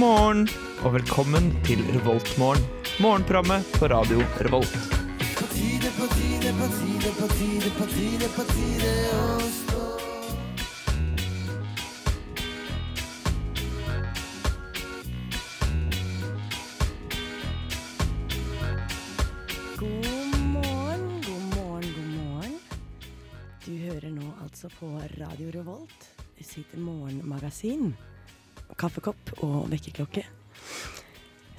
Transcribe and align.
morgen 0.00 0.46
og 0.80 0.94
velkommen 0.94 1.50
til 1.66 1.82
Revoltmorgen. 1.92 2.62
Morgenprogrammet 3.04 3.66
på 3.76 3.88
radio 3.92 4.22
Revolt. 4.40 4.72
God 19.76 20.38
morgen, 20.54 21.04
god 21.26 21.44
morgen, 21.56 21.92
god 21.98 22.08
morgen. 22.14 22.56
Du 23.66 23.76
hører 23.76 24.08
nå 24.16 24.32
altså 24.46 24.72
på 24.78 24.94
Radio 25.20 25.52
Revolt 25.58 26.10
sitt 26.50 26.72
morgenmagasin, 26.78 27.92
kaffekopp 28.78 29.32
og 29.42 29.70
vekkerklokke, 29.70 30.24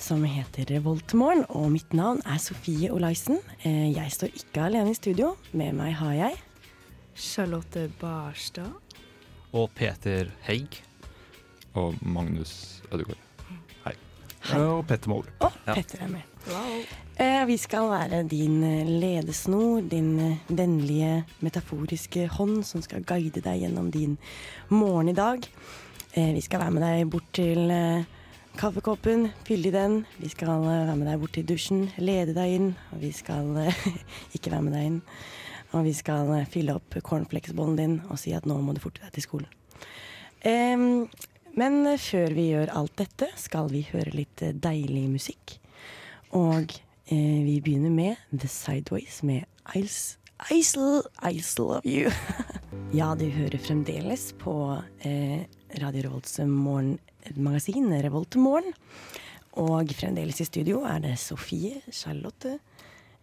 som 0.02 0.24
heter 0.26 0.66
Revoltmorgen. 0.76 1.46
Og 1.50 1.72
mitt 1.72 1.94
navn 1.94 2.22
er 2.26 2.38
Sofie 2.42 2.92
Olaisen. 2.94 3.40
Eh, 3.64 3.92
Jeg 3.94 4.12
står 4.12 4.28
ikke 4.36 4.64
alene 4.66 4.92
i 4.92 4.98
studio. 4.98 5.36
Med 5.54 5.74
meg 5.78 5.94
har 6.00 6.14
jeg 6.14 6.40
Charlotte 7.16 7.90
Barstad. 8.00 8.72
Og 9.54 9.70
Peter 9.76 10.32
Heig. 10.48 10.82
Og 11.76 11.96
Magnus 12.02 12.82
Ødegaard. 12.92 13.18
Hei. 13.86 13.94
Og 14.58 14.86
Petter 14.88 15.10
Måler. 15.10 15.32
Og 15.40 15.52
Ja. 15.68 15.74
Petter 15.76 16.02
er 16.04 16.08
med. 16.08 16.22
Wow. 16.48 16.82
Eh, 17.20 17.46
Vi 17.46 17.58
skal 17.58 17.88
være 17.90 18.24
din 18.28 18.64
eh, 18.64 18.88
ledesnor, 18.88 19.82
din 19.90 20.38
vennlige, 20.50 21.24
metaforiske 21.42 22.28
hånd 22.28 22.64
som 22.66 22.82
skal 22.82 23.04
guide 23.04 23.42
deg 23.42 23.62
gjennom 23.62 23.92
din 23.92 24.18
morgen 24.70 25.10
i 25.10 25.14
dag. 25.14 25.40
Eh, 26.14 26.34
Vi 26.34 26.42
skal 26.42 26.60
være 26.60 26.72
med 26.76 26.84
deg 26.84 27.10
bort 27.12 27.30
til 27.32 27.72
eh, 27.72 28.04
kaffekoppen, 28.60 29.30
fylle 29.48 29.70
i 29.70 29.72
den. 29.72 30.02
Vi 30.20 30.28
skal 30.28 30.66
eh, 30.68 30.88
være 30.90 30.96
med 31.00 31.08
deg 31.08 31.22
bort 31.22 31.34
til 31.38 31.48
dusjen, 31.48 31.86
lede 32.04 32.36
deg 32.36 32.56
inn. 32.58 32.70
Og 32.92 33.00
vi 33.00 33.14
skal 33.16 33.48
ikke 34.36 34.52
være 34.52 34.66
med 34.66 34.76
deg 34.76 34.90
inn. 34.90 35.00
Og 35.72 35.86
vi 35.88 35.94
skal 35.96 36.34
fylle 36.52 36.76
opp 36.76 37.00
cornflakesbollen 37.08 37.80
din 37.80 38.00
og 38.12 38.20
si 38.20 38.34
at 38.36 38.44
nå 38.50 38.58
må 38.60 38.76
du 38.76 38.82
forte 38.84 39.06
deg 39.06 39.16
til 39.16 39.24
skolen. 39.24 39.54
Em, 40.44 41.06
men 41.56 41.86
før 41.96 42.36
vi 42.36 42.50
gjør 42.50 42.74
alt 42.76 42.98
dette, 43.00 43.30
skal 43.40 43.72
vi 43.72 43.86
høre 43.94 44.12
litt 44.12 44.44
deilig 44.52 45.06
musikk. 45.14 45.56
Og 46.36 46.76
eh, 47.08 47.40
vi 47.48 47.62
begynner 47.64 47.94
med 47.94 48.20
The 48.36 48.52
Sideways 48.52 49.24
med 49.24 49.48
Ice 49.80 50.18
Isle, 50.50 51.04
Isle 51.22 51.64
love 51.64 51.82
you. 51.86 52.10
ja, 53.00 53.14
du 53.16 53.28
hører 53.30 53.62
fremdeles 53.62 54.32
på 54.42 54.82
eh, 55.06 55.46
Radio 55.80 56.02
Revolts 56.04 56.40
morgenmagasin, 56.44 57.88
Revolt 58.04 58.36
Morgen. 58.36 58.74
Og 59.62 59.92
fremdeles 59.96 60.42
i 60.42 60.48
studio 60.48 60.82
er 60.88 61.00
det 61.04 61.18
Sofie, 61.20 61.82
Charlotte, 61.92 62.58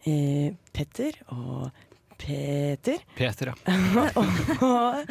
eh, 0.06 0.54
Petter 0.72 1.16
og 1.34 1.70
Peter. 2.18 3.00
Peter, 3.16 3.52
ja. 3.52 4.08
og 4.64 5.04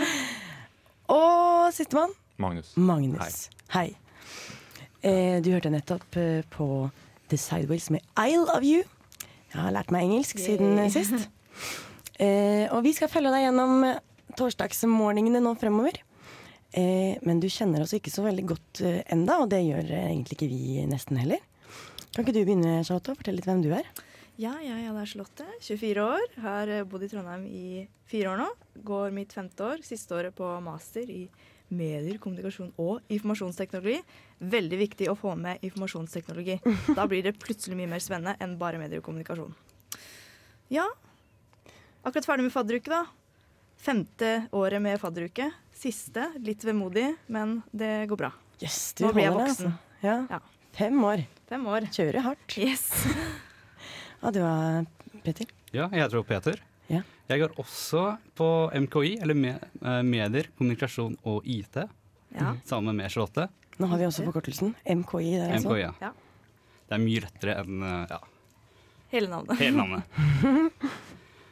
og 1.08 1.74
sistemann 1.74 2.12
Magnus. 2.38 2.74
Magnus. 2.76 3.48
Hei. 3.72 3.96
Eh, 5.02 5.40
du 5.42 5.52
hørte 5.54 5.72
nettopp 5.72 6.18
eh, 6.20 6.44
på 6.52 6.90
The 7.32 7.38
Sideways 7.40 7.90
med 7.94 8.04
I 8.20 8.36
Love 8.36 8.66
You. 8.66 8.84
Jeg 9.54 9.62
har 9.62 9.74
lært 9.74 9.94
meg 9.96 10.06
engelsk 10.06 10.42
siden 10.42 10.78
eh, 10.84 10.92
sist. 10.94 11.30
Eh, 12.20 12.68
og 12.74 12.84
vi 12.86 12.94
skal 12.98 13.10
følge 13.10 13.32
deg 13.34 13.48
gjennom 13.48 13.88
torsdagsmorgenene 14.38 15.42
nå 15.42 15.56
fremover. 15.58 16.02
Eh, 16.78 17.18
men 17.26 17.40
du 17.42 17.48
kjenner 17.50 17.82
oss 17.82 17.96
ikke 17.98 18.14
så 18.14 18.26
veldig 18.28 18.44
godt 18.54 18.82
eh, 18.86 19.00
enda, 19.14 19.40
og 19.42 19.50
det 19.54 19.64
gjør 19.66 19.88
eh, 19.88 20.12
egentlig 20.12 20.38
ikke 20.38 20.52
vi 20.52 20.84
nesten 20.90 21.18
heller. 21.18 21.42
Kan 22.14 22.26
ikke 22.26 22.36
du 22.36 22.44
begynne, 22.44 22.84
Charlotte, 22.86 23.14
og 23.14 23.20
fortelle 23.20 23.42
litt 23.42 23.50
hvem 23.50 23.64
du 23.66 23.72
er? 23.78 23.90
Ja, 24.38 24.54
det 24.62 24.70
er 24.70 25.10
Charlotte. 25.10 25.46
24 25.66 26.04
år. 26.04 26.26
Har 26.44 26.70
eh, 26.70 26.84
bodd 26.86 27.08
i 27.08 27.10
Trondheim 27.10 27.48
i 27.50 27.68
fire 28.06 28.36
år 28.36 28.42
nå. 28.44 28.48
Går 28.86 29.16
mitt 29.16 29.34
femte 29.34 29.66
år. 29.66 29.82
Siste 29.86 30.14
året 30.14 30.36
på 30.38 30.46
master 30.62 31.10
i 31.10 31.24
medier, 31.74 32.20
kommunikasjon 32.22 32.70
og 32.78 33.02
informasjonsteknologi. 33.10 33.98
Veldig 34.54 34.80
viktig 34.84 35.10
å 35.10 35.18
få 35.18 35.34
med 35.42 35.66
informasjonsteknologi. 35.66 36.60
Da 36.94 37.08
blir 37.10 37.26
det 37.26 37.40
plutselig 37.42 37.80
mye 37.80 37.90
mer 37.96 38.04
spennende 38.04 38.38
enn 38.44 38.54
bare 38.62 38.78
medier 38.80 39.02
og 39.02 39.08
kommunikasjon. 39.10 39.58
Ja. 40.70 40.86
Akkurat 42.06 42.30
ferdig 42.30 42.46
med 42.46 42.54
fadderuke, 42.54 42.94
da. 42.94 43.04
Femte 43.78 44.36
året 44.56 44.86
med 44.86 45.02
fadderuke. 45.02 45.50
Siste. 45.78 46.24
Litt 46.42 46.64
vemodig, 46.66 47.12
men 47.32 47.60
det 47.72 48.08
går 48.10 48.18
bra. 48.18 48.32
Yes, 48.64 48.94
du 48.98 49.04
Nå 49.06 49.12
blir 49.14 49.28
jeg 49.28 49.34
holder 49.36 49.46
det, 49.46 49.52
voksen. 49.52 49.74
altså. 49.74 50.08
Ja. 50.08 50.16
Ja. 50.32 50.40
Fem 50.78 51.04
år. 51.06 51.22
Fem 51.50 51.68
år. 51.70 51.86
Kjører 51.94 52.26
hardt. 52.32 52.58
Yes. 52.58 52.88
Ja, 54.18 54.32
du 54.34 54.40
er 54.42 54.86
Peter? 55.22 55.46
Ja, 55.70 55.86
jeg 55.94 56.02
heter 56.02 56.24
Peter. 56.26 56.56
Ja. 56.90 57.04
Jeg 57.30 57.42
går 57.44 57.52
også 57.62 58.02
på 58.36 58.48
MKI, 58.74 59.12
eller 59.22 59.38
eh, 59.46 60.00
medier, 60.08 60.48
kommunikasjon 60.58 61.14
og 61.30 61.46
IT, 61.46 61.78
Ja. 62.34 62.56
sammen 62.66 62.98
med 62.98 63.12
Charlotte. 63.14 63.46
Nå 63.78 63.86
har 63.92 64.02
vi 64.02 64.08
også 64.08 64.26
forkortelsen. 64.26 64.74
MKI 64.90 65.36
der, 65.38 65.54
altså. 65.54 65.70
MKI, 65.70 65.84
ja. 65.84 65.92
Ja. 66.02 66.10
Det 66.90 66.98
er 66.98 67.04
mye 67.06 67.22
lettere 67.28 67.56
enn 67.62 67.86
eh, 67.86 68.08
ja, 68.10 68.20
Hele 69.14 69.30
navnet. 69.36 69.62
hele 69.62 69.78
navnet. 69.78 70.82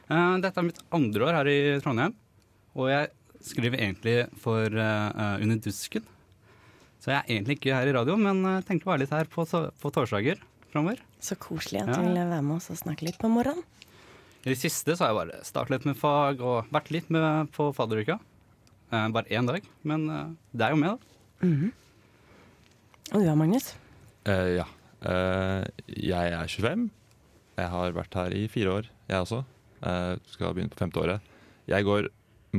Eh, 0.06 0.36
dette 0.38 0.60
er 0.62 0.66
mitt 0.68 0.82
andre 0.94 1.24
år 1.26 1.34
her 1.40 1.48
i 1.50 1.60
Trondheim, 1.82 2.12
og 2.78 2.90
jeg 2.92 3.08
skriver 3.46 3.80
egentlig 3.80 4.18
for 4.42 4.66
eh, 4.66 5.08
eh, 5.10 5.44
Under 5.46 5.62
dusken. 5.62 6.06
Så 7.00 7.12
jeg 7.12 7.20
er 7.20 7.32
egentlig 7.36 7.60
ikke 7.60 7.76
her 7.78 7.88
i 7.88 7.94
radio, 7.94 8.16
men 8.18 8.40
uh, 8.48 8.62
tenkte 8.66 8.88
å 8.88 8.94
være 8.96 9.04
litt 9.04 9.12
her 9.14 9.28
på, 9.30 9.44
på 9.46 9.90
torsdager 9.94 10.40
framover. 10.74 11.04
Så 11.22 11.36
koselig 11.38 11.84
at 11.84 11.92
Ja. 11.92 12.00
du 12.02 12.08
vil 12.08 12.18
være 12.18 12.42
med 12.42 12.56
oss 12.58 12.72
og 12.74 12.80
snakke 12.80 13.06
litt 13.06 13.20
på 13.22 13.30
morgenen. 13.30 13.62
I 14.46 14.54
det 14.54 14.58
siste 14.62 14.96
så 14.96 15.06
har 15.06 15.12
jeg 15.12 15.20
bare 15.20 15.44
startet 15.46 15.74
litt 15.76 15.86
med 15.90 16.00
fag 16.00 16.42
og 16.42 16.72
vært 16.74 16.90
litt 16.94 17.12
med 17.14 17.52
på 17.54 17.70
fadderuka. 17.78 18.18
Eh, 18.90 19.08
bare 19.14 19.30
én 19.30 19.46
dag, 19.50 19.62
men 19.84 20.10
eh, 20.10 20.34
det 20.54 20.66
er 20.66 20.74
jo 20.74 20.82
med, 20.82 20.98
da. 20.98 21.50
Og 23.14 23.22
du 23.22 23.26
da, 23.26 23.36
Magnus? 23.38 23.72
Uh, 24.26 24.50
ja. 24.58 24.66
Uh, 25.06 25.62
jeg 25.86 26.34
er 26.34 26.50
25. 26.50 26.88
Jeg 27.60 27.72
har 27.72 27.94
vært 27.96 28.18
her 28.18 28.34
i 28.34 28.48
fire 28.50 28.80
år, 28.80 28.88
jeg 29.12 29.22
også. 29.22 29.44
Uh, 29.86 30.16
skal 30.34 30.56
begynne 30.56 30.74
på 30.74 30.82
femte 30.82 31.02
året. 31.04 31.34
Jeg 31.70 31.86
går 31.86 32.10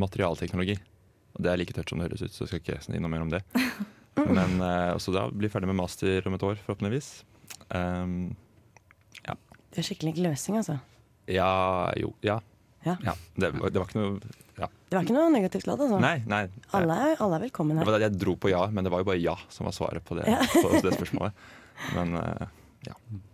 materialteknologi. 0.00 0.76
Og 1.36 1.44
det 1.44 1.52
er 1.52 1.60
like 1.60 1.74
tørt 1.76 1.90
som 1.92 2.00
det 2.00 2.08
høres 2.08 2.22
ut, 2.24 2.32
så 2.32 2.44
jeg 2.44 2.48
skal 2.52 2.62
ikke 2.62 2.80
si 2.86 2.98
noe 3.02 3.12
mer 3.12 3.24
om 3.26 3.32
det. 3.32 3.42
Men 4.38 4.56
uh, 4.62 4.94
også 4.96 5.12
da 5.12 5.26
blir 5.28 5.52
ferdig 5.52 5.68
med 5.68 5.76
master 5.76 6.24
om 6.28 6.36
et 6.38 6.44
år, 6.48 6.56
forhåpentligvis. 6.64 7.10
Um, 7.74 8.34
Du 9.76 9.82
er 9.82 9.84
skikkelig 9.84 10.14
løsning, 10.24 10.56
altså. 10.62 10.78
ja, 11.28 11.92
jo, 12.00 12.14
ja. 12.24 12.38
Ja. 12.86 13.12
Det, 13.36 13.50
var- 13.52 13.68
det 13.74 13.80
var 13.82 13.88
ikke 13.90 13.98
noe 13.98 14.20
ja. 14.56 14.68
Det 14.88 14.94
var 14.96 15.02
ikke 15.04 15.16
noe 15.18 15.32
negativt 15.34 15.66
ladd, 15.68 15.82
altså. 15.84 15.98
Nei, 16.00 16.14
nei. 16.30 16.46
Alle 16.78 16.96
er, 17.10 17.16
alle 17.20 17.36
er 17.36 17.44
velkommen 17.48 17.76
her. 17.76 17.96
jeg 18.00 18.14
dro 18.16 18.36
på 18.40 18.48
ja, 18.48 18.62
men 18.72 18.86
det 18.86 18.92
var 18.94 19.02
jo 19.02 19.08
bare 19.10 19.20
ja 19.20 19.34
som 19.52 19.66
var 19.68 19.74
svaret 19.76 20.04
på 20.06 20.16
det, 20.16 20.24
på 20.54 20.70
det 20.86 20.94
spørsmålet. 20.96 21.44
Men 21.98 22.14
uh, 22.16 22.46
Ja, 22.86 22.94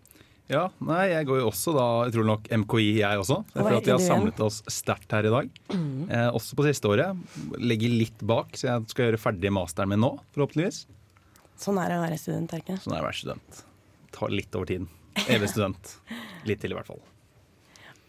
nei, 0.84 1.04
jeg 1.12 1.26
går 1.28 1.38
jo 1.41 1.48
også 1.48 1.72
da, 1.76 1.84
utrolig 2.10 2.28
nok, 2.28 2.48
MKI 2.64 2.88
jeg 2.98 3.20
også. 3.22 3.38
For 3.54 3.76
at 3.76 3.86
vi 3.86 3.92
har 3.94 4.03
samlet 4.03 4.41
oss 4.44 4.58
sterkt 4.70 5.14
her 5.14 5.28
i 5.28 5.32
dag. 5.32 5.53
Eh, 5.72 6.28
også 6.28 6.58
på 6.58 6.66
siste 6.66 6.91
året. 6.91 7.22
Legger 7.62 7.94
litt 7.94 8.25
bak, 8.28 8.53
så 8.58 8.69
jeg 8.69 8.91
skal 8.92 9.08
gjøre 9.08 9.22
ferdig 9.22 9.53
masteren 9.54 9.92
min 9.94 10.03
nå, 10.03 10.10
forhåpentligvis. 10.34 10.82
Sånn 11.62 11.78
er 11.78 11.92
det 11.92 12.00
å 12.00 12.03
være 12.03 12.19
student, 12.20 12.53
er 12.53 12.64
ikke? 12.64 12.76
Sånn 12.82 12.97
er 12.97 13.00
det 13.00 13.04
å 13.04 13.08
være 13.08 13.20
student. 13.20 13.62
Tar 14.12 14.34
litt 14.34 14.58
over 14.58 14.69
tiden. 14.72 14.91
Evig 15.28 15.53
student. 15.53 15.94
Litt 16.48 16.62
til, 16.65 16.72
i 16.72 16.77
hvert 16.77 16.88
fall. 16.88 17.00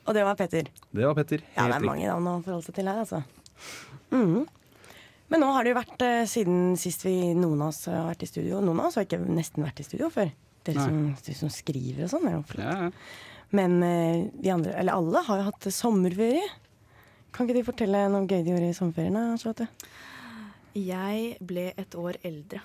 Og 0.03 0.15
det 0.17 0.23
var 0.25 0.35
Petter. 0.39 0.67
Det 0.91 1.05
var 1.05 1.15
Petter. 1.15 1.43
Ja, 1.53 1.67
det 1.67 1.75
Helt 1.75 1.77
er 1.77 1.87
mange 1.87 2.07
navn 2.09 2.29
å 2.31 2.35
forholde 2.43 2.65
seg 2.65 2.77
til 2.79 2.89
her, 2.89 3.03
altså. 3.03 3.21
Mm. 4.11 4.43
Men 5.31 5.41
nå 5.43 5.51
har 5.55 5.65
det 5.65 5.73
jo 5.73 5.77
vært 5.79 6.03
eh, 6.05 6.23
siden 6.29 6.73
sist 6.79 7.05
vi 7.05 7.15
noen 7.37 7.61
av 7.63 7.71
oss 7.71 7.85
har 7.91 8.09
vært 8.09 8.25
i 8.25 8.29
studio. 8.29 8.59
Noen 8.63 8.81
av 8.81 8.89
oss 8.89 8.97
har 8.99 9.07
ikke 9.07 9.21
nesten 9.23 9.63
vært 9.65 9.79
i 9.83 9.85
studio 9.87 10.09
før. 10.13 10.33
Dere 10.63 10.87
som, 10.87 10.99
de 11.25 11.35
som 11.37 11.51
skriver 11.51 12.05
og 12.05 12.11
sånn, 12.13 12.27
er 12.29 12.37
jo 12.37 12.43
flott. 12.47 12.65
Ja, 12.65 12.87
ja. 12.87 13.39
Men 13.53 13.75
eh, 13.85 14.23
vi 14.41 14.49
andre, 14.49 14.73
eller 14.81 14.97
alle, 14.97 15.21
har 15.27 15.41
jo 15.41 15.47
hatt 15.51 15.67
sommerferie. 15.75 16.45
Kan 17.33 17.45
ikke 17.45 17.59
de 17.59 17.67
fortelle 17.67 18.05
noe 18.13 18.25
gøy 18.25 18.41
de 18.41 18.53
gjorde 18.53 18.69
i 18.71 18.77
sommerferien? 18.77 19.19
Charlotte? 19.41 19.67
Jeg 20.73 21.35
ble 21.45 21.67
et 21.77 21.97
år 21.99 22.17
eldre. 22.25 22.63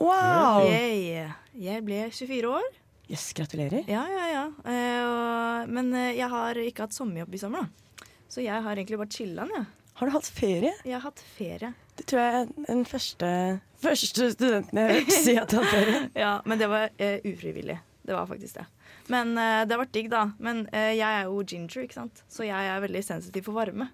Wow! 0.00 0.66
Yay. 0.66 1.28
Jeg 1.56 1.84
ble 1.86 2.02
24 2.10 2.50
år. 2.58 2.66
Yes, 3.06 3.28
gratulerer. 3.38 3.86
Ja, 3.86 4.02
ja, 4.10 4.26
ja. 4.32 4.44
Uh, 4.66 5.02
og, 5.06 5.70
men 5.70 5.92
eh, 5.94 6.16
jeg 6.18 6.26
har 6.32 6.58
ikke 6.58 6.88
hatt 6.88 6.96
sommerjobb 6.96 7.36
i 7.38 7.40
sommer, 7.40 7.66
da. 7.66 8.10
Så 8.26 8.42
jeg 8.42 8.64
har 8.64 8.74
egentlig 8.74 8.98
bare 8.98 9.14
chilla'n, 9.14 9.52
jeg. 9.54 9.66
Har 9.96 10.08
du 10.08 10.12
hatt 10.16 10.26
ferie? 10.28 10.72
Jeg 10.82 10.96
har 10.98 11.04
hatt 11.06 11.22
ferie. 11.36 11.70
Det 11.96 12.04
tror 12.10 12.20
jeg 12.20 12.38
er 12.38 12.48
den 12.68 12.82
første, 12.88 13.28
første 13.80 14.30
studenten 14.34 14.80
jeg 14.80 14.88
har 14.88 14.98
hørt 14.98 15.14
si 15.24 15.36
at 15.40 15.54
han 15.56 15.68
hatt. 15.72 16.18
Ja, 16.18 16.32
Men 16.44 16.60
det 16.60 16.68
var 16.70 16.90
uh, 16.92 17.18
ufrivillig. 17.24 17.78
Det 18.06 18.14
var 18.14 18.28
faktisk 18.28 18.58
det. 18.58 18.66
Men 19.12 19.32
uh, 19.38 19.64
det 19.64 19.72
har 19.74 19.82
vært 19.82 19.94
digg, 19.96 20.10
da. 20.12 20.26
Men 20.42 20.66
uh, 20.68 20.92
jeg 20.92 21.06
er 21.06 21.30
jo 21.30 21.40
ginger, 21.42 21.86
ikke 21.86 21.98
sant. 21.98 22.22
Så 22.28 22.46
jeg 22.46 22.70
er 22.70 22.82
veldig 22.84 23.02
sensitiv 23.06 23.48
for 23.48 23.56
varme. 23.56 23.88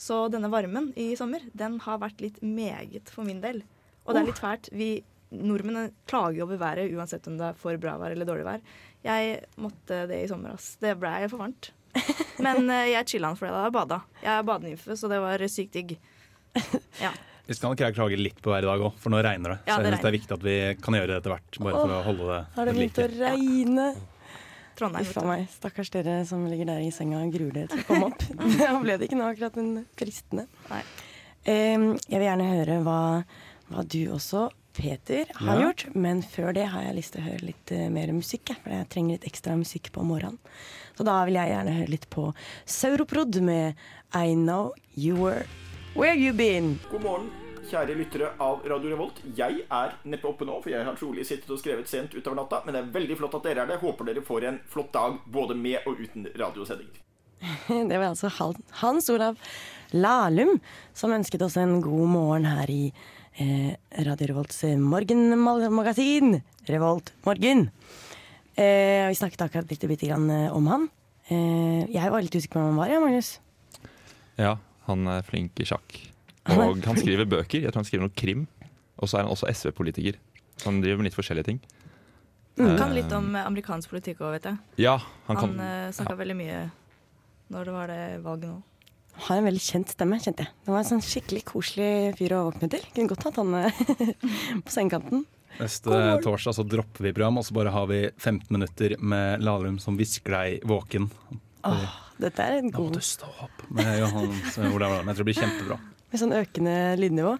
Så 0.00 0.24
denne 0.32 0.50
varmen 0.50 0.90
i 0.98 1.12
sommer, 1.18 1.44
den 1.54 1.76
har 1.84 2.00
vært 2.02 2.22
litt 2.24 2.40
meget 2.42 3.12
for 3.12 3.28
min 3.28 3.42
del. 3.44 3.60
Og 4.02 4.14
det 4.14 4.22
er 4.22 4.30
litt 4.32 4.40
fælt. 4.42 4.70
Vi 4.74 4.92
nordmenn 5.32 5.92
klager 6.10 6.44
over 6.44 6.58
været 6.60 6.90
uansett 6.92 7.28
om 7.30 7.36
det 7.38 7.52
er 7.52 7.60
for 7.60 7.78
bra 7.80 7.94
vær 8.00 8.16
eller 8.16 8.26
dårlig 8.28 8.48
vær. 8.48 8.64
Jeg 9.04 9.44
måtte 9.62 10.02
det 10.10 10.24
i 10.24 10.30
sommer, 10.30 10.56
ass. 10.56 10.74
Det 10.82 10.96
blei 10.98 11.20
for 11.28 11.44
varmt. 11.44 11.70
Men 12.44 12.66
jeg 12.88 13.06
chilla'n 13.12 13.36
for 13.38 13.46
det 13.46 13.54
da 13.54 13.66
jeg 13.68 13.76
bada. 13.76 14.00
Jeg 14.24 14.32
er 14.34 14.48
badenymfe, 14.48 14.96
så 14.98 15.10
det 15.12 15.20
var 15.22 15.46
sykt 15.52 15.76
digg. 15.78 15.94
Ja. 17.00 17.12
Vi 17.46 17.54
skal 17.58 17.72
nok 17.72 17.80
klage 17.96 18.16
litt 18.20 18.38
på 18.42 18.52
været 18.52 18.64
i 18.64 18.70
dag 18.70 18.82
òg, 18.86 18.96
for 19.02 19.10
nå 19.12 19.18
regner 19.24 19.56
det. 19.56 19.58
Ja, 19.66 19.74
så 19.74 19.82
jeg 19.82 19.84
det 19.84 19.92
synes 19.92 20.02
det 20.04 20.10
er 20.10 20.16
viktig 20.18 20.34
at 20.36 20.44
vi 20.46 20.56
kan 20.84 20.96
gjøre 20.98 21.10
det 21.10 21.16
etter 21.20 21.34
hvert, 21.34 21.58
bare 21.58 21.80
for 21.80 21.94
å 21.96 22.02
holde 22.06 22.28
det 22.30 22.40
Har 22.56 22.68
det 22.68 22.74
begynt 22.78 23.00
å 23.02 23.06
regne? 23.18 23.86
Trondheim. 24.78 25.04
Uff 25.04 25.18
a 25.20 25.24
meg. 25.26 25.42
Stakkars 25.52 25.90
dere 25.92 26.14
som 26.28 26.46
ligger 26.48 26.70
der 26.70 26.80
i 26.86 26.90
senga 26.94 27.20
og 27.20 27.34
gruer 27.34 27.52
dere 27.52 27.68
til 27.68 27.82
å 27.82 27.86
komme 27.90 28.08
opp. 28.12 28.22
Da 28.62 28.72
ble 28.80 28.96
det 28.98 29.08
ikke 29.08 29.18
nå 29.20 29.26
akkurat 29.28 29.58
en 29.60 29.72
fristende. 30.00 30.46
Nei. 30.70 30.82
Em, 31.52 31.86
jeg 32.06 32.18
vil 32.22 32.28
gjerne 32.28 32.46
høre 32.54 32.78
hva, 32.86 32.98
hva 33.72 33.84
du 33.84 34.00
også, 34.14 34.46
Peter, 34.72 35.28
har 35.36 35.58
Ja. 35.58 35.66
gjort. 35.66 35.84
Men 35.94 36.22
før 36.24 36.54
det 36.56 36.68
har 36.72 36.86
jeg 36.86 36.96
lyst 36.96 37.12
til 37.12 37.20
å 37.20 37.26
høre 37.26 37.44
litt 37.50 37.72
uh, 37.76 37.88
mer 37.92 38.14
musikk. 38.16 38.48
jeg, 38.54 38.62
For 38.64 38.72
jeg 38.72 38.88
trenger 38.94 39.18
litt 39.18 39.26
ekstra 39.28 39.56
musikk 39.60 39.90
på 39.92 40.06
morgenen. 40.08 40.38
Så 40.96 41.04
da 41.04 41.18
vil 41.28 41.36
jeg 41.36 41.52
gjerne 41.52 41.74
høre 41.76 41.92
litt 41.92 42.08
på 42.12 42.30
Sauroprod 42.64 43.36
med 43.44 43.74
I 44.16 44.32
Know 44.38 44.72
You 44.96 45.18
Were 45.20 45.44
Where 45.94 46.14
You 46.16 46.32
Been. 46.32 46.78
God 46.90 47.02
morgen, 47.04 47.26
kjære 47.68 47.94
lyttere 47.98 48.30
av 48.40 48.62
Radio 48.64 48.94
Revolt. 48.94 49.18
Jeg 49.36 49.66
er 49.68 49.90
neppe 50.08 50.24
oppe 50.30 50.46
nå, 50.48 50.54
for 50.64 50.72
jeg 50.72 50.86
har 50.86 50.96
trolig 50.96 51.26
sittet 51.28 51.50
og 51.52 51.60
skrevet 51.60 51.90
sent 51.90 52.14
utover 52.16 52.38
natta. 52.38 52.62
Men 52.64 52.72
det 52.72 52.80
er 52.80 52.94
veldig 52.94 53.18
flott 53.20 53.36
at 53.36 53.44
dere 53.44 53.66
er 53.66 53.68
det. 53.74 53.76
Håper 53.82 54.08
dere 54.08 54.22
får 54.24 54.46
en 54.48 54.56
flott 54.72 54.88
dag 54.96 55.18
både 55.34 55.56
med 55.58 55.84
og 55.84 56.00
uten 56.00 56.30
radiosendinger. 56.32 57.02
Det 57.90 57.98
var 57.98 58.06
altså 58.08 58.30
Hans 58.80 59.10
Olav 59.12 59.36
Lahlum 59.92 60.56
som 60.96 61.12
ønsket 61.12 61.44
oss 61.44 61.58
en 61.60 61.80
god 61.84 62.08
morgen 62.08 62.48
her 62.48 62.70
i 62.72 62.86
eh, 63.36 63.76
Radio 64.08 64.32
Revolts 64.32 64.64
eh, 64.64 64.78
morgenmagasin. 64.80 66.38
Revolt 66.72 67.12
Morgen. 67.26 67.66
Eh, 68.56 69.08
vi 69.10 69.20
snakket 69.20 69.44
akkurat 69.44 69.68
litt 69.68 69.84
litt 69.92 70.08
grann 70.08 70.30
eh, 70.30 70.48
om 70.56 70.72
han. 70.72 70.90
Eh, 71.28 71.84
jeg 71.92 72.12
var 72.16 72.24
litt 72.24 72.32
usikker 72.32 72.56
på 72.56 72.62
hvem 72.62 72.72
han 72.72 72.84
var, 72.86 72.96
ja, 72.96 73.00
Magnus. 73.02 73.34
Ja, 74.40 74.56
han 74.88 75.06
er 75.12 75.22
flink 75.26 75.60
i 75.62 75.68
sjakk. 75.68 75.98
Og 76.56 76.82
han 76.84 76.98
skriver 76.98 77.28
bøker. 77.28 77.62
Jeg 77.62 77.70
tror 77.70 77.82
han 77.82 77.88
skriver 77.88 78.06
noe 78.08 78.16
krim. 78.18 78.46
Og 79.02 79.10
så 79.10 79.18
er 79.18 79.26
han 79.26 79.32
også 79.34 79.50
SV-politiker. 79.50 80.18
Så 80.58 80.68
han 80.70 80.82
driver 80.82 81.00
med 81.00 81.10
litt 81.10 81.18
forskjellige 81.18 81.50
ting. 81.50 81.62
Han 82.60 82.76
kan 82.76 82.92
litt 82.92 83.12
om 83.16 83.30
eh, 83.34 83.46
amerikansk 83.48 83.90
politikk 83.94 84.20
òg, 84.20 84.36
vet 84.36 84.50
jeg. 84.50 84.60
Ja, 84.84 84.98
han 85.28 85.38
Han, 85.38 85.54
kan 85.56 85.62
han 85.62 85.94
snakka 85.96 86.18
veldig 86.18 86.36
mye 86.36 86.58
når 87.52 87.68
det 87.68 87.74
var 87.74 87.90
det 87.92 88.02
valget 88.24 88.48
nå. 88.50 88.58
Han 89.12 89.24
Har 89.26 89.40
en 89.40 89.46
veldig 89.50 89.60
kjent 89.60 89.92
stemme, 89.92 90.18
kjente 90.24 90.46
jeg. 90.46 90.52
Det 90.64 90.72
var 90.72 90.80
en 90.80 90.88
sånn 90.88 91.04
skikkelig 91.04 91.42
koselig 91.48 91.92
fyr 92.16 92.34
å 92.36 92.44
våkne 92.48 92.68
til. 92.72 92.84
Kunne 92.94 93.12
godt 93.12 93.26
hatt 93.28 93.40
han 93.40 93.56
eh, 93.60 93.80
på 94.64 94.72
sengekanten. 94.72 95.24
Neste 95.58 95.98
torsdag 96.24 96.56
så 96.56 96.64
dropper 96.64 97.04
vi 97.04 97.12
program, 97.12 97.40
og 97.40 97.44
så 97.44 97.56
bare 97.56 97.72
har 97.74 97.88
vi 97.90 98.06
15 98.16 98.46
minutter 98.56 98.94
med 98.98 99.44
Lahlum 99.44 99.76
som 99.82 99.98
hvisker 99.98 100.32
deg 100.32 100.64
våken. 100.68 101.10
Åh, 101.68 101.98
dette 102.22 102.44
er 102.44 102.58
en 102.58 102.68
Nå 102.72 102.84
må 102.86 102.92
du 102.94 103.00
stå 103.04 103.28
opp 103.44 103.64
med 103.74 103.88
Johan 104.00 104.28
Olav 104.68 104.92
Lahlum. 104.92 105.08
Jeg 105.10 105.16
tror 105.16 105.22
det 105.22 105.28
blir 105.28 105.38
kjempebra. 105.38 105.78
Med 106.12 106.20
sånn 106.20 106.34
økende 106.36 106.74
lydnivå. 107.00 107.32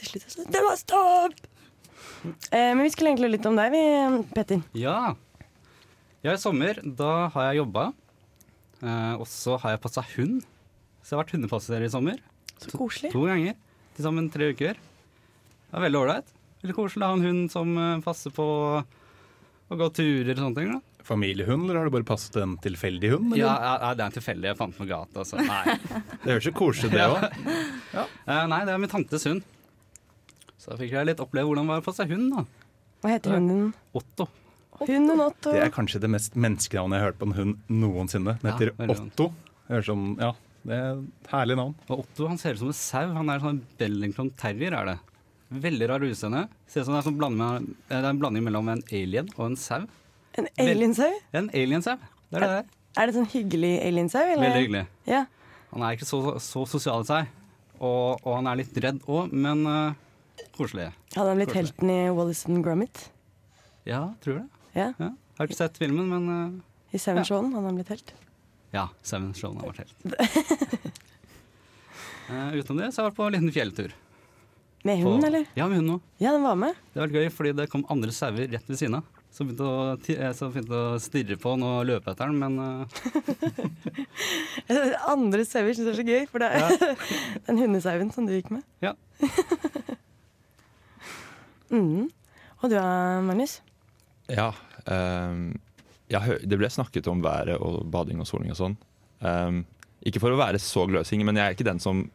Til 0.00 0.10
slutt 0.10 0.22
er 0.22 0.28
det 0.28 0.34
sånn 0.36 0.52
Det 0.54 0.62
må 0.64 0.74
stopp! 0.80 1.40
Eh, 2.52 2.72
men 2.76 2.82
vi 2.84 2.92
skulle 2.92 3.12
egentlig 3.14 3.32
litt 3.36 3.48
om 3.48 3.56
deg, 3.56 3.72
vi, 3.72 3.82
Petter. 4.36 4.62
Ja. 4.76 5.14
ja, 6.24 6.34
i 6.34 6.40
sommer 6.40 6.80
da 6.84 7.30
har 7.34 7.50
jeg 7.50 7.62
jobba. 7.62 7.86
Eh, 8.80 9.14
og 9.16 9.26
så 9.28 9.56
har 9.62 9.74
jeg 9.76 9.82
passa 9.84 10.04
hund. 10.14 10.44
Så 11.00 11.14
jeg 11.14 11.16
har 11.16 11.24
vært 11.24 11.34
hundepasser 11.36 11.84
i 11.84 11.90
sommer. 11.92 12.20
Så 12.60 12.72
koselig. 12.76 13.12
To 13.14 13.24
ganger. 13.28 13.56
Til 13.96 14.06
sammen 14.06 14.28
tre 14.32 14.50
uker. 14.52 14.76
Det 14.76 15.78
er 15.78 15.86
veldig 15.86 16.00
ålreit. 16.02 16.36
Veldig 16.60 16.76
koselig 16.76 17.06
å 17.06 17.10
ha 17.12 17.16
en 17.16 17.24
hund 17.24 17.52
som 17.52 17.72
eh, 17.80 18.04
passer 18.04 18.34
på 18.36 18.46
å 19.70 19.78
gå 19.80 19.90
turer 19.96 20.34
og 20.34 20.44
sånne 20.44 20.58
ting. 20.60 20.72
da. 20.76 20.89
Familiehund, 21.06 21.64
eller 21.68 21.80
har 21.80 21.88
du 21.88 21.94
bare 21.94 22.06
passet 22.08 22.36
en 22.42 22.56
tilfeldig 22.62 23.10
hund? 23.14 23.32
eller? 23.32 23.40
Ja, 23.42 23.52
ja, 23.54 23.72
ja, 23.82 23.90
det 23.96 24.04
er 24.04 24.10
en 24.10 24.16
tilfeldig 24.18 24.50
jeg 24.50 24.58
fant 24.58 24.76
på 24.76 24.86
gata. 24.88 25.22
Altså. 25.22 25.40
Nei. 25.40 25.76
Det 26.24 26.34
høres 26.34 26.48
jo 26.50 26.52
koselig 26.56 26.90
ut, 26.90 26.96
det 26.96 27.06
òg. 27.06 27.24
Eh, 28.30 28.44
nei, 28.46 28.60
det 28.68 28.70
er 28.74 28.78
min 28.78 28.90
tantes 28.92 29.24
hund. 29.26 29.40
Så 30.60 30.70
da 30.70 30.76
fikk 30.78 30.92
jeg 30.94 31.08
litt 31.08 31.20
oppleve 31.22 31.48
hvordan 31.48 31.66
det 31.66 31.72
var 31.72 31.80
å 31.82 31.86
få 31.86 31.94
seg 31.96 32.12
hund. 32.14 32.28
da. 32.36 32.44
Hva 33.02 33.14
heter 33.16 33.34
hunden? 33.34 33.72
Otto. 33.96 34.28
Hunden 34.80 35.20
Otto. 35.24 35.52
Det 35.52 35.64
er 35.64 35.72
kanskje 35.74 36.00
det 36.04 36.10
mest 36.12 36.36
menneskenavnet 36.38 36.96
jeg 36.96 37.02
har 37.02 37.10
hørt 37.10 37.18
på 37.20 37.28
en 37.28 37.36
hund 37.36 37.72
noensinne. 37.72 38.36
Den 38.40 38.52
heter 38.52 38.70
ja. 38.70 38.88
Otto. 38.94 39.26
Høres 39.70 39.88
som, 39.90 40.04
ja, 40.20 40.30
det 40.68 40.76
er 40.76 41.00
et 41.00 41.30
herlig 41.32 41.56
navn. 41.60 41.74
Og 41.88 42.04
Otto 42.04 42.28
han 42.30 42.40
ser 42.40 42.54
ut 42.56 42.62
som 42.62 42.70
en 42.72 42.76
sau. 42.78 43.06
Han 43.16 43.32
er 43.32 43.42
sånn 43.42 43.62
Bellington 43.80 44.30
terrier. 44.40 44.76
er 44.78 44.92
det. 44.92 44.96
Veldig 45.64 45.88
rar 45.90 46.06
utseende. 46.06 46.44
Ser 46.70 46.84
ut 46.84 46.88
som 46.88 46.94
det 46.94 47.00
er, 47.00 47.08
sånn 47.08 47.18
blanding 47.18 47.42
eh, 47.50 47.64
det 47.90 47.98
er 48.04 48.10
en 48.12 48.20
blanding 48.22 48.46
mellom 48.46 48.70
en 48.70 48.84
alien 48.92 49.30
og 49.36 49.48
en 49.48 49.58
sau. 49.58 49.88
En 50.38 50.46
aliensau? 50.62 51.10
En 51.34 51.48
aliensau. 51.54 51.96
Det 52.30 52.38
er 52.38 52.44
det 52.44 52.50
der. 52.54 52.68
Er 53.00 53.06
det 53.10 53.14
sånn 53.16 53.28
hyggelig 53.32 53.72
aliensau? 53.86 54.22
Veldig 54.30 54.50
hyggelig. 54.60 54.84
Ja. 55.10 55.24
Han 55.72 55.82
er 55.86 55.96
ikke 55.96 56.06
så, 56.08 56.20
så 56.42 56.62
sosial 56.70 57.02
i 57.04 57.08
seg. 57.08 57.28
Og, 57.80 58.20
og 58.26 58.32
han 58.36 58.46
er 58.50 58.58
litt 58.60 58.76
redd 58.84 58.98
òg, 59.08 59.30
men 59.32 59.62
uh, 59.66 59.94
koselig. 60.56 60.90
Hadde 61.14 61.28
han 61.32 61.38
blitt 61.40 61.48
Koselig. 61.52 61.70
helten 61.72 61.92
i 61.94 62.00
Wallace 62.12 62.58
Gromit? 62.66 63.04
Ja, 63.88 64.02
tror 64.22 64.40
det. 64.42 64.46
Ja. 64.76 64.88
Ja. 65.00 65.10
Har 65.38 65.48
ikke 65.48 65.56
sett 65.56 65.78
filmen, 65.80 66.10
men 66.12 66.26
uh, 66.28 66.94
I 66.94 67.00
Seven. 67.00 67.24
Showen 67.24 67.54
hadde 67.56 67.70
han 67.70 67.78
blitt 67.80 67.92
helt. 67.94 68.12
ja. 68.76 68.88
Seven 69.02 69.32
Show 69.34 69.54
har 69.56 69.72
vært 69.72 69.86
helt. 69.86 69.94
uh, 72.30 72.52
utenom 72.58 72.82
det 72.84 72.92
så 72.92 73.00
har 73.00 73.08
jeg 73.08 73.10
vært 73.10 73.18
på 73.18 73.26
en 73.30 73.36
liten 73.38 73.54
fjelltur. 73.56 73.96
Med 74.84 75.02
På- 75.04 75.16
eller? 75.26 75.48
Ja, 75.56 75.66
med 75.68 75.76
hunden 75.80 75.96
òg. 75.98 76.04
Ja, 76.22 76.32
den 76.36 76.44
var 76.46 76.56
med. 76.56 76.76
Det 76.94 77.02
var 77.02 77.16
gøy, 77.16 77.26
fordi 77.32 77.52
det 77.58 77.66
kom 77.72 77.82
andre 77.92 78.12
sauer 78.16 78.46
rett 78.48 78.68
ved 78.70 78.78
siden 78.80 79.00
av. 79.00 79.08
Som 79.30 79.46
begynte 79.46 79.66
å, 79.66 79.94
jeg 80.10 80.18
eh, 80.18 80.40
begynte 80.50 80.74
å 80.74 80.98
stirre 81.02 81.36
på 81.38 81.52
den 81.54 81.62
og 81.68 81.86
løpe 81.86 82.10
etter 82.10 82.32
den, 82.32 82.40
men 82.42 82.58
uh. 82.58 82.82
Andre 85.14 85.44
sauer 85.46 85.70
syns 85.70 85.86
det 85.86 85.92
er 85.92 86.00
så 86.00 86.06
gøy, 86.08 86.24
for 86.30 86.42
det 86.42 86.50
er 86.58 86.96
den 87.46 87.60
hundesauen 87.62 88.10
som 88.14 88.26
du 88.26 88.34
gikk 88.34 88.50
med. 88.54 88.64
Ja. 88.82 88.96
mm. 91.70 92.10
Og 92.60 92.66
du 92.66 92.74
da, 92.74 92.86
Magnus? 93.24 93.60
Ja. 94.26 94.50
Um, 94.90 95.54
jeg 96.10 96.40
det 96.50 96.58
ble 96.58 96.70
snakket 96.72 97.06
om 97.10 97.22
været 97.22 97.54
og 97.62 97.84
bading 97.92 98.18
og 98.22 98.26
soling 98.26 98.50
og 98.50 98.58
sånn. 98.58 98.76
Um, 99.22 99.62
ikke 100.02 100.22
for 100.22 100.34
å 100.34 100.40
være 100.40 100.58
så 100.62 100.88
gløsing, 100.90 101.22
men 101.28 101.38
jeg 101.38 101.46
er 101.46 101.54
ikke 101.54 101.70
den 101.70 101.82
som 101.82 102.08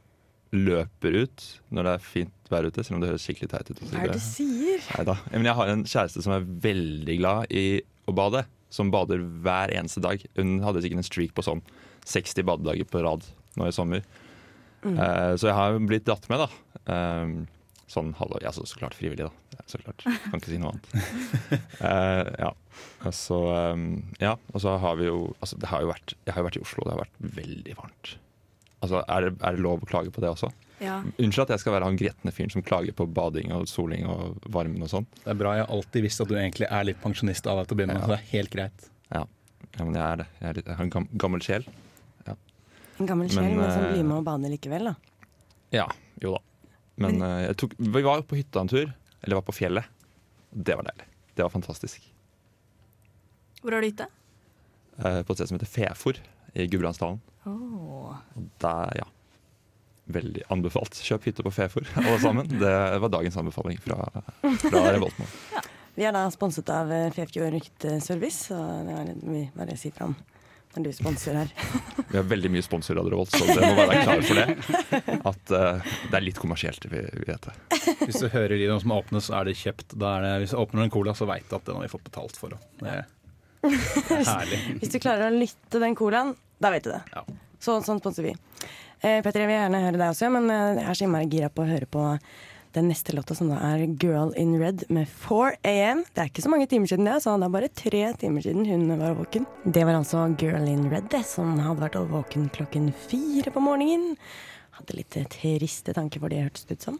løper 0.55 1.23
ut 1.23 1.45
når 1.73 1.87
det 1.87 1.93
er 1.95 2.09
fint 2.11 2.34
vær 2.51 2.67
ute, 2.67 2.83
selv 2.85 2.97
om 2.97 3.03
det 3.03 3.11
høres 3.11 3.25
skikkelig 3.25 3.51
teit 3.51 3.71
ut. 3.71 3.81
Hva 3.81 4.03
er 4.03 4.11
det 4.11 4.19
du 4.19 4.25
sier? 4.25 4.83
Neida. 4.95 5.17
Men 5.31 5.49
jeg 5.49 5.59
har 5.59 5.71
en 5.71 5.85
kjæreste 5.87 6.25
som 6.25 6.35
er 6.35 6.45
veldig 6.65 7.17
glad 7.21 7.55
i 7.55 7.65
å 8.05 8.15
bade. 8.15 8.45
Som 8.73 8.91
bader 8.93 9.23
hver 9.45 9.71
eneste 9.73 10.03
dag. 10.03 10.21
Hun 10.37 10.57
hadde 10.65 10.83
sikkert 10.83 11.01
en 11.01 11.07
streak 11.07 11.35
på 11.37 11.45
sånn 11.45 11.63
60 12.05 12.45
badedager 12.47 12.87
på 12.89 13.01
rad 13.05 13.25
nå 13.57 13.69
i 13.69 13.75
sommer. 13.75 14.05
Mm. 14.85 14.97
Uh, 14.99 15.33
så 15.39 15.49
jeg 15.49 15.57
har 15.57 15.77
blitt 15.81 16.05
dratt 16.07 16.27
med, 16.29 16.43
da. 16.43 16.81
Ehm, 16.93 17.35
sånn 17.89 18.11
halvår. 18.19 18.43
Ja, 18.45 18.51
så, 18.53 18.65
så 18.69 18.77
klart 18.77 18.97
frivillig, 18.97 19.25
da. 19.29 19.63
Så 19.69 19.79
klart. 19.81 20.03
Kan 20.03 20.41
ikke 20.41 20.51
si 20.51 20.59
noe 20.61 20.75
annet. 20.75 20.91
uh, 21.79 22.29
ja. 22.45 22.51
Altså, 23.05 23.17
så, 23.21 23.39
ehm, 23.55 23.87
ja. 24.21 24.35
Og 24.53 24.61
så 24.61 24.75
har 24.81 24.99
vi 24.99 25.09
jo 25.09 25.19
Altså, 25.39 25.57
det 25.61 25.69
har 25.71 25.83
jo 25.85 25.91
vært 25.93 26.13
Jeg 26.25 26.35
har 26.35 26.41
jo 26.41 26.47
vært 26.49 26.57
i 26.59 26.63
Oslo, 26.65 26.85
det 26.85 26.95
har 26.95 27.03
vært 27.05 27.25
veldig 27.39 27.77
varmt. 27.79 28.15
Altså, 28.83 29.01
er 29.07 29.27
det, 29.27 29.35
er 29.39 29.55
det 29.55 29.63
lov 29.63 29.83
å 29.83 29.89
klage 29.89 30.11
på 30.13 30.21
det 30.23 30.29
også? 30.29 30.51
Ja. 30.83 30.99
Unnskyld 31.15 31.45
at 31.45 31.53
jeg 31.55 31.63
skal 31.63 31.77
være 31.77 31.87
han 31.87 31.97
gretne 31.99 32.33
fyren 32.35 32.51
som 32.51 32.63
klager 32.65 32.95
på 32.97 33.07
bading 33.15 33.53
og 33.55 33.69
soling 33.71 34.03
og 34.11 34.43
varmen 34.51 34.83
og 34.83 34.91
sånn. 34.91 35.07
Det 35.21 35.31
er 35.31 35.39
bra. 35.39 35.55
Jeg 35.55 35.65
har 35.65 35.73
alltid 35.77 36.05
visst 36.05 36.21
at 36.21 36.29
du 36.29 36.35
egentlig 36.35 36.67
er 36.67 36.89
litt 36.89 36.99
pensjonist 37.03 37.47
av 37.47 37.61
deg 37.61 37.69
til 37.69 37.77
å 37.77 37.79
begynne 37.79 37.95
med. 37.95 38.03
Ja. 38.03 38.09
så 38.09 38.13
Det 38.13 38.19
er 38.19 38.29
helt 38.33 38.53
greit. 38.55 38.89
Ja, 39.15 39.23
men 39.79 39.95
jeg 39.95 40.03
er 40.03 40.21
det. 40.21 40.27
Jeg, 40.39 40.47
er 40.49 40.59
litt, 40.59 40.69
jeg 40.69 40.79
har 40.81 40.89
en 40.89 41.09
gammel 41.25 41.45
sjel. 41.45 41.67
En 42.95 43.09
gammel 43.09 43.27
sjel, 43.31 43.43
Men, 43.43 43.57
men, 43.59 43.71
som 43.71 43.83
eh, 43.83 43.93
blir 43.95 44.05
med 44.07 44.17
og 44.21 44.27
bader 44.27 44.51
likevel, 44.53 44.91
da. 44.91 44.93
Ja, 45.75 45.87
jo 46.23 46.35
da. 46.37 46.43
Men 47.03 47.17
men 47.19 47.41
jeg 47.43 47.57
tok, 47.59 47.73
vi 47.75 48.03
var 48.05 48.21
på 48.23 48.37
hytta 48.39 48.61
en 48.63 48.71
tur, 48.71 48.91
eller 49.19 49.39
var 49.41 49.43
på 49.47 49.55
fjellet. 49.55 49.89
Det 50.55 50.77
var 50.79 50.87
deilig. 50.87 51.07
Det 51.35 51.43
var 51.43 51.51
fantastisk. 51.51 52.05
Hvor 53.59 53.75
har 53.75 53.83
du 53.83 53.89
hytte? 53.89 54.07
Eh, 54.95 55.21
på 55.27 55.33
et 55.33 55.41
sted 55.41 55.49
som 55.49 55.57
heter 55.57 55.67
Fefor 55.67 56.21
i 56.55 56.67
Gudbrandsdalen. 56.71 57.19
Oh. 57.45 58.15
Og 58.35 58.49
der, 58.61 59.01
ja. 59.01 59.07
Veldig 60.05 60.43
anbefalt. 60.53 60.99
Kjøp 61.01 61.25
hytte 61.29 61.45
på 61.45 61.53
Fefor, 61.53 61.87
alle 61.97 62.19
sammen. 62.21 62.49
Det 62.51 62.75
var 63.01 63.09
dagens 63.13 63.37
anbefaling 63.41 63.79
fra, 63.81 63.97
fra 64.61 64.83
Revoltmann. 64.93 65.31
Vi 65.95 66.03
er 66.05 66.13
da 66.13 66.25
sponset 66.33 66.69
av 66.69 66.91
eh, 66.91 67.07
Fefjord 67.15 67.53
Rykteservice, 67.55 68.49
så 68.51 68.59
det 68.85 68.95
er 68.99 69.11
mye 69.23 69.51
bare 69.55 69.77
å 69.77 69.79
si 69.79 69.93
fra 69.95 70.09
om 70.11 70.17
når 70.75 70.89
du 70.89 70.95
sponser 70.95 71.37
her. 71.39 71.51
Vi 72.11 72.17
har 72.17 72.25
veldig 72.27 72.49
mye 72.51 72.63
sponsorer 72.63 72.99
av 72.99 73.07
Revolt, 73.11 73.31
så 73.31 73.47
dere 73.47 73.69
må 73.71 73.85
være 73.87 74.01
klar 74.03 74.23
for 74.27 74.39
det. 74.41 75.15
At 75.15 75.53
uh, 75.55 75.93
det 76.11 76.17
er 76.19 76.25
litt 76.25 76.39
kommersielt, 76.41 76.83
vi, 76.91 76.99
vi 77.15 77.27
vet 77.29 77.47
det. 77.47 77.55
Hvis 78.01 78.19
du 78.21 78.27
hører 78.33 78.57
de 78.59 78.67
som 78.83 78.93
åpnes, 78.95 79.29
så 79.29 79.39
er 79.39 79.49
det 79.49 79.55
kjøpt. 79.59 79.95
Da 79.95 80.17
er 80.17 80.25
det, 80.25 80.33
hvis 80.43 80.55
du 80.55 80.59
åpner 80.59 80.85
en 80.85 80.93
cola, 80.93 81.15
så 81.17 81.27
veit 81.29 81.47
du 81.49 81.55
at 81.57 81.67
den 81.67 81.79
har 81.79 81.87
vi 81.87 81.91
fått 81.91 82.05
betalt 82.09 82.39
for. 82.39 82.57
og 82.57 82.81
Det 82.81 82.91
er, 82.91 83.05
det. 83.05 83.14
Hvis 84.79 84.91
du 84.93 84.99
klarer 84.99 85.29
å 85.29 85.35
lytte 85.35 85.81
den 85.81 85.95
colaen, 85.97 86.33
da 86.61 86.71
vet 86.73 86.85
du 86.85 86.91
det. 86.93 87.01
Ja. 87.13 87.23
Så, 87.59 87.79
sånn 87.85 88.01
sponser 88.01 88.27
vi. 88.27 88.33
Eh, 89.01 89.21
Petter, 89.21 89.43
jeg 89.43 89.49
vil 89.49 89.57
gjerne 89.57 89.85
høre 89.85 89.99
deg 89.99 90.11
også, 90.11 90.29
men 90.33 90.49
eh, 90.53 90.81
jeg 90.81 90.89
er 90.89 90.97
så 90.99 91.07
innmari 91.07 91.29
gira 91.31 91.49
på 91.53 91.63
å 91.65 91.69
høre 91.69 91.89
på 91.89 92.05
Den 92.75 92.89
neste 92.91 93.13
låta 93.15 93.31
som 93.37 93.47
da 93.47 93.55
er 93.69 93.85
Girl 94.01 94.33
in 94.35 94.57
Red 94.59 94.81
med 94.91 95.07
4 95.07 95.53
AM. 95.63 96.01
Det 96.11 96.23
er 96.23 96.27
ikke 96.27 96.43
så 96.43 96.49
mange 96.51 96.67
timer 96.67 96.89
siden 96.91 97.07
det, 97.07 97.13
så 97.23 97.37
det 97.39 97.47
er 97.47 97.53
bare 97.53 97.69
tre 97.71 98.01
timer 98.19 98.43
siden 98.43 98.65
hun 98.67 98.89
var 98.99 99.15
våken. 99.15 99.45
Det 99.63 99.85
var 99.87 99.95
altså 99.95 100.25
Girl 100.41 100.67
in 100.67 100.89
Red 100.91 101.07
det, 101.13 101.21
som 101.29 101.53
hadde 101.55 101.85
vært 101.85 101.95
våken 102.11 102.49
klokken 102.51 102.89
fire 103.07 103.53
på 103.55 103.63
morgenen. 103.63 104.17
Hadde 104.75 104.97
litt 104.97 105.15
triste 105.31 105.95
tanker 105.95 106.19
for 106.19 106.33
det 106.33 106.43
hørtes 106.43 106.67
ut 106.67 106.83
som. 106.89 106.99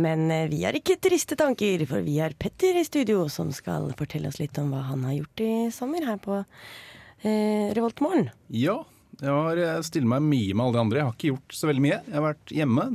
Men 0.00 0.30
eh, 0.32 0.46
vi 0.50 0.62
har 0.64 0.76
ikke 0.76 0.98
triste 1.02 1.36
tanker, 1.38 1.82
for 1.90 2.04
vi 2.06 2.18
har 2.22 2.36
Petter 2.40 2.78
i 2.80 2.86
studio 2.86 3.26
som 3.32 3.50
skal 3.54 3.90
fortelle 3.98 4.30
oss 4.30 4.40
litt 4.40 4.58
om 4.62 4.72
hva 4.72 4.84
han 4.88 5.04
har 5.08 5.18
gjort 5.18 5.44
i 5.44 5.52
sommer 5.74 6.06
her 6.08 6.20
på 6.22 6.38
eh, 6.40 7.70
Revoltmorgen. 7.76 8.30
Ja, 8.54 8.80
jeg 9.20 9.36
har 9.36 9.60
eh, 9.60 9.82
stiller 9.86 10.08
meg 10.14 10.24
mye 10.28 10.56
med 10.56 10.64
alle 10.64 10.78
de 10.78 10.82
andre. 10.84 11.00
Jeg 11.00 11.08
har 11.08 11.16
ikke 11.18 11.32
gjort 11.34 11.58
så 11.58 11.70
veldig 11.70 11.84
mye. 11.84 11.98
Jeg 12.06 12.16
har 12.16 12.26
vært 12.30 12.54
hjemme. 12.56 12.88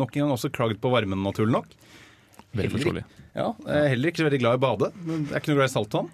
Nok 0.00 0.16
en 0.16 0.24
gang 0.24 0.34
også 0.34 0.52
klaget 0.54 0.82
på 0.82 0.92
varmen, 0.92 1.22
naturlig 1.26 1.54
nok. 1.54 1.72
Veldig 2.56 2.74
forståelig. 2.74 3.06
Ja, 3.30 3.52
jeg 3.62 3.76
er 3.78 3.90
heller 3.92 4.10
ikke 4.10 4.24
så 4.24 4.26
veldig 4.26 4.42
glad 4.42 4.56
i 4.56 4.58
å 4.58 4.62
bade. 4.64 4.90
men 5.06 5.26
Jeg 5.28 5.36
er 5.36 5.42
ikke 5.42 5.52
noe 5.52 5.60
glad 5.60 5.70
i 5.70 5.74
saltvann. 5.76 6.08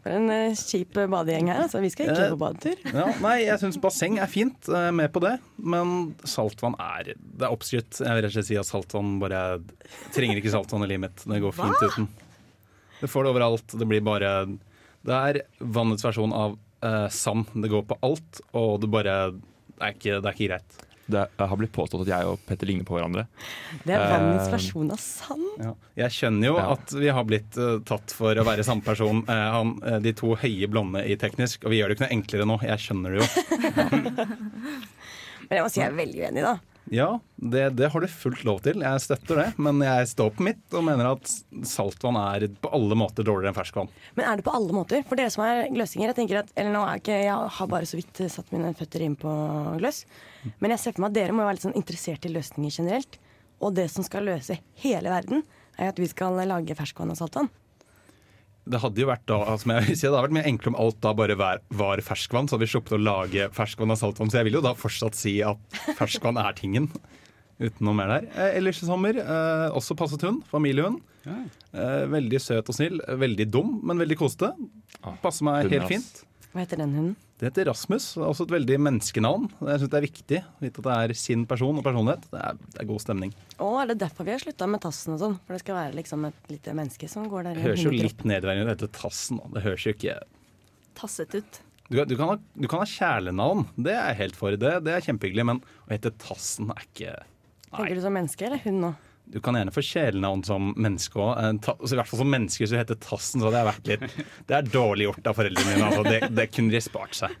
For 0.00 0.14
en 0.16 0.30
eh, 0.32 0.54
kjip 0.56 0.96
badegjeng 1.12 1.50
her, 1.52 1.58
altså. 1.66 1.80
Vi 1.84 1.90
skal 1.92 2.08
ikke 2.08 2.24
Eh, 2.24 2.32
på 2.32 2.38
badetur. 2.40 2.78
Ja, 3.00 3.06
nei, 3.20 3.34
jeg 3.44 3.60
syns 3.60 3.76
basseng 3.82 4.16
er 4.22 4.30
fint, 4.32 4.68
eh, 4.72 4.88
med 4.96 5.12
på 5.12 5.20
det. 5.24 5.34
Men 5.60 6.14
saltvann 6.24 6.76
er 6.80 7.12
Det 7.18 7.44
er 7.44 7.52
oppskrytt. 7.52 8.00
Jeg 8.00 8.08
vil 8.16 8.24
rett 8.24 8.30
og 8.32 8.36
slett 8.38 8.48
si 8.48 8.58
at 8.60 8.68
saltvann 8.70 9.18
bare 9.20 9.42
Trenger 10.14 10.40
ikke 10.40 10.54
saltvann 10.54 10.86
i 10.86 10.90
livet 10.94 11.04
mitt. 11.08 11.24
Det 11.28 11.42
går 11.44 11.52
fint 11.58 11.84
uten. 11.84 12.08
Det 13.00 13.08
får 13.12 13.24
det 13.24 13.32
overalt. 13.34 13.76
Det 13.80 13.88
blir 13.88 14.00
bare 14.04 14.32
Det 15.04 15.16
er 15.16 15.42
vannets 15.60 16.04
versjon 16.04 16.32
av 16.36 16.56
eh, 16.84 17.08
sand. 17.12 17.52
Det 17.54 17.68
går 17.72 17.84
på 17.92 18.00
alt, 18.04 18.40
og 18.56 18.80
det 18.82 18.90
bare 18.92 19.18
Det 19.36 19.84
er 19.84 19.94
ikke, 19.98 20.16
det 20.20 20.28
er 20.28 20.36
ikke 20.36 20.48
greit. 20.54 20.86
Det 21.10 21.24
har 21.50 21.56
blitt 21.60 21.72
påstått 21.74 22.04
at 22.06 22.10
jeg 22.12 22.22
og 22.30 22.36
Petter 22.46 22.66
ligner 22.70 22.86
på 22.88 22.94
hverandre. 22.96 23.26
Det 23.84 23.94
er 23.96 24.00
vannets 24.12 24.46
Eh, 24.48 24.54
versjon 24.54 24.90
av 24.94 25.00
sand. 25.02 25.48
Ja. 25.60 25.72
Jeg 26.04 26.10
skjønner 26.16 26.46
jo 26.50 26.54
Ja. 26.56 26.64
at 26.76 26.86
vi 26.96 27.08
har 27.16 27.24
blitt 27.28 27.52
uh, 27.60 27.78
tatt 27.86 28.08
for 28.16 28.32
å 28.40 28.44
være 28.46 28.64
samme 28.66 28.84
person. 28.86 29.16
uh, 29.28 29.46
han, 29.56 29.68
uh, 29.84 29.98
de 30.00 30.12
to 30.16 30.28
høye 30.38 30.66
blonde 30.70 31.00
i 31.06 31.16
teknisk, 31.20 31.64
og 31.64 31.70
vi 31.74 31.78
gjør 31.82 31.88
det 31.92 31.96
ikke 31.98 32.06
noe 32.08 32.16
enklere 32.18 32.44
nå. 32.48 32.56
Jeg 32.62 32.78
skjønner 32.86 33.10
det 33.10 33.18
jo. 33.20 33.26
Men 35.50 35.58
jeg 35.58 35.64
må 35.64 35.70
si 35.72 35.80
jeg 35.82 35.90
er 35.90 35.96
veldig 35.98 36.20
uenig, 36.28 36.42
da. 36.46 36.54
Ja, 36.90 37.20
det, 37.36 37.68
det 37.78 37.90
har 37.92 38.02
du 38.02 38.08
fullt 38.10 38.42
lov 38.48 38.62
til. 38.64 38.80
Jeg 38.82 39.02
støtter 39.04 39.38
det. 39.38 39.46
Men 39.62 39.78
jeg 39.84 40.08
står 40.10 40.32
på 40.34 40.46
mitt 40.46 40.74
og 40.74 40.84
mener 40.86 41.12
at 41.12 41.32
saltvann 41.68 42.18
er 42.18 42.48
på 42.62 42.72
alle 42.74 42.98
måter 42.98 43.26
dårligere 43.26 43.52
enn 43.52 43.58
ferskvann. 43.58 43.92
Men 44.18 44.26
er 44.26 44.40
det 44.40 44.46
på 44.46 44.54
alle 44.56 44.74
måter? 44.74 45.04
For 45.06 45.20
dere 45.20 45.30
som 45.34 45.44
er 45.46 45.68
gløsinger, 45.70 46.10
jeg 46.10 46.18
tenker 46.18 46.42
at 46.42 46.52
Eller 46.58 46.74
nå 46.74 46.82
er 46.86 47.02
ikke 47.02 47.20
Jeg 47.20 47.54
har 47.58 47.70
bare 47.70 47.88
så 47.88 48.00
vidt 48.00 48.22
satt 48.32 48.50
mine 48.54 48.72
føtter 48.78 49.04
inn 49.06 49.16
på 49.20 49.30
gløss. 49.78 50.02
Men 50.58 50.74
jeg 50.74 50.82
ser 50.82 50.96
for 50.96 51.04
meg 51.04 51.12
at 51.12 51.20
dere 51.20 51.36
må 51.36 51.46
være 51.46 51.58
litt 51.58 51.68
sånn 51.68 51.78
interessert 51.78 52.26
i 52.26 52.34
løsninger 52.34 52.80
generelt. 52.80 53.20
Og 53.60 53.76
det 53.76 53.90
som 53.92 54.06
skal 54.06 54.26
løse 54.26 54.56
hele 54.82 55.12
verden, 55.12 55.44
er 55.78 55.92
at 55.92 56.00
vi 56.00 56.08
skal 56.10 56.38
lage 56.48 56.76
ferskvann 56.76 57.12
og 57.12 57.20
saltvann. 57.20 57.50
Det 58.68 58.80
hadde 58.82 59.00
jo 59.00 59.08
vært 59.08 59.24
da, 59.30 59.38
som 59.58 59.72
jeg 59.72 59.86
vil 59.86 59.96
si, 59.96 60.04
det 60.04 60.10
hadde 60.12 60.26
vært 60.26 60.36
mye 60.36 60.48
enklere 60.50 60.72
om 60.74 60.80
alt 60.82 60.98
da 61.02 61.12
bare 61.16 61.36
var, 61.40 61.62
var 61.72 62.02
ferskvann. 62.04 62.48
Så 62.48 62.56
hadde 62.56 62.66
vi 62.66 62.72
sluppet 62.74 62.96
å 62.98 63.00
lage 63.00 63.48
ferskvann 63.56 63.94
og 63.94 63.98
saltvann. 64.00 64.30
Så 64.32 64.40
jeg 64.40 64.50
vil 64.50 64.58
jo 64.58 64.64
da 64.64 64.74
fortsatt 64.78 65.16
si 65.18 65.38
at 65.46 65.80
ferskvann 65.98 66.40
er 66.40 66.56
tingen. 66.58 66.90
Uten 67.60 67.84
noe 67.84 67.96
mer 67.96 68.12
der. 68.12 68.28
Eh, 68.34 68.58
ellers 68.60 68.80
i 68.80 68.88
sommer 68.88 69.16
eh, 69.20 69.66
også 69.76 69.96
passet 69.98 70.22
hund. 70.24 70.44
Familiehund. 70.52 71.00
Eh, 71.28 72.04
veldig 72.08 72.40
søt 72.40 72.70
og 72.72 72.76
snill. 72.76 73.00
Veldig 73.20 73.48
dum, 73.52 73.74
men 73.84 74.00
veldig 74.00 74.16
kosete. 74.20 74.52
Passer 75.24 75.48
meg 75.48 75.68
helt 75.72 75.90
fint. 75.90 76.22
Hva 76.52 76.64
heter 76.64 76.80
den 76.80 76.94
hunden? 76.96 77.18
Det 77.40 77.48
heter 77.48 77.70
Rasmus. 77.70 78.06
Også 78.20 78.44
et 78.44 78.50
veldig 78.52 78.76
menneskenavn. 78.84 79.46
Jeg 79.64 79.80
synes 79.80 79.90
det 79.94 79.96
er 79.96 80.04
viktig 80.04 80.40
å 80.44 80.60
vite 80.60 80.82
at 80.82 80.86
det 80.90 80.96
er 81.08 81.14
sin 81.16 81.46
person 81.48 81.78
og 81.80 81.86
personlighet. 81.86 82.26
Det 82.28 82.42
er, 82.44 82.58
det 82.74 82.82
er 82.82 82.88
god 82.90 83.00
stemning. 83.00 83.32
Å, 83.56 83.68
er 83.80 83.88
det 83.88 83.96
derfor 84.02 84.28
vi 84.28 84.34
har 84.34 84.42
slutta 84.42 84.68
med 84.68 84.82
tassen 84.84 85.14
og 85.16 85.22
sånn? 85.22 85.38
For 85.46 85.56
det 85.56 85.62
skal 85.62 85.78
være 85.78 85.96
liksom 85.96 86.26
et 86.28 86.52
lite 86.52 86.74
menneske 86.76 87.08
som 87.08 87.30
går 87.32 87.48
der 87.48 87.56
Det 87.56 87.64
høres 87.64 87.86
jo 87.86 87.94
litt 87.96 88.26
nedverdigende 88.28 88.74
ut. 88.76 88.82
Det 88.82 88.90
heter 88.90 88.92
Tassen. 89.00 89.40
Det 89.56 89.64
høres 89.64 89.86
jo 89.88 89.94
ikke 89.96 90.18
Tasset 91.00 91.34
ut. 91.40 91.60
du, 91.88 91.96
kan- 91.96 92.08
du, 92.12 92.16
kan 92.20 92.28
ha, 92.34 92.36
du 92.60 92.68
kan 92.68 92.84
ha 92.84 92.88
kjælenavn. 92.92 93.64
Det 93.80 93.94
er 93.96 94.10
jeg 94.12 94.20
helt 94.20 94.36
for. 94.36 94.60
Det, 94.60 94.74
det 94.84 94.92
er 94.98 95.06
kjempehyggelig. 95.08 95.46
Men 95.54 95.62
å 95.88 95.94
hete 95.94 96.12
Tassen 96.20 96.68
er 96.76 96.84
ikke 96.90 97.16
Tenker 97.70 97.94
du 97.96 98.02
som 98.02 98.12
menneske 98.20 98.44
eller 98.50 98.60
hund 98.66 98.80
nå? 98.84 98.88
Du 99.30 99.38
kan 99.44 99.54
gjerne 99.54 99.72
få 99.74 99.82
kjælenavn 99.86 100.44
som 100.46 100.70
menneske 100.74 101.20
òg. 101.22 101.60
I 101.62 101.94
hvert 101.94 102.10
fall 102.10 102.22
som 102.22 102.30
menneske 102.32 102.64
hvis 102.64 102.72
du 102.74 102.78
heter 102.78 102.98
Tassen. 102.98 103.42
Så 103.42 103.52
jeg 103.54 103.68
vært 103.68 103.90
litt 103.90 104.06
Det 104.48 104.56
er 104.58 104.70
dårlig 104.70 105.06
gjort 105.08 105.30
av 105.30 105.38
foreldrene 105.38 105.74
mine. 105.74 105.90
Altså. 105.90 106.06
Det, 106.06 106.32
det 106.34 106.48
kunne 106.54 106.74
de 106.74 106.80
spart 106.82 107.18
seg. 107.18 107.36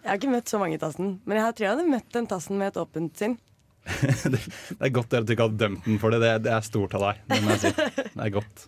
Jeg 0.00 0.08
har 0.08 0.18
ikke 0.20 0.32
møtt 0.32 0.50
så 0.52 0.60
mange 0.60 0.80
Tassen, 0.80 1.14
men 1.28 1.40
jeg 1.40 1.56
tror 1.56 1.66
jeg 1.66 1.74
hadde 1.74 1.92
møtt 1.92 2.20
en 2.20 2.28
Tassen 2.28 2.60
med 2.60 2.72
et 2.72 2.80
åpent 2.80 3.20
sinn. 3.20 3.38
Det 4.30 4.84
er 4.84 4.92
godt 4.92 5.16
at 5.16 5.24
du 5.24 5.32
ikke 5.34 5.46
hadde 5.48 5.60
dømt 5.60 5.88
den 5.88 5.98
for 6.00 6.12
det. 6.12 6.20
Det, 6.22 6.34
det 6.46 6.52
er 6.52 6.64
stort 6.66 6.94
av 6.98 7.06
deg. 7.08 7.24
Det 7.32 7.56
si. 7.62 7.72
Det 7.72 8.26
er 8.26 8.34
godt. 8.36 8.66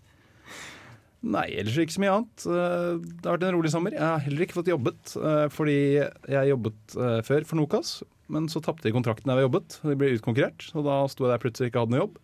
Nei, 1.23 1.45
ellers 1.61 1.77
ikke 1.79 1.95
så 1.95 2.03
mye 2.03 2.15
annet. 2.17 2.45
Eh, 2.51 2.95
Det 2.99 3.29
har 3.29 3.37
vært 3.37 3.45
en 3.47 3.57
rolig 3.57 3.71
sommer. 3.73 3.95
Jeg 3.95 4.03
har 4.03 4.25
heller 4.25 4.45
ikke 4.47 4.59
fått 4.59 4.73
jobbet, 4.73 5.13
eh, 5.21 5.45
fordi 5.55 5.77
jeg 6.01 6.51
jobbet 6.51 6.97
eh, 6.99 7.19
før 7.29 7.47
for 7.47 7.61
Nokas. 7.61 7.93
Men 8.33 8.49
så 8.49 8.63
tapte 8.65 8.87
de 8.89 8.95
kontrakten 8.95 9.29
der 9.29 9.41
vi 9.41 9.47
jobbet. 9.47 9.79
De 9.85 9.97
ble 9.99 10.15
utkonkurrert. 10.17 10.69
Og 10.79 10.87
da 10.87 10.99
sto 11.13 11.27
jeg 11.27 11.35
der 11.35 11.43
plutselig 11.43 11.73
ikke 11.73 11.83
hadde 11.85 11.95
noe 11.95 12.05
jobb. 12.07 12.21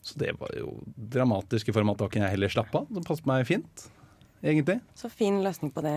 Så 0.00 0.16
det 0.20 0.32
var 0.40 0.52
jo 0.56 0.78
dramatisk 0.96 1.68
i 1.68 1.74
form 1.76 1.90
av 1.92 1.98
at 1.98 2.04
da 2.04 2.10
kunne 2.12 2.28
jeg 2.28 2.38
heller 2.38 2.52
slappe 2.52 2.80
av. 2.80 2.86
Det 2.88 3.02
passet 3.04 3.26
meg 3.28 3.44
fint, 3.44 3.82
egentlig. 4.40 4.78
Så 4.96 5.10
fin 5.12 5.42
løsning 5.44 5.74
på 5.76 5.84
det 5.84 5.96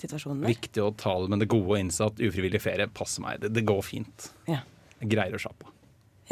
situasjonen 0.00 0.42
der. 0.42 0.50
Viktig 0.56 0.82
å 0.82 0.90
ta 0.98 1.14
det 1.22 1.30
med 1.30 1.44
det 1.44 1.48
gode 1.52 1.76
og 1.76 1.78
innse 1.78 2.08
at 2.10 2.18
ufrivillig 2.18 2.58
ferie 2.64 2.88
passer 2.90 3.22
meg. 3.22 3.38
Det, 3.44 3.52
det 3.54 3.62
går 3.68 3.84
fint. 3.86 4.26
Ja. 4.50 4.64
Jeg 4.98 5.12
greier 5.14 5.38
å 5.38 5.42
slappe 5.46 5.68
av. 5.68 5.74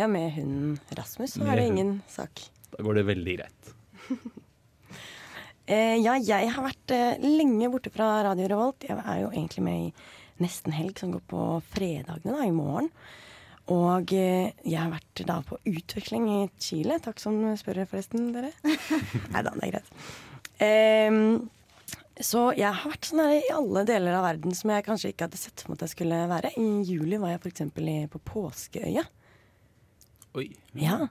ja, 0.01 0.09
med 0.11 0.33
hunden 0.35 0.81
Rasmus 0.99 1.37
så 1.37 1.47
er 1.47 1.61
det 1.61 1.69
ingen 1.71 2.01
sak. 2.11 2.43
Da 2.73 2.83
går 2.83 2.99
det 2.99 3.07
veldig 3.13 3.39
greit. 3.39 3.77
Eh, 5.71 5.95
ja, 6.03 6.17
jeg 6.19 6.49
har 6.51 6.65
vært 6.65 6.91
eh, 6.91 7.21
lenge 7.23 7.69
borte 7.71 7.91
fra 7.95 8.09
Radio 8.27 8.49
Revolt. 8.51 8.83
Jeg 8.83 8.99
er 8.99 9.21
jo 9.21 9.29
egentlig 9.31 9.63
med 9.63 9.85
i 9.85 9.93
Nesten 10.43 10.75
Helg, 10.77 10.99
som 11.01 11.15
går 11.15 11.23
på 11.31 11.47
fredagene 11.73 12.35
da, 12.37 12.47
i 12.47 12.55
morgen. 12.55 12.91
Og 13.71 14.13
eh, 14.17 14.51
jeg 14.67 14.79
har 14.81 14.91
vært 14.91 15.23
da 15.29 15.39
på 15.47 15.59
utveksling 15.71 16.29
i 16.35 16.41
Chile. 16.61 16.99
Takk 17.03 17.23
som 17.23 17.39
spør, 17.59 17.85
forresten, 17.89 18.33
dere. 18.35 18.51
Nei 19.33 19.45
da, 19.47 19.55
det 19.55 19.69
er 19.69 19.75
greit. 19.77 19.93
Um, 20.63 21.49
så 22.23 22.51
jeg 22.59 22.69
har 22.69 22.91
vært 22.91 23.09
sånn 23.09 23.23
her 23.23 23.39
i 23.39 23.55
alle 23.55 23.87
deler 23.89 24.19
av 24.19 24.27
verden 24.27 24.55
som 24.55 24.71
jeg 24.75 24.85
kanskje 24.87 25.13
ikke 25.13 25.27
hadde 25.29 25.41
sett 25.41 25.63
for 25.63 25.73
meg 25.73 25.81
at 25.81 25.87
jeg 25.87 25.95
skulle 25.95 26.21
være. 26.31 26.53
I 26.61 26.69
juli 26.87 27.19
var 27.23 27.33
jeg 27.33 27.43
f.eks. 27.43 27.65
på 28.13 28.23
Påskeøya. 28.29 29.07
Oi. 30.39 30.47
Ja, 30.79 31.07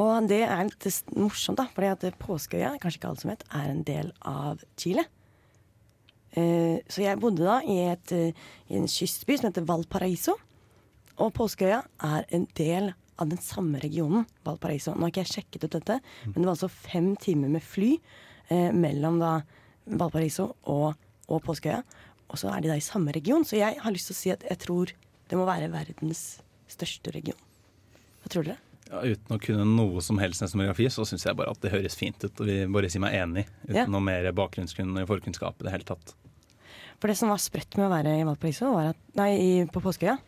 og 0.00 0.28
det 0.30 0.42
er 0.46 0.66
litt 0.68 1.14
morsomt, 1.18 1.60
da. 1.60 1.66
fordi 1.74 1.92
at 1.92 2.20
Påskeøya, 2.20 2.74
kanskje 2.82 3.00
ikke 3.00 3.12
alle 3.12 3.22
som 3.22 3.32
vet, 3.32 3.46
er 3.60 3.70
en 3.70 3.82
del 3.86 4.12
av 4.26 4.62
Chile. 4.80 5.06
Eh, 6.38 6.78
så 6.90 7.02
jeg 7.02 7.18
bodde 7.22 7.42
da 7.46 7.58
i, 7.66 7.78
et, 7.90 8.12
eh, 8.14 8.32
i 8.70 8.76
en 8.78 8.86
kystby 8.90 9.36
som 9.38 9.50
heter 9.50 9.66
Valparaiso. 9.66 10.36
Og 11.20 11.32
Påskeøya 11.36 11.82
er 12.06 12.24
en 12.32 12.46
del 12.56 12.92
av 13.20 13.28
den 13.28 13.40
samme 13.44 13.80
regionen, 13.82 14.26
Valparaiso. 14.46 14.94
Nå 14.94 15.04
har 15.04 15.12
ikke 15.12 15.24
jeg 15.26 15.34
sjekket 15.34 15.66
ut 15.66 15.74
dette, 15.76 15.98
men 16.24 16.38
det 16.38 16.46
var 16.46 16.54
altså 16.54 16.70
fem 16.72 17.10
timer 17.20 17.50
med 17.52 17.62
fly 17.66 17.90
eh, 18.48 18.70
mellom 18.72 19.18
da 19.20 19.34
Valparaiso 19.90 20.54
og, 20.70 20.94
og 21.28 21.42
Påskeøya. 21.44 21.82
Og 22.30 22.38
så 22.38 22.48
er 22.54 22.62
de 22.62 22.70
da 22.70 22.78
i 22.78 22.84
samme 22.84 23.12
region, 23.12 23.44
så 23.44 23.58
jeg 23.58 23.76
har 23.82 23.92
lyst 23.92 24.08
til 24.12 24.16
å 24.16 24.20
si 24.22 24.32
at 24.32 24.46
jeg 24.46 24.62
tror 24.62 24.92
det 25.30 25.38
må 25.38 25.44
være 25.46 25.68
verdens 25.72 26.40
største 26.70 27.12
region. 27.14 27.38
Hva 28.22 28.30
tror 28.32 28.46
dere? 28.46 28.58
Ja, 28.90 29.02
uten 29.06 29.36
å 29.36 29.42
kunne 29.42 29.66
noe 29.68 30.00
som 30.02 30.18
helst 30.18 30.42
nesten 30.42 30.58
om 30.58 30.64
geografi, 30.64 30.88
så 30.90 31.04
syns 31.06 31.26
jeg 31.26 31.36
bare 31.38 31.52
at 31.54 31.60
det 31.62 31.70
høres 31.74 31.94
fint 31.98 32.18
ut. 32.24 32.40
Og 32.42 32.48
vi 32.48 32.56
bare 32.66 32.88
sier 32.90 33.02
meg 33.04 33.14
enig, 33.18 33.44
uten 33.68 33.76
Ja. 33.76 33.84
noe 33.86 34.02
mer 34.02 34.26
bakgrunnskunnskap 34.34 35.04
og 35.04 35.10
forkunnskap 35.12 35.60
i 35.60 35.66
det 35.68 35.74
hele 35.76 35.86
tatt. 35.86 36.14
For 37.00 37.08
det 37.08 37.16
som 37.16 37.32
var 37.32 37.40
sprøtt 37.40 37.78
med 37.78 37.88
å 37.88 37.92
være 37.92 38.18
i 38.20 38.24
Valparaiso, 38.28 38.74
at, 38.80 38.98
nei, 39.16 39.32
på 39.72 39.82
Påskeøya, 39.82 40.18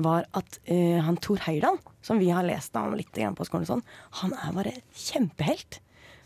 var 0.00 0.26
at 0.36 0.58
uh, 0.70 0.98
han 1.04 1.18
Thor 1.20 1.40
Heyerdahl, 1.44 1.78
som 2.04 2.20
vi 2.20 2.30
har 2.32 2.46
lest 2.46 2.76
om 2.76 2.94
litt 2.96 3.12
på 3.12 3.46
skolen, 3.48 3.68
sånn, 3.68 3.84
han 4.22 4.34
er 4.36 4.56
bare 4.56 4.74
kjempehelt. 4.96 5.80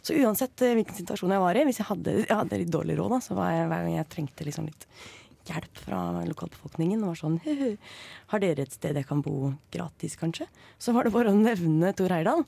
Så 0.04 0.16
uansett 0.20 0.54
uh, 0.62 0.74
hvilken 0.76 0.98
situasjon 0.98 1.34
jeg 1.34 1.42
var 1.42 1.58
i, 1.58 1.66
hvis 1.68 1.80
jeg 1.82 1.90
hadde, 1.90 2.16
jeg 2.22 2.34
hadde 2.34 2.62
litt 2.62 2.72
dårlig 2.74 2.98
råd, 2.98 3.16
da, 3.16 3.20
så 3.24 3.38
var 3.38 3.54
jeg, 3.54 3.68
hver 3.70 3.86
gang 3.86 3.96
jeg 3.96 4.10
trengte 4.14 4.48
liksom 4.48 4.70
litt 4.70 4.88
hjelp 5.44 5.82
fra 5.84 6.00
lokalbefolkningen, 6.24 7.02
og 7.04 7.12
var 7.12 7.18
sånn 7.20 7.34
Har 8.30 8.40
dere 8.40 8.64
et 8.64 8.72
sted 8.72 8.96
jeg 8.96 9.08
kan 9.08 9.20
bo 9.24 9.52
gratis, 9.74 10.16
kanskje? 10.16 10.48
Så 10.80 10.94
var 10.96 11.04
det 11.04 11.14
bare 11.14 11.34
å 11.34 11.38
nevne 11.38 11.92
Thor 11.96 12.14
Heyerdahl. 12.14 12.46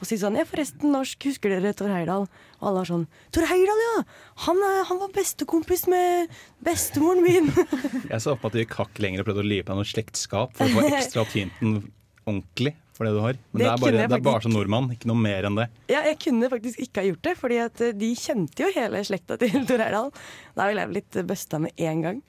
Og 0.00 0.08
si 0.08 0.16
sånn 0.16 0.32
'Jeg 0.38 0.46
er 0.46 0.48
forresten 0.48 0.92
norsk, 0.94 1.24
husker 1.28 1.52
dere 1.52 1.74
Tor 1.76 1.88
Heyerdahl?' 1.92 2.24
Og 2.60 2.64
alle 2.68 2.80
er 2.80 2.88
sånn 2.88 3.06
Tor 3.32 3.44
Heyerdahl, 3.50 3.80
ja! 3.86 4.04
Han, 4.46 4.56
er- 4.56 4.84
han 4.88 4.98
var 4.98 5.08
bestekompis 5.12 5.86
med 5.92 6.28
bestemoren 6.64 7.22
min!' 7.22 7.52
Jeg 8.12 8.20
så 8.24 8.32
opp 8.32 8.44
at 8.48 8.52
du 8.56 8.62
gikk 8.64 8.76
hakk 8.80 8.98
lenger 8.98 9.20
og 9.20 9.26
prøvde 9.28 9.44
å 9.44 9.48
lie 9.50 9.62
på 9.62 9.74
deg 9.74 9.80
noe 9.82 9.90
slektskap 9.92 10.54
for 10.56 10.64
å 10.64 10.80
få 10.80 10.86
ekstra 10.96 11.24
tynten 11.28 11.90
ordentlig 12.26 12.74
for 12.96 13.04
det 13.08 13.12
du 13.16 13.20
har. 13.24 13.36
Men 13.52 13.58
Det 13.58 13.64
det, 13.64 13.66
er 13.66 13.70
bare, 13.70 13.78
faktisk... 13.80 14.08
det 14.08 14.18
er 14.18 14.24
bare 14.30 14.42
som 14.44 14.52
nordmann, 14.52 14.90
ikke 14.92 15.08
noe 15.08 15.16
mer 15.20 15.44
enn 15.48 15.56
det. 15.56 15.68
Ja, 15.88 16.02
jeg 16.04 16.18
kunne 16.20 16.50
faktisk 16.52 16.80
ikke 16.84 17.00
ha 17.00 17.06
gjort 17.08 17.22
det, 17.28 17.36
fordi 17.40 17.58
at 17.64 17.80
eh, 17.80 17.92
de 17.96 18.10
kjente 18.14 18.60
jo 18.64 18.72
hele 18.76 19.00
slekta 19.04 19.38
til 19.40 19.64
Tor 19.68 19.80
Heyerdahl. 19.80 20.12
Da 20.56 20.68
ville 20.68 20.84
jeg 20.84 20.92
blitt 20.96 21.20
busta 21.28 21.60
med 21.60 21.72
en 21.80 22.02
gang. 22.04 22.22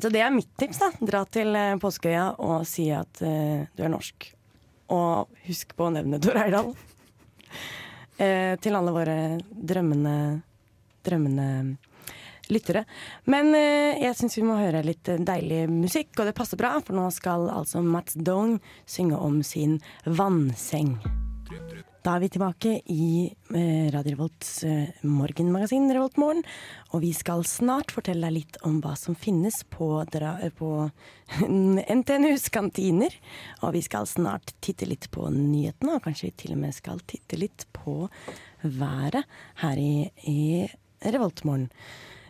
Så 0.00 0.10
det 0.12 0.20
er 0.20 0.30
mitt 0.32 0.50
tips. 0.60 0.78
da. 0.84 0.90
Dra 1.00 1.24
til 1.24 1.54
eh, 1.56 1.76
Påskeøya 1.80 2.34
og 2.44 2.66
si 2.68 2.90
at 2.92 3.20
uh, 3.24 3.64
du 3.76 3.82
er 3.84 3.88
norsk. 3.92 4.32
Og 4.94 5.42
husk 5.48 5.74
på 5.76 5.88
å 5.88 5.92
nevne 5.94 6.20
Tor 6.22 6.38
Heyerdahl. 6.40 6.72
Eh, 8.18 8.54
til 8.58 8.74
alle 8.74 8.94
våre 8.94 9.18
drømmende, 9.48 10.40
drømmende 11.06 11.76
lyttere. 12.50 12.82
Men 13.30 13.52
eh, 13.54 14.00
jeg 14.02 14.16
syns 14.18 14.38
vi 14.40 14.46
må 14.48 14.56
høre 14.58 14.82
litt 14.86 15.06
deilig 15.06 15.66
musikk, 15.70 16.16
og 16.18 16.26
det 16.26 16.36
passer 16.38 16.60
bra, 16.60 16.74
for 16.82 16.98
nå 16.98 17.06
skal 17.14 17.46
altså 17.52 17.84
Mats 17.84 18.18
Dong 18.18 18.58
synge 18.88 19.20
om 19.22 19.42
sin 19.46 19.78
vannseng. 20.04 20.96
Da 22.08 22.14
er 22.16 22.22
vi 22.22 22.28
tilbake 22.32 22.70
i 22.88 23.06
eh, 23.28 23.88
Radio 23.92 24.14
Revolts 24.14 24.62
morgenmagasin, 24.64 25.10
morgenmagasin 25.12 25.90
Revoltmorgen. 25.92 26.38
Og 26.96 27.02
vi 27.02 27.10
skal 27.12 27.42
snart 27.44 27.90
fortelle 27.92 28.24
deg 28.30 28.32
litt 28.32 28.54
om 28.64 28.78
hva 28.80 28.94
som 28.96 29.12
finnes 29.12 29.58
på, 29.68 29.90
dra, 30.08 30.30
eh, 30.40 30.48
på 30.48 30.70
NTNUs 31.98 32.46
kantiner. 32.54 33.12
Og 33.60 33.74
vi 33.76 33.82
skal 33.84 34.08
snart 34.08 34.54
titte 34.64 34.88
litt 34.88 35.10
på 35.12 35.26
nyhetene, 35.34 35.98
og 35.98 36.06
kanskje 36.06 36.30
vi 36.30 36.36
til 36.46 36.54
og 36.54 36.62
med 36.62 36.76
skal 36.78 37.02
titte 37.04 37.36
litt 37.36 37.66
på 37.76 37.98
været 38.62 39.28
her 39.60 39.82
i, 39.82 40.08
i 40.24 40.38
Revoltmorgen. 41.04 41.66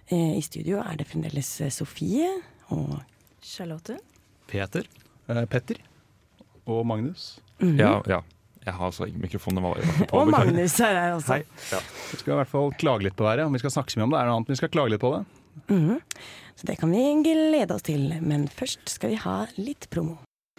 Eh, 0.09 0.41
I 0.41 0.43
studio 0.43 0.81
er 0.83 0.99
det 0.99 1.07
fremdeles 1.13 1.53
eh, 1.63 1.71
Sofie 1.71 2.33
og 2.75 2.97
Charlotte. 3.47 4.01
Peter. 4.51 4.91
Eh, 5.31 5.45
Petter. 5.47 5.79
Og 6.67 6.83
Magnus. 6.91 7.37
Ja, 7.63 8.01
ja. 8.11 8.25
Jeg 8.67 8.75
har 8.75 8.85
altså 8.91 9.05
ikke 9.09 9.19
mikrofonen. 9.19 9.63
var 9.63 9.75
på, 10.09 10.19
Og. 10.19 10.29
Magnus 10.31 10.81
er 10.81 10.95
her 11.01 11.13
også. 11.15 11.33
Hei. 11.39 11.43
Ja. 11.73 11.79
Vi 12.13 12.19
skal 12.21 12.33
i 12.33 12.37
hvert 12.41 12.49
fall 12.53 12.73
klage 12.79 13.03
litt 13.07 13.17
på 13.17 13.25
været. 13.25 13.45
Om 13.47 13.53
vi 13.53 13.59
skal 13.59 13.71
snakke 13.71 13.93
så 13.93 14.01
mye 14.01 14.09
om 14.09 14.11
det, 14.11 14.19
er 14.19 14.23
det 14.25 14.31
noe 14.33 14.37
annet. 14.41 14.49
Vi 14.55 14.59
skal 14.61 14.69
klage 14.75 14.91
litt 14.95 15.01
på 15.01 15.13
det. 15.17 15.25
Mhm. 15.69 16.01
Så 16.59 16.67
det 16.67 16.79
kan 16.81 16.91
vi 16.91 17.05
glede 17.23 17.75
oss 17.75 17.83
til. 17.87 18.15
Men 18.21 18.49
først 18.49 18.81
skal 18.91 19.11
vi 19.11 19.15
ha 19.23 19.47
litt 19.57 19.87
promo. 19.91 20.17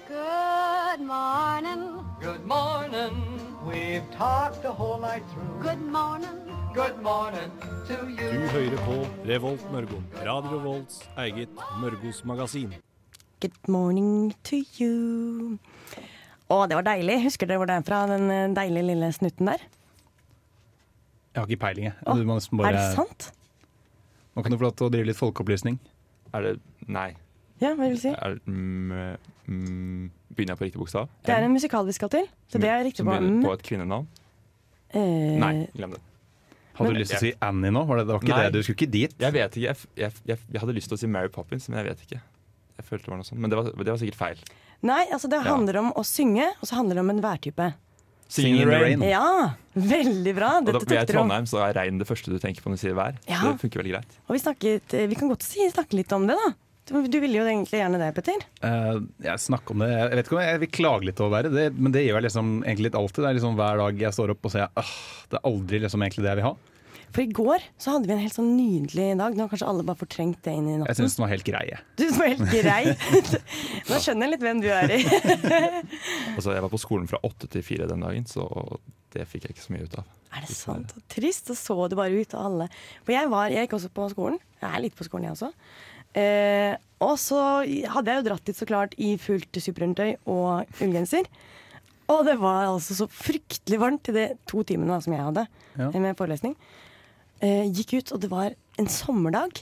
Good 0.08 1.02
morning. 1.06 1.84
Good 2.22 2.46
morning. 2.46 3.16
We've 3.68 4.04
talked 4.18 4.62
the 4.64 4.72
whole 4.72 5.00
night 5.00 5.24
through. 5.34 5.62
Good 5.62 5.82
morning. 5.92 6.38
Good 6.74 6.98
morning 7.02 7.52
to 7.88 7.96
you. 8.08 8.30
Du 8.32 8.48
hører 8.54 8.78
på 8.86 8.96
Revolt 9.28 9.72
Mørgo. 9.72 10.00
Radio 10.26 10.60
Revolts 10.60 11.02
eget 11.18 11.50
Mørgos 11.82 12.24
magasin. 12.26 12.74
Good 13.42 13.58
morning 13.68 14.34
to 14.44 14.56
you. 14.80 15.58
Å, 16.50 16.64
det 16.70 16.78
var 16.80 16.86
deilig. 16.88 17.20
Husker 17.28 17.50
dere 17.50 17.62
hvor 17.62 17.70
det 17.70 17.76
er 17.78 17.86
fra, 17.86 18.02
den 18.10 18.30
eh, 18.34 18.48
deilige 18.58 18.88
lille 18.90 19.12
snutten 19.14 19.52
der? 19.52 19.66
Jeg 21.30 21.44
har 21.44 21.50
ikke 21.50 21.62
peiling, 21.62 21.90
jeg. 21.92 21.98
Du 22.18 22.26
må 22.26 22.40
nesten 22.40 22.58
bare, 22.58 22.72
Er 22.72 22.80
det 22.80 22.98
sant? 22.98 23.30
Nå 24.34 24.44
kan 24.44 24.54
du 24.54 24.58
få 24.58 24.66
lov 24.70 24.78
til 24.80 24.88
å 24.88 24.94
drive 24.94 25.10
litt 25.12 25.20
folkeopplysning. 25.20 25.78
Er 26.34 26.46
det 26.46 26.54
Nei. 26.90 27.12
Ja, 27.60 27.74
hva 27.76 27.86
vil 27.86 27.98
du 27.98 28.02
si? 28.02 28.12
Er 28.16 28.38
mm, 28.48 29.18
mm, 29.52 30.04
begynner 30.34 30.56
jeg 30.56 30.60
på 30.62 30.66
riktig 30.70 30.82
bokstav? 30.82 31.10
Det 31.28 31.34
er 31.36 31.46
en 31.46 31.54
musikal 31.54 31.86
vi 31.86 31.96
skal 31.98 32.12
til, 32.14 32.30
så 32.50 32.62
det 32.62 32.70
er 32.72 32.86
riktig 32.88 33.04
Som 33.04 33.10
på 33.12 33.18
begynner 33.18 33.46
på 33.46 33.56
et 33.58 33.66
kvinnenavn? 33.68 34.08
Eh, 34.96 35.36
Nei, 35.44 35.52
glem 35.76 35.98
det. 35.98 36.02
Hadde 36.80 36.88
Men- 36.88 36.96
du 36.96 37.02
lyst 37.04 37.12
til 37.12 37.20
å 37.20 37.26
si 37.26 37.34
Annie 37.44 37.74
nå? 37.76 37.84
Var 37.86 37.98
det, 38.00 38.06
det 38.08 38.16
var 38.16 38.24
ikke 38.24 38.38
Nei. 38.38 38.44
det, 38.46 38.54
du 38.54 38.64
skulle 38.64 38.80
ikke 38.80 38.92
dit? 38.96 39.16
Jeg 39.20 39.36
vet 39.36 39.58
ikke. 39.60 39.68
Jeg, 39.68 39.90
jeg, 40.00 40.12
jeg, 40.32 40.38
jeg 40.54 40.62
hadde 40.64 40.76
lyst 40.78 40.88
til 40.88 40.96
å 40.96 41.02
si 41.02 41.08
Mary 41.12 41.28
Poppins, 41.28 41.68
men 41.70 41.82
jeg 41.82 41.90
vet 41.92 42.06
ikke. 42.08 42.22
Jeg 42.80 42.88
følte 42.88 43.04
det 43.06 43.12
var 43.12 43.20
noe 43.20 43.28
sånt. 43.28 43.42
Men 43.44 43.52
det 43.52 43.60
var, 43.60 43.72
det 43.76 43.92
var 43.92 44.00
sikkert 44.00 44.20
feil. 44.22 44.44
Nei, 44.86 45.04
altså 45.12 45.28
det 45.28 45.42
Ja. 45.42 45.52
handler 45.52 45.78
om 45.82 45.94
å 45.94 46.04
synge, 46.08 46.48
og 46.62 46.68
så 46.68 46.76
handler 46.80 46.96
det 46.96 47.04
om 47.04 47.10
en 47.10 47.22
værtype. 47.22 47.74
Singing 48.30 48.62
in 48.62 48.70
the 48.70 48.80
rain. 48.80 49.02
Ja, 49.02 49.56
veldig 49.74 50.36
bra. 50.38 50.52
Og 50.62 50.66
da 50.70 50.80
vi 50.80 50.96
er 50.96 51.02
i. 51.02 51.10
Trondheim, 51.10 51.48
så 51.50 51.64
er 51.66 51.74
regn 51.74 51.98
det 51.98 52.08
første 52.08 52.30
du 52.30 52.38
tenker 52.38 52.62
på 52.62 52.70
når 52.70 52.78
du 52.78 52.84
sier 52.86 52.98
vær. 52.98 53.18
Ja. 53.28 53.42
Det 53.42 53.60
funker 53.64 53.82
veldig 53.82 53.94
greit. 53.96 54.18
Og 54.28 54.36
vi 54.38 54.42
snakket 54.44 54.94
eh, 54.94 55.08
Vi 55.10 55.18
kan 55.18 55.32
godt 55.32 55.44
si, 55.44 55.66
snakke 55.74 55.98
litt 55.98 56.14
om 56.14 56.28
det, 56.30 56.38
da. 56.38 56.54
Du, 56.90 57.20
ville 57.22 57.38
jo 57.38 57.46
egentlig 57.46 57.82
gjerne 57.82 58.00
det, 58.02 58.10
Petter. 58.18 58.46
Uh, 58.66 59.04
jeg 59.22 59.42
snakker 59.44 59.76
om 59.76 59.84
det 59.84 59.90
Jeg 59.92 60.10
vet 60.10 60.26
ikke 60.26 60.38
om 60.38 60.42
jeg 60.42 60.62
vil 60.64 60.72
klage 60.74 61.06
litt 61.06 61.20
over 61.22 61.36
været, 61.36 61.54
det, 61.54 61.68
men 61.78 61.94
det 61.94 62.02
gjør 62.02 62.18
jeg 62.18 62.26
liksom 62.26 62.50
egentlig 62.64 62.88
litt 62.88 62.98
alltid. 62.98 63.22
Det 63.22 63.30
er 63.30 63.38
liksom 63.38 63.60
Hver 63.60 63.82
dag 63.84 64.02
jeg 64.06 64.18
står 64.18 64.34
opp 64.34 64.50
og 64.50 64.54
sier 64.56 64.72
ah, 64.74 64.96
det 65.30 65.38
er 65.38 65.50
aldri 65.52 65.82
liksom 65.84 66.06
egentlig 66.06 66.26
det 66.26 66.32
jeg 66.32 66.40
vil 66.42 66.48
ha. 66.50 66.56
For 67.16 67.24
i 67.24 67.32
går 67.34 67.64
så 67.82 67.96
hadde 67.96 68.10
vi 68.10 68.14
en 68.16 68.22
helt 68.22 68.36
sånn 68.36 68.52
nydelig 68.58 69.08
dag. 69.18 69.34
Nå 69.38 69.46
har 69.46 69.50
kanskje 69.52 69.68
alle 69.72 69.86
bare 69.88 69.98
fortrengt 70.00 70.42
det 70.46 70.54
inn 70.54 70.68
i 70.70 70.76
natten. 70.78 70.90
Jeg 70.92 71.00
syns 71.02 71.16
den 71.18 71.24
var 71.26 71.32
helt 71.34 71.48
grei. 71.48 71.64
Du 71.98 72.06
som 72.10 72.22
er 72.26 72.36
helt 72.36 72.54
grei. 72.54 72.84
Nå 73.90 74.00
skjønner 74.04 74.28
jeg 74.28 74.34
litt 74.36 74.46
hvem 74.46 74.62
du 74.64 74.70
er 74.74 74.94
i. 74.94 75.02
Altså, 76.38 76.54
jeg 76.56 76.64
var 76.64 76.72
på 76.72 76.80
skolen 76.80 77.10
fra 77.10 77.20
åtte 77.26 77.50
til 77.52 77.64
fire 77.66 77.88
den 77.90 78.04
dagen, 78.06 78.26
så 78.30 78.46
det 79.16 79.26
fikk 79.28 79.48
jeg 79.48 79.56
ikke 79.58 79.66
så 79.66 79.74
mye 79.76 79.88
ut 79.90 79.98
av. 80.00 80.10
Er 80.38 80.46
det 80.46 80.54
sant? 80.56 80.94
Trist. 81.12 81.50
Så 81.50 81.56
så 81.58 81.78
du 81.90 81.96
bare 81.98 82.14
ut 82.14 82.36
av 82.38 82.46
alle. 82.52 82.68
For 83.04 83.16
jeg 83.16 83.32
var, 83.34 83.50
jeg 83.52 83.66
gikk 83.66 83.78
også 83.80 83.90
på 83.98 84.06
skolen. 84.14 84.38
Jeg 84.62 84.70
er 84.70 84.84
litt 84.86 84.96
på 85.00 85.08
skolen, 85.08 85.26
jeg 85.28 85.36
også. 85.38 85.50
Eh, 86.20 86.76
og 87.06 87.16
så 87.22 87.40
hadde 87.96 88.12
jeg 88.14 88.22
jo 88.22 88.28
dratt 88.30 88.46
dit 88.50 88.58
så 88.58 88.68
klart 88.70 88.94
i 89.02 89.16
fullt 89.22 89.60
superundertøy 89.62 90.14
og 90.30 90.70
ullgenser. 90.86 91.28
Og 92.10 92.24
det 92.26 92.38
var 92.42 92.70
altså 92.72 92.96
så 92.98 93.06
fryktelig 93.12 93.78
varmt 93.82 94.10
i 94.10 94.16
de 94.16 94.28
to 94.50 94.64
timene 94.66 94.96
da, 94.96 95.02
som 95.06 95.14
jeg 95.14 95.26
hadde 95.28 95.48
Ja. 95.78 95.90
med 95.94 96.18
forelesning. 96.18 96.56
Eh, 97.46 97.70
gikk 97.72 97.96
ut, 98.00 98.12
og 98.16 98.24
det 98.24 98.30
var 98.32 98.56
en 98.80 98.90
sommerdag. 98.92 99.62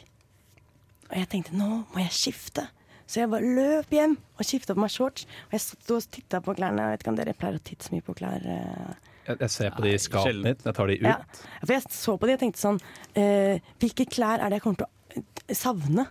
Og 1.07 1.15
jeg 1.15 1.29
tenkte 1.31 1.57
nå 1.57 1.69
må 1.93 2.03
jeg 2.03 2.15
skifte. 2.15 2.67
Så 3.07 3.21
jeg 3.21 3.31
bare 3.31 3.47
løp 3.55 3.91
hjem 3.95 4.17
og 4.17 4.43
skifta 4.43 4.75
på 4.75 4.83
meg 4.83 4.91
shorts. 4.91 5.27
Og 5.47 5.55
jeg 5.55 5.63
sto 5.63 5.99
og 5.99 6.07
titta 6.11 6.41
på 6.43 6.55
klærne. 6.57 6.83
Jeg 6.83 6.97
vet 6.97 7.05
ikke 7.05 7.13
om 7.13 7.19
dere 7.19 7.35
pleier 7.37 7.59
å 7.59 7.63
titte 7.63 7.87
så 7.87 7.93
mye 7.95 8.03
på 8.03 8.15
klær. 8.17 8.43
Eh. 8.43 9.13
Jeg, 9.27 9.39
jeg 9.43 9.53
ser 9.53 9.71
på 9.75 9.83
de 9.85 9.93
i 9.93 10.01
skapet 10.01 10.41
mitt, 10.43 10.65
jeg 10.67 10.75
tar 10.75 10.89
de 10.91 10.97
ut. 10.99 11.07
Ja. 11.07 11.15
For 11.61 11.75
jeg 11.75 11.93
så 11.95 12.15
på 12.19 12.27
de 12.29 12.35
og 12.35 12.41
tenkte 12.43 12.61
sånn 12.61 12.77
eh, 13.19 13.63
Hvilke 13.81 14.05
klær 14.07 14.39
er 14.39 14.47
det 14.47 14.59
jeg 14.59 14.63
kommer 14.63 14.79
til 14.79 14.87
å 14.87 15.19
eh, 15.19 15.55
savne 15.55 16.05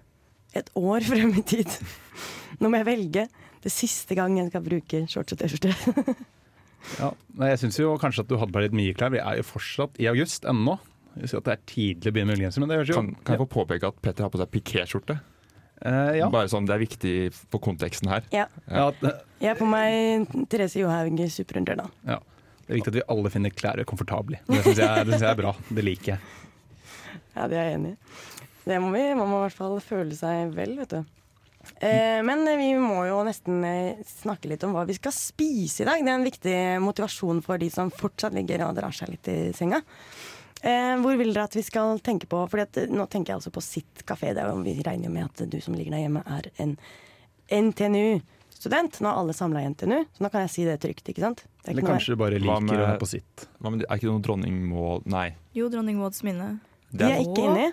et 0.57 0.69
år 0.77 1.05
frem 1.05 1.33
i 1.37 1.45
tid? 1.49 1.77
Nå 2.61 2.71
må 2.73 2.81
jeg 2.81 2.89
velge 2.89 3.27
det 3.65 3.73
siste 3.73 4.17
gang 4.17 4.37
jeg 4.39 4.53
skal 4.53 4.65
bruke 4.65 5.05
shorts 5.11 5.37
og 5.37 5.43
T-skjorte. 5.43 6.17
Ja. 7.01 7.09
Jeg 7.51 7.59
syns 7.59 7.81
jo 7.81 7.97
kanskje 7.99 8.23
at 8.23 8.29
du 8.31 8.37
hadde 8.39 8.55
på 8.55 8.61
deg 8.61 8.69
litt 8.69 8.77
mye 8.79 8.93
klær. 8.95 9.11
Vi 9.11 9.19
er 9.19 9.41
jo 9.41 9.47
fortsatt 9.49 9.97
i 9.99 10.07
august 10.07 10.45
ennå. 10.47 10.77
Jeg 11.17 11.31
sier 11.31 11.41
at 11.41 11.49
det 11.49 11.55
er 11.57 11.65
tidlig 11.71 12.11
å 12.11 12.15
begynne 12.15 12.31
med 12.33 12.39
ullgenser, 12.39 12.63
men 12.63 12.71
det 12.73 12.77
høres 12.81 12.91
jo. 12.93 12.99
Kan, 13.01 13.11
kan 13.25 13.37
jeg 13.37 13.43
få 13.45 13.49
påpeke 13.57 13.89
at 13.89 13.99
Petter 14.05 14.27
har 14.27 14.33
på 14.33 14.41
seg 14.41 14.53
pikéskjorte? 14.53 15.17
Eh, 15.85 16.13
ja. 16.21 16.29
Bare 16.33 16.49
sånn, 16.49 16.69
Det 16.69 16.75
er 16.77 16.83
viktig 16.85 17.15
for 17.37 17.61
konteksten 17.65 18.09
her. 18.13 18.25
ja. 18.33 18.47
Ja, 18.69 18.91
Jeg 19.41 19.51
er 19.53 19.59
på 19.59 19.69
meg 19.69 20.29
Therese 20.49 20.81
Johaug 20.81 21.21
superunder, 21.33 21.77
da. 21.77 21.89
ja. 22.07 22.19
det 22.67 22.71
er 22.73 22.79
viktig 22.81 22.93
at 22.95 23.01
vi 23.01 23.07
alle 23.13 23.33
finner 23.33 23.51
klær 23.53 23.83
komfortable 23.85 24.41
i. 24.41 24.45
Det 24.49 24.63
syns 24.65 24.81
jeg, 24.85 25.05
det 25.07 25.13
synes 25.15 25.27
jeg 25.27 25.33
er 25.33 25.43
bra. 25.43 25.53
Det 25.69 25.85
liker 25.85 26.13
jeg. 26.15 26.21
Ja, 27.37 27.49
det 27.49 27.59
er 27.61 27.69
jeg 27.71 27.81
enig 27.81 27.93
i. 27.93 27.99
Det 28.67 28.81
må 28.83 28.89
vi. 28.91 29.03
Man 29.15 29.29
må 29.31 29.39
i 29.39 29.45
hvert 29.47 29.57
fall 29.61 29.77
føle 29.85 30.17
seg 30.17 30.57
vel, 30.57 30.73
vet 30.81 30.97
du. 30.97 31.05
Eh, 31.83 32.23
men 32.25 32.47
vi 32.59 32.71
må 32.79 33.03
jo 33.09 33.19
nesten 33.27 33.61
eh, 33.67 33.99
snakke 34.07 34.49
litt 34.51 34.65
om 34.67 34.75
hva 34.75 34.85
vi 34.89 34.97
skal 34.97 35.15
spise 35.15 35.83
i 35.85 35.89
dag. 35.89 36.03
Det 36.03 36.11
er 36.13 36.19
en 36.19 36.27
viktig 36.27 36.57
motivasjon 36.83 37.43
for 37.45 37.61
de 37.63 37.69
som 37.73 37.93
fortsatt 37.95 38.35
ligger 38.37 38.65
og 38.67 38.77
drar 38.79 38.95
seg 38.97 39.13
litt 39.13 39.31
i 39.31 39.37
senga. 39.57 39.83
Eh, 40.67 40.97
hvor 40.99 41.15
vil 41.21 41.31
dere 41.33 41.45
at 41.47 41.55
vi 41.55 41.63
skal 41.63 42.01
tenke 42.03 42.27
på? 42.27 42.41
Fordi 42.51 42.65
at, 42.67 42.77
eh, 42.83 42.91
nå 42.91 43.05
tenker 43.13 43.31
jeg 43.35 43.39
altså 43.39 43.53
på 43.55 43.63
Sitt 43.63 44.03
kafé. 44.09 44.33
Det 44.35 44.43
er 44.43 44.51
jo, 44.51 44.63
vi 44.67 44.75
regner 44.83 45.07
jo 45.07 45.13
med 45.15 45.29
at 45.29 45.45
du 45.53 45.61
som 45.63 45.77
ligger 45.79 45.95
der 45.95 46.03
hjemme, 46.07 46.23
er 46.27 46.49
en 46.59 46.77
NTNU-student. 47.53 49.01
Nå 49.01 49.09
er 49.11 49.21
alle 49.21 49.35
samla 49.37 49.63
i 49.63 49.69
NTNU, 49.71 49.99
så 50.17 50.25
nå 50.25 50.31
kan 50.33 50.45
jeg 50.47 50.51
si 50.55 50.65
det 50.67 50.79
trygt. 50.83 51.07
ikke 51.13 51.23
sant? 51.23 51.45
Det 51.63 51.69
er 51.69 51.71
Eller 51.73 51.83
ikke 51.85 51.93
kanskje 51.95 52.15
du 52.17 52.17
bare 52.23 52.39
liker 52.41 52.61
med- 52.67 52.77
å 52.79 52.87
være 52.87 52.99
på 52.99 53.07
sitt. 53.09 53.47
Hva 53.63 53.71
med, 53.71 53.85
er 53.89 53.95
ikke 53.97 54.09
det 54.09 54.15
noe 54.17 54.25
dronning 54.27 54.57
Maud 54.69 55.07
Nei. 55.07 55.35
Jo, 55.55 55.69
dronning 55.69 55.99
Mauds 55.99 56.23
minne. 56.23 56.61
De 56.93 57.05
er 57.05 57.21
ikke 57.23 57.45
inni. 57.47 57.73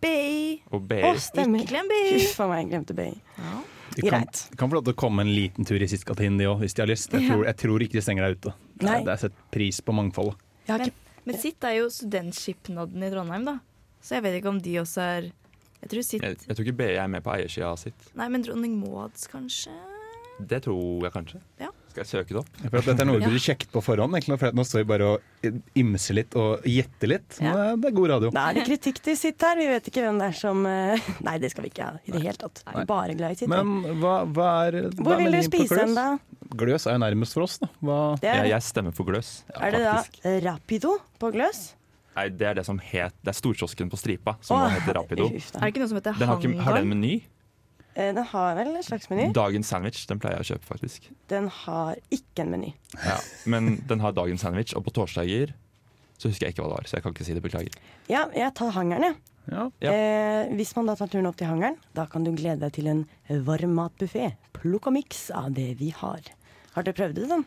BI. 0.00 0.62
Og 0.70 0.82
Å, 0.82 0.88
BI. 0.88 1.14
stemmer. 1.16 1.60
Ikke 1.62 1.68
glem 1.72 1.88
BI. 1.88 2.18
Huff 2.18 2.40
a 2.40 2.48
meg, 2.48 2.68
jeg 2.68 2.70
glemte 2.72 2.94
BI. 2.94 3.20
Ja. 3.38 3.62
De 3.94 4.02
kan, 4.02 4.20
Greit. 4.24 4.50
kan 4.58 4.68
få 4.68 4.74
lov 4.74 4.84
til 4.84 4.92
å 4.92 4.96
komme 4.96 5.20
en 5.20 5.28
liten 5.28 5.64
tur 5.64 5.76
i 5.80 5.86
Sistkantinen, 5.86 6.36
de 6.36 6.44
òg, 6.44 6.58
hvis 6.60 6.74
de 6.74 6.82
har 6.82 6.88
lyst. 6.88 7.10
Jeg 7.12 7.30
tror, 7.30 7.44
jeg 7.46 7.56
tror 7.56 7.78
ikke 7.80 7.92
de 7.92 8.00
stenger 8.02 8.26
deg 8.26 8.36
ute. 8.40 8.52
Det 8.76 8.82
Nei. 8.88 8.96
er, 9.00 9.04
det 9.04 9.12
er 9.12 9.16
sett 9.28 9.32
pris 9.52 9.80
på 9.80 9.94
mangfoldet. 9.94 10.34
Jeg 10.66 10.72
har 10.78 10.84
ikke 10.86 11.03
men 11.24 11.38
Sitt 11.40 11.64
er 11.64 11.78
jo 11.78 11.88
studentskipnaden 11.92 13.02
i 13.06 13.10
Trondheim, 13.12 13.46
da. 13.48 13.58
Så 14.04 14.18
jeg 14.18 14.26
vet 14.26 14.38
ikke 14.40 14.52
om 14.52 14.60
de 14.60 14.76
også 14.82 15.00
er 15.00 15.30
Jeg 15.84 15.90
tror 15.92 16.04
Sitt 16.04 16.22
Jeg, 16.24 16.36
jeg 16.48 16.56
tror 16.56 16.66
ikke 16.66 16.78
BI 16.82 16.92
er 17.00 17.08
med 17.12 17.24
på 17.24 17.32
eiersida 17.36 17.70
av 17.72 17.80
sitt. 17.80 18.10
Nei, 18.16 18.28
men 18.32 18.44
dronning 18.44 18.76
Mauds, 18.80 19.26
kanskje? 19.32 19.72
Det 20.40 20.64
tror 20.64 21.04
jeg 21.06 21.12
kanskje. 21.14 21.38
Ja. 21.62 21.68
Skal 21.92 22.02
jeg 22.02 22.08
søke 22.10 22.34
det 22.34 22.38
opp? 22.40 22.48
For 22.58 22.80
at 22.80 22.86
dette 22.88 23.04
er 23.04 23.06
noe 23.06 23.20
du 23.22 23.26
burde 23.28 23.38
sjekket 23.44 23.70
på 23.70 23.80
forhånd. 23.86 24.16
egentlig, 24.18 24.34
For 24.40 24.50
at 24.50 24.56
nå 24.58 24.64
står 24.66 24.80
vi 24.82 24.86
bare 24.90 25.10
og 25.12 25.60
imser 25.78 26.16
litt 26.18 26.32
og 26.40 26.64
gjetter 26.66 27.12
litt. 27.12 27.36
Ja. 27.38 27.52
Det, 27.52 27.66
er, 27.68 27.76
det 27.78 27.90
er 27.90 27.94
god 28.00 28.08
radio. 28.10 28.30
Da 28.34 28.46
er 28.50 28.58
det 28.58 28.64
kritikk 28.66 28.98
til 29.04 29.18
sitt 29.20 29.44
her. 29.46 29.60
Vi 29.60 29.68
vet 29.70 29.90
ikke 29.92 30.02
hvem 30.02 30.18
det 30.18 30.26
er 30.32 30.38
som 30.40 30.66
eh, 30.66 31.06
Nei, 31.28 31.36
det 31.38 31.52
skal 31.54 31.68
vi 31.68 31.70
ikke 31.70 31.86
ha 31.86 32.00
i 32.02 32.16
det 32.16 32.24
hele 32.24 32.34
tatt. 32.40 32.64
Er 32.66 32.88
bare 32.90 33.14
glad 33.14 33.36
i 33.36 33.40
sitt. 33.44 33.52
Men 33.52 34.00
hva, 34.02 34.16
hva 34.26 34.48
er 34.66 34.80
hva 34.88 35.06
Hvor 35.06 35.14
er 35.14 35.22
vil 35.22 35.38
du 35.38 35.42
spise 35.46 35.78
hen, 35.84 35.94
da? 35.94 36.08
Gløs 36.54 36.86
er 36.86 36.96
jo 36.98 37.00
nærmest 37.02 37.34
for 37.36 37.46
oss, 37.46 37.58
da. 37.62 37.68
Hva, 37.80 37.98
er, 38.20 38.44
Jeg, 38.44 38.50
jeg 38.52 38.62
stemmer 38.62 38.92
for 38.94 39.04
Gløs. 39.08 39.44
er 39.56 39.70
det 39.74 39.80
da. 39.84 39.94
Rapido 40.50 40.98
på 41.18 41.30
gløs? 41.34 41.72
Nei, 42.14 42.28
det 42.30 42.46
er 42.46 42.54
det 42.54 42.62
som 42.66 42.78
het 42.78 43.14
Det 43.26 43.32
er 43.32 43.34
storkiosken 43.34 43.88
på 43.90 43.98
Stripa 43.98 44.36
som 44.44 44.60
Åh, 44.60 44.68
heter 44.76 44.94
Rapido. 45.00 45.24
Er 45.26 45.40
det 45.64 45.70
ikke 45.72 45.80
noe 45.82 45.88
som 45.90 45.98
heter 45.98 46.14
Den 46.20 46.28
har, 46.30 46.38
ikke, 46.38 46.60
har 46.62 46.76
den 46.78 46.88
meny? 46.92 47.14
Eh, 47.96 48.12
Den 48.14 48.24
har 48.30 48.54
vel 48.54 48.70
en 48.76 48.82
slags 48.86 49.10
meny? 49.10 49.32
Dagens 49.34 49.66
sandwich. 49.66 50.04
Den 50.06 50.20
pleier 50.22 50.38
jeg 50.38 50.46
å 50.46 50.48
kjøpe, 50.54 50.68
faktisk. 50.68 51.08
Den 51.32 51.48
har 51.64 51.96
ikke 52.14 52.44
en 52.46 52.50
meny. 52.54 52.72
Ja. 53.02 53.18
Men 53.50 53.80
den 53.90 54.00
har 54.04 54.14
dagens 54.14 54.42
sandwich, 54.46 54.74
og 54.78 54.84
på 54.86 54.94
torsdager 54.94 55.54
så 56.18 56.30
husker 56.30 56.46
jeg 56.46 56.54
ikke 56.54 56.62
hva 56.62 56.70
det 56.70 56.76
var. 56.78 56.86
Så 56.90 56.96
jeg 56.98 57.02
kan 57.02 57.14
ikke 57.16 57.26
si 57.26 57.34
det. 57.34 57.42
Beklager. 57.42 57.74
Ja, 58.10 58.28
jeg 58.34 58.54
tar 58.54 58.70
hangaren, 58.76 59.08
jeg. 59.10 59.16
Ja. 59.50 59.66
Eh, 59.90 60.52
hvis 60.56 60.72
man 60.76 60.86
da 60.88 60.94
tar 60.98 61.10
turen 61.12 61.26
opp 61.28 61.36
til 61.40 61.48
hangaren, 61.50 61.76
da 61.96 62.06
kan 62.10 62.24
du 62.24 62.32
glede 62.32 62.60
deg 62.64 62.72
til 62.76 62.86
en 62.90 63.04
varmmatbuffé. 63.44 64.32
Plukk 64.56 64.88
og 64.90 64.96
miks 64.96 65.26
av 65.34 65.52
det 65.56 65.74
vi 65.80 65.90
har. 65.94 66.20
Har 66.74 66.86
dere 66.86 66.96
prøvd 66.96 67.18
det, 67.20 67.28
sånn? 67.30 67.44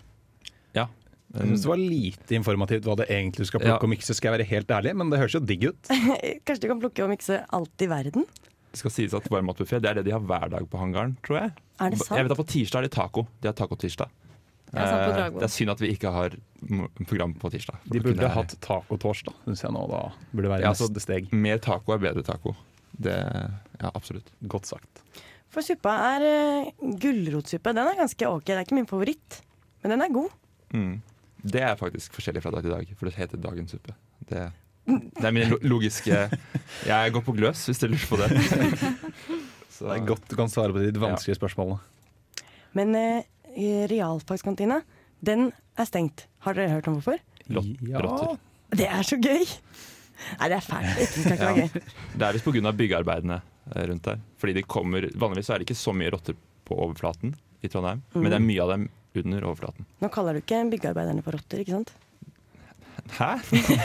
Ja. 0.77 0.87
Jeg 1.35 1.43
synes 1.49 1.63
det 1.65 1.69
var 1.73 1.81
lite 1.81 2.35
informativt 2.37 2.85
hva 2.87 2.95
det 3.01 3.09
egentlig 3.11 3.47
skal 3.49 3.59
plukke 3.59 3.75
Ja. 3.75 3.83
og 3.83 3.91
mikse, 3.91 4.13
skal 4.15 4.31
jeg 4.31 4.37
være 4.39 4.49
helt 4.53 4.69
ærlig, 4.71 4.93
men 4.95 5.09
det 5.11 5.19
høres 5.19 5.35
jo 5.35 5.41
digg 5.43 5.65
ut. 5.67 5.89
Kanskje 6.47 6.61
du 6.63 6.67
kan 6.71 6.79
plukke 6.79 7.03
og 7.03 7.09
mikse 7.11 7.41
alt 7.51 7.83
i 7.83 7.89
verden? 7.91 8.23
Det 8.71 8.79
skal 8.79 8.93
sies 8.93 9.13
at 9.17 9.27
varmmatbuffé 9.31 9.81
det 9.81 9.89
er 9.89 9.99
det 9.99 10.05
de 10.07 10.13
har 10.15 10.23
hver 10.23 10.49
dag 10.53 10.69
på 10.69 10.79
hangaren, 10.79 11.17
tror 11.25 11.41
jeg. 11.41 11.51
Er 11.81 11.91
det 11.91 11.99
sant? 11.99 12.15
Jeg 12.17 12.27
vet 12.27 12.31
at 12.37 12.39
På 12.39 12.47
tirsdag 12.47 12.79
er 12.79 12.87
det 12.87 12.93
taco. 12.95 13.25
De 13.41 13.49
har 13.49 13.57
taco-tirsdag. 13.57 14.09
Det 14.67 14.83
er 14.83 15.07
Eh, 15.07 15.29
det 15.31 15.45
er 15.47 15.51
synd 15.51 15.71
at 15.71 15.81
vi 15.81 15.89
ikke 15.93 16.11
har 16.11 16.33
program 17.07 17.33
på 17.39 17.51
tirsdag. 17.53 17.77
De 17.87 18.01
burde 18.01 18.17
kunne 18.17 18.33
hatt 18.35 18.55
tacotorsdag, 18.63 19.35
syns 19.45 19.63
jeg 19.63 19.71
nå. 19.71 19.83
Da 19.91 20.01
burde 20.33 20.51
være 20.51 20.61
Ja, 20.61 20.73
altså- 20.73 20.89
neste 20.89 21.01
steg. 21.05 21.31
Mer 21.31 21.57
taco 21.57 21.93
er 21.93 21.97
bedre 22.03 22.23
taco. 22.23 22.55
Det, 22.99 23.15
ja, 23.81 23.91
absolutt. 23.93 24.29
Godt 24.47 24.65
sagt. 24.65 25.03
For 25.49 25.61
suppa 25.61 25.93
er 26.17 26.25
uh, 26.27 26.71
gulrotsuppe. 26.99 27.73
Den 27.73 27.87
er 27.87 27.95
ganske 27.95 28.27
ok. 28.27 28.43
Det 28.45 28.55
er 28.57 28.65
ikke 28.65 28.75
min 28.75 28.89
favoritt, 28.89 29.41
men 29.83 29.91
den 29.91 30.01
er 30.01 30.11
god. 30.11 30.29
Mm. 30.73 31.01
Det 31.47 31.61
er 31.61 31.75
faktisk 31.79 32.13
forskjellig 32.17 32.41
fra 32.43 32.51
dag 32.51 32.65
til 32.65 32.73
dag, 32.73 32.95
for 32.97 33.05
det 33.07 33.15
heter 33.15 33.37
dagens 33.37 33.71
suppe. 33.71 33.93
Det, 34.27 34.51
det 34.87 35.23
er 35.23 35.31
min 35.31 35.53
logiske 35.61 36.29
Jeg 36.85 37.13
går 37.13 37.23
på 37.23 37.35
gløs, 37.37 37.65
hvis 37.69 37.79
du 37.79 37.87
lurer 37.87 38.07
på 38.09 38.17
det. 38.17 38.29
Så, 39.69 39.85
Det 39.87 40.01
er 40.01 40.05
godt 40.05 40.27
du 40.27 40.35
kan 40.35 40.49
svare 40.49 40.73
på 40.73 40.83
de 40.83 40.91
vanskelige 40.99 41.37
ja. 41.37 41.39
spørsmålene. 41.39 41.79
Men 42.73 42.95
uh, 42.95 43.21
realfagskantine, 43.91 44.81
den 45.25 45.49
er 45.77 45.87
stengt. 45.89 46.27
Har 46.45 46.53
dere 46.57 46.75
hørt 46.77 46.87
om 46.91 46.99
hvorfor? 46.99 47.19
Lott- 47.49 47.81
Ja. 47.87 48.01
Det 48.75 48.85
er 48.91 49.03
så 49.07 49.15
gøy! 49.21 49.45
Nei, 50.39 50.47
det 50.49 50.57
er 50.57 50.65
fælt. 50.65 51.13
Det 51.29 51.37
gøy. 51.39 51.81
Det 52.17 52.25
er 52.27 52.33
visst 52.35 52.45
pga. 52.49 52.71
byggearbeidene 52.73 53.37
eh, 53.75 53.83
rundt 53.87 54.03
der. 54.03 54.19
Fordi 54.41 54.53
de 54.57 54.63
kommer, 54.63 55.05
Vanligvis 55.15 55.49
er 55.53 55.59
det 55.61 55.67
ikke 55.69 55.77
så 55.77 55.93
mye 55.95 56.09
rotter 56.11 56.35
på 56.67 56.75
overflaten 56.75 57.35
i 57.63 57.69
Trondheim, 57.71 58.01
men 58.13 58.25
det 58.27 58.35
er 58.39 58.43
mye 58.43 58.63
av 58.65 58.73
dem 58.73 58.89
under 59.17 59.45
overflaten. 59.47 59.85
Nå 60.03 60.09
kaller 60.13 60.33
du 60.37 60.41
ikke 60.43 60.59
byggearbeiderne 60.73 61.23
for 61.23 61.37
rotter, 61.37 61.61
ikke 61.63 61.77
sant? 61.77 61.93
Hæ? 63.17 63.29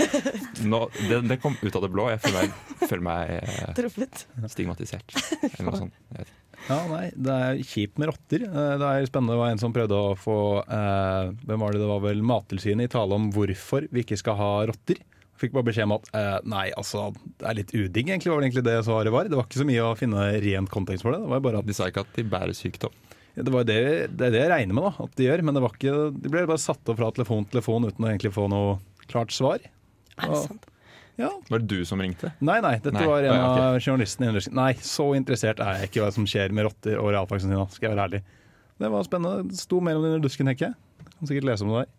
Nå, 0.72 0.80
det, 1.08 1.20
det 1.30 1.38
kom 1.42 1.54
ut 1.62 1.76
av 1.78 1.85
det 1.85 1.90
blå. 1.94 2.08
Jeg 2.11 2.20
føler 2.24 2.40
meg, 2.48 2.87
føler 2.88 3.04
meg 3.06 3.35
eh, 3.38 4.48
stigmatisert. 4.50 5.14
Eller 5.52 5.68
noe 5.68 5.78
sånt. 5.85 5.94
Jeg 6.11 6.24
vet 6.24 6.32
ikke. 6.32 6.41
Ja, 6.68 6.79
nei, 6.88 7.09
Det 7.14 7.33
er 7.46 7.62
kjipt 7.66 7.98
med 7.98 8.12
rotter. 8.12 8.44
Eh, 8.46 8.75
Det 8.79 8.88
er 8.88 9.07
spennende. 9.09 9.35
Det 9.35 9.40
var 9.42 9.51
en 9.55 9.62
som 9.62 9.72
prøvde 9.75 9.96
å 9.98 10.12
få 10.18 10.37
eh, 10.62 11.33
Hvem 11.46 11.59
var 11.64 11.72
det? 11.75 11.81
Det 11.83 11.88
var 11.90 12.05
vel 12.05 12.22
Mattilsynet 12.22 12.87
i 12.87 12.92
tale 12.92 13.18
om 13.18 13.31
hvorfor 13.35 13.88
vi 13.90 14.05
ikke 14.05 14.18
skal 14.20 14.38
ha 14.38 14.51
rotter. 14.70 15.01
Fikk 15.42 15.57
bare 15.57 15.66
beskjed 15.66 15.88
om 15.88 15.96
at 15.96 16.07
eh, 16.14 16.37
nei, 16.46 16.68
altså, 16.79 17.09
det 17.40 17.48
er 17.51 17.59
litt 17.59 17.72
udigg, 17.75 18.07
egentlig. 18.12 18.31
var 18.31 18.38
vel 18.38 18.46
egentlig 18.46 18.66
det 18.68 18.77
svaret 18.87 19.11
var. 19.14 19.27
Det 19.31 19.38
var 19.40 19.48
ikke 19.48 19.62
så 19.64 19.66
mye 19.66 19.87
å 19.88 19.96
finne 19.98 20.27
rent 20.44 20.70
kontekst 20.70 21.03
for 21.07 21.16
det. 21.16 21.22
Det 21.25 21.33
var 21.35 21.42
bare 21.48 21.62
at 21.64 21.66
De 21.66 21.75
sa 21.75 21.88
ikke 21.90 22.05
at 22.07 22.14
de 22.14 22.27
bærer 22.31 22.55
sykdom. 22.55 22.94
det, 23.35 23.51
var 23.51 23.64
det, 23.66 23.81
det 24.14 24.29
er 24.29 24.35
det 24.37 24.42
jeg 24.44 24.53
regner 24.53 24.77
med 24.79 24.87
da, 24.87 24.92
at 25.03 25.16
de 25.18 25.27
gjør. 25.27 25.42
Men 25.48 25.59
det 25.59 25.64
var 25.64 25.75
ikke, 25.75 25.96
de 26.14 26.31
ble 26.37 26.46
bare 26.46 26.62
satt 26.62 26.92
opp 26.92 27.01
fra 27.01 27.11
telefon 27.16 27.48
til 27.48 27.57
telefon 27.59 27.88
uten 27.90 28.07
å 28.07 28.12
egentlig 28.12 28.35
få 28.37 28.46
noe 28.53 28.77
klart 29.11 29.35
svar. 29.35 29.64
Er 30.20 30.31
det 30.31 30.44
sant? 30.46 30.68
Ja. 31.20 31.29
Var 31.48 31.61
det 31.61 31.68
du 31.68 31.85
som 31.85 32.01
ringte? 32.01 32.31
Nei, 32.40 32.59
nei, 32.64 32.77
dette 32.81 32.94
Nei, 32.96 33.07
var 33.07 33.22
en 33.22 33.33
av 33.33 33.37
ja, 33.37 33.48
ok. 33.48 33.62
av 33.62 33.79
journalistene. 33.85 34.44
Nei, 34.57 34.70
så 34.81 35.11
interessert 35.18 35.61
er 35.61 35.83
jeg 35.83 35.90
ikke 35.90 36.01
i 36.01 36.05
hva 36.07 36.12
som 36.14 36.29
skjer 36.29 36.55
med 36.57 36.66
rotter 36.68 36.96
og 37.01 37.11
realfagsene 37.12 37.59
skal 37.75 37.90
jeg 37.90 37.94
være 37.96 38.07
ærlig. 38.09 38.22
Det 38.83 38.90
var 38.90 39.05
spennende. 39.07 39.48
Det 39.51 39.59
sto 39.61 39.81
mer 39.85 39.98
om 39.98 40.07
det 40.07 40.14
under 40.14 40.22
dusken, 40.25 40.48
tenker 40.48 40.70
jeg. 40.70 41.11
Kan 41.18 41.29
sikkert 41.31 41.48
lese 41.51 41.66
om 41.66 41.75
det 41.75 41.83
der. 41.83 41.90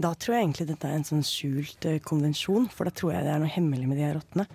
Da 0.00 0.14
tror 0.16 0.36
jeg 0.38 0.46
egentlig 0.46 0.66
dette 0.70 0.88
er 0.88 0.96
en 0.96 1.04
sånn 1.04 1.26
skjult 1.26 1.84
eh, 1.90 1.98
konvensjon, 2.00 2.70
for 2.72 2.88
da 2.88 2.94
tror 2.96 3.12
jeg 3.12 3.26
det 3.26 3.34
er 3.34 3.42
noe 3.42 3.52
hemmelig 3.52 3.90
med 3.90 4.00
de 4.00 4.06
her 4.06 4.16
rottene. 4.16 4.46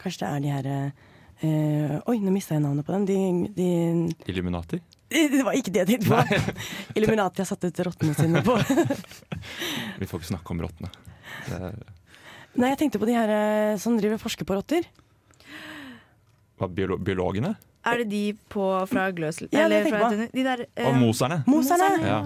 Kanskje 0.00 0.22
det 0.22 0.30
er 0.30 0.40
de 0.46 0.54
her 0.54 0.70
eh, 0.72 1.98
Oi, 2.08 2.16
nå 2.24 2.32
mista 2.32 2.56
jeg 2.56 2.64
navnet 2.64 2.86
på 2.88 2.94
dem. 2.96 3.04
De, 3.04 3.18
de, 3.58 3.66
Illuminati? 4.32 4.80
det 5.36 5.42
var 5.44 5.58
ikke 5.58 5.74
det 5.74 5.82
jeg 5.84 5.90
tenkte 6.00 6.16
på. 6.16 6.56
Illuminati 6.96 7.44
har 7.44 7.50
satt 7.52 7.68
ut 7.68 7.82
rottene 7.86 8.16
sine 8.16 8.40
på 8.46 8.56
Vi 10.00 10.08
får 10.08 10.22
ikke 10.22 10.30
snakke 10.32 10.56
om 10.56 10.64
rottene. 10.64 10.90
Det 11.50 11.60
er- 11.60 11.84
Nei, 12.56 12.72
jeg 12.72 12.80
tenkte 12.84 13.00
på 13.02 13.08
de 13.08 13.16
her 13.16 13.32
eh, 13.32 13.78
som 13.80 13.96
driver 13.98 14.16
og 14.18 14.22
forsker 14.24 14.48
på 14.48 14.56
rotter. 14.56 14.86
Hva, 16.56 16.68
biolo 16.72 16.96
biologene? 17.02 17.54
Er 17.86 18.02
det 18.02 18.06
de 18.10 18.22
på 18.50 18.64
fra 18.90 19.10
Gløsel... 19.14 19.46
Ja, 19.52 19.66
det 19.68 19.82
eller 19.82 19.84
tenker 19.86 20.00
fra 20.00 20.08
jeg? 20.16 20.30
De 20.32 20.46
der 20.46 20.64
eh, 20.66 20.88
Og 20.88 20.96
moserne? 20.98 21.42
Moserne! 21.46 21.90
Ja. 22.02 22.16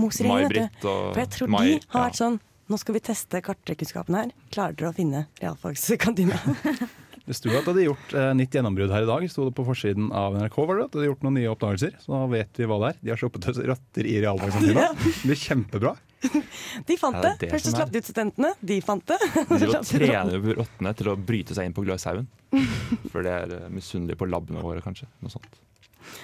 Moseringen, 0.00 0.46
vet 0.46 0.54
du. 0.54 0.60
May-Britt 0.62 0.86
og 0.86 1.02
For 1.10 1.22
jeg 1.24 1.32
tror 1.34 1.52
Mai. 1.52 1.60
de 1.60 1.74
har 1.74 1.98
ja. 1.98 2.06
vært 2.06 2.20
sånn 2.20 2.38
Nå 2.70 2.78
skal 2.78 2.94
vi 2.94 3.00
teste 3.02 3.40
kartkunnskapen 3.42 4.14
her. 4.14 4.28
Klarer 4.54 4.76
dere 4.78 4.92
å 4.92 4.96
finne 4.96 5.24
realfagskantina? 5.42 6.38
Det 7.30 7.36
sto 7.36 7.50
at 7.52 7.62
de 7.62 7.68
hadde 7.68 7.82
gjort 7.84 8.12
eh, 8.16 8.28
nytt 8.34 8.54
gjennombrudd 8.56 8.90
her 8.90 9.04
i 9.04 9.06
dag. 9.06 9.24
Sto 9.30 9.44
det 9.46 9.52
på 9.54 9.62
forsiden 9.62 10.08
av 10.16 10.34
NRK. 10.34 10.56
var 10.66 10.78
det, 10.80 10.86
at 10.88 10.94
de 10.94 10.98
hadde 10.98 11.10
gjort 11.12 11.26
noen 11.26 11.36
nye 11.38 11.50
oppdagelser. 11.52 11.92
Så 12.02 12.10
da 12.10 12.24
vet 12.32 12.58
vi 12.58 12.66
hva 12.66 12.78
det 12.82 12.88
er. 12.88 12.96
De 13.04 13.12
har 13.12 13.20
sluppet 13.20 13.46
løs 13.46 13.60
rotter 13.70 14.08
i 14.10 14.16
realfagskantina. 14.24 14.86
Det 15.04 15.28
blir 15.28 15.38
kjempebra. 15.38 15.92
De 16.88 16.96
fant 17.00 17.16
det 17.16 17.32
det. 17.40 17.48
er 17.48 17.54
Først 17.54 17.66
så 17.66 17.72
er- 17.72 17.76
slapp 17.78 17.92
de 17.94 18.02
ut 18.02 18.08
studentene. 18.10 18.50
De 18.60 18.76
fant 18.84 19.04
det. 19.08 19.18
De 19.48 19.70
trener 19.92 20.46
rottene 20.60 20.92
til 20.98 21.10
å 21.12 21.16
bryte 21.16 21.56
seg 21.56 21.68
inn 21.70 21.76
på 21.76 21.84
Gløshaugen. 21.86 22.28
For 23.12 23.24
det 23.26 23.32
er 23.32 23.54
uh, 23.56 23.66
misunnelige 23.72 24.20
på 24.20 24.28
labene 24.28 24.62
våre, 24.64 24.82
kanskje. 24.84 25.08
Noe 25.24 25.32
sånt. 25.32 25.60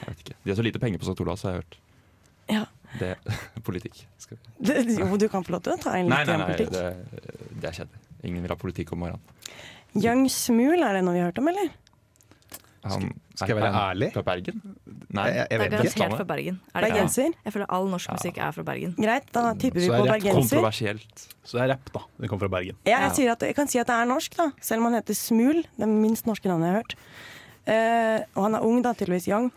Jeg 0.02 0.10
vet 0.12 0.22
ikke. 0.26 0.36
De 0.44 0.52
har 0.52 0.58
så 0.60 0.64
lite 0.66 0.82
penger 0.82 1.00
på 1.02 1.08
St. 1.08 1.16
Olavs, 1.24 1.44
har 1.46 1.56
jeg 1.56 1.62
hørt. 1.64 1.78
Ja. 2.52 2.64
Det 3.00 3.14
politikk. 3.66 4.02
Skal 4.22 4.38
vi. 4.38 4.52
Det, 4.68 4.76
jo, 5.00 5.08
du 5.20 5.26
kan 5.32 5.44
få 5.46 5.56
lov 5.56 5.64
til 5.66 5.74
å 5.74 5.78
ta 5.82 5.96
en 5.98 6.06
liten 6.10 6.20
litt 6.20 6.30
nei, 6.30 6.36
nei, 6.38 6.50
politikk. 6.52 6.76
det, 6.76 7.50
det 7.62 7.70
er 7.70 7.78
kjedelig. 7.80 8.02
Ingen 8.26 8.44
vil 8.46 8.52
ha 8.54 8.58
politikk 8.60 8.92
om 8.96 9.02
morgenen. 9.04 9.34
Young 9.96 10.26
Smule, 10.32 10.82
er 10.86 10.98
det 10.98 11.02
noe 11.06 11.16
vi 11.16 11.22
har 11.24 11.30
hørt 11.32 11.40
om, 11.42 11.48
eller? 11.50 11.72
Han, 12.90 13.06
Skal 13.34 13.52
jeg 13.52 13.56
være 13.58 13.80
ærlig? 13.82 14.08
Fra 14.14 14.22
Bergen? 14.26 14.60
Nei. 15.16 15.24
Jeg, 15.26 15.36
jeg 15.36 15.46
Det 15.48 15.54
er 15.56 15.58
vet 15.58 15.72
ikke. 15.72 15.98
garantert 16.00 16.20
fra 16.20 16.26
Bergen. 16.30 16.60
Er 16.74 16.80
det 16.84 16.90
bergenser? 16.90 17.30
Ja. 17.30 17.44
Jeg 17.44 17.54
føler 17.56 17.72
all 17.76 17.88
norsk 17.92 18.12
musikk 18.16 18.38
er 18.38 18.50
fra 18.56 18.64
Bergen. 18.68 18.94
Greit, 18.98 19.30
da 19.34 19.42
tipper 19.54 19.80
vi 19.80 19.88
på 19.92 20.02
bergenser. 20.08 20.40
Kontroversielt. 20.40 21.26
Så 21.44 21.58
det 21.58 21.64
er 21.66 21.72
rapp, 21.74 21.90
da. 21.94 22.04
Det 22.20 22.30
kommer 22.30 22.46
fra 22.46 22.52
Bergen. 22.56 22.78
Ja, 22.88 23.00
jeg, 23.06 23.14
sier 23.18 23.32
at, 23.34 23.42
jeg 23.48 23.56
kan 23.58 23.70
si 23.72 23.80
at 23.82 23.90
det 23.90 23.96
er 23.96 24.10
norsk, 24.10 24.36
da. 24.38 24.50
Selv 24.60 24.82
om 24.84 24.90
han 24.90 24.98
heter 25.00 25.18
Smul. 25.18 25.62
Det 25.76 25.86
er 25.88 25.92
minst 25.92 26.26
norske 26.30 26.48
navnet 26.50 26.68
jeg 26.68 26.76
har 26.76 26.82
hørt. 26.82 26.96
Uh, 27.66 28.18
og 28.38 28.42
han 28.46 28.54
er 28.60 28.66
ung, 28.68 28.80
da, 28.84 28.94
tydeligvis 28.94 29.28
young. 29.30 29.50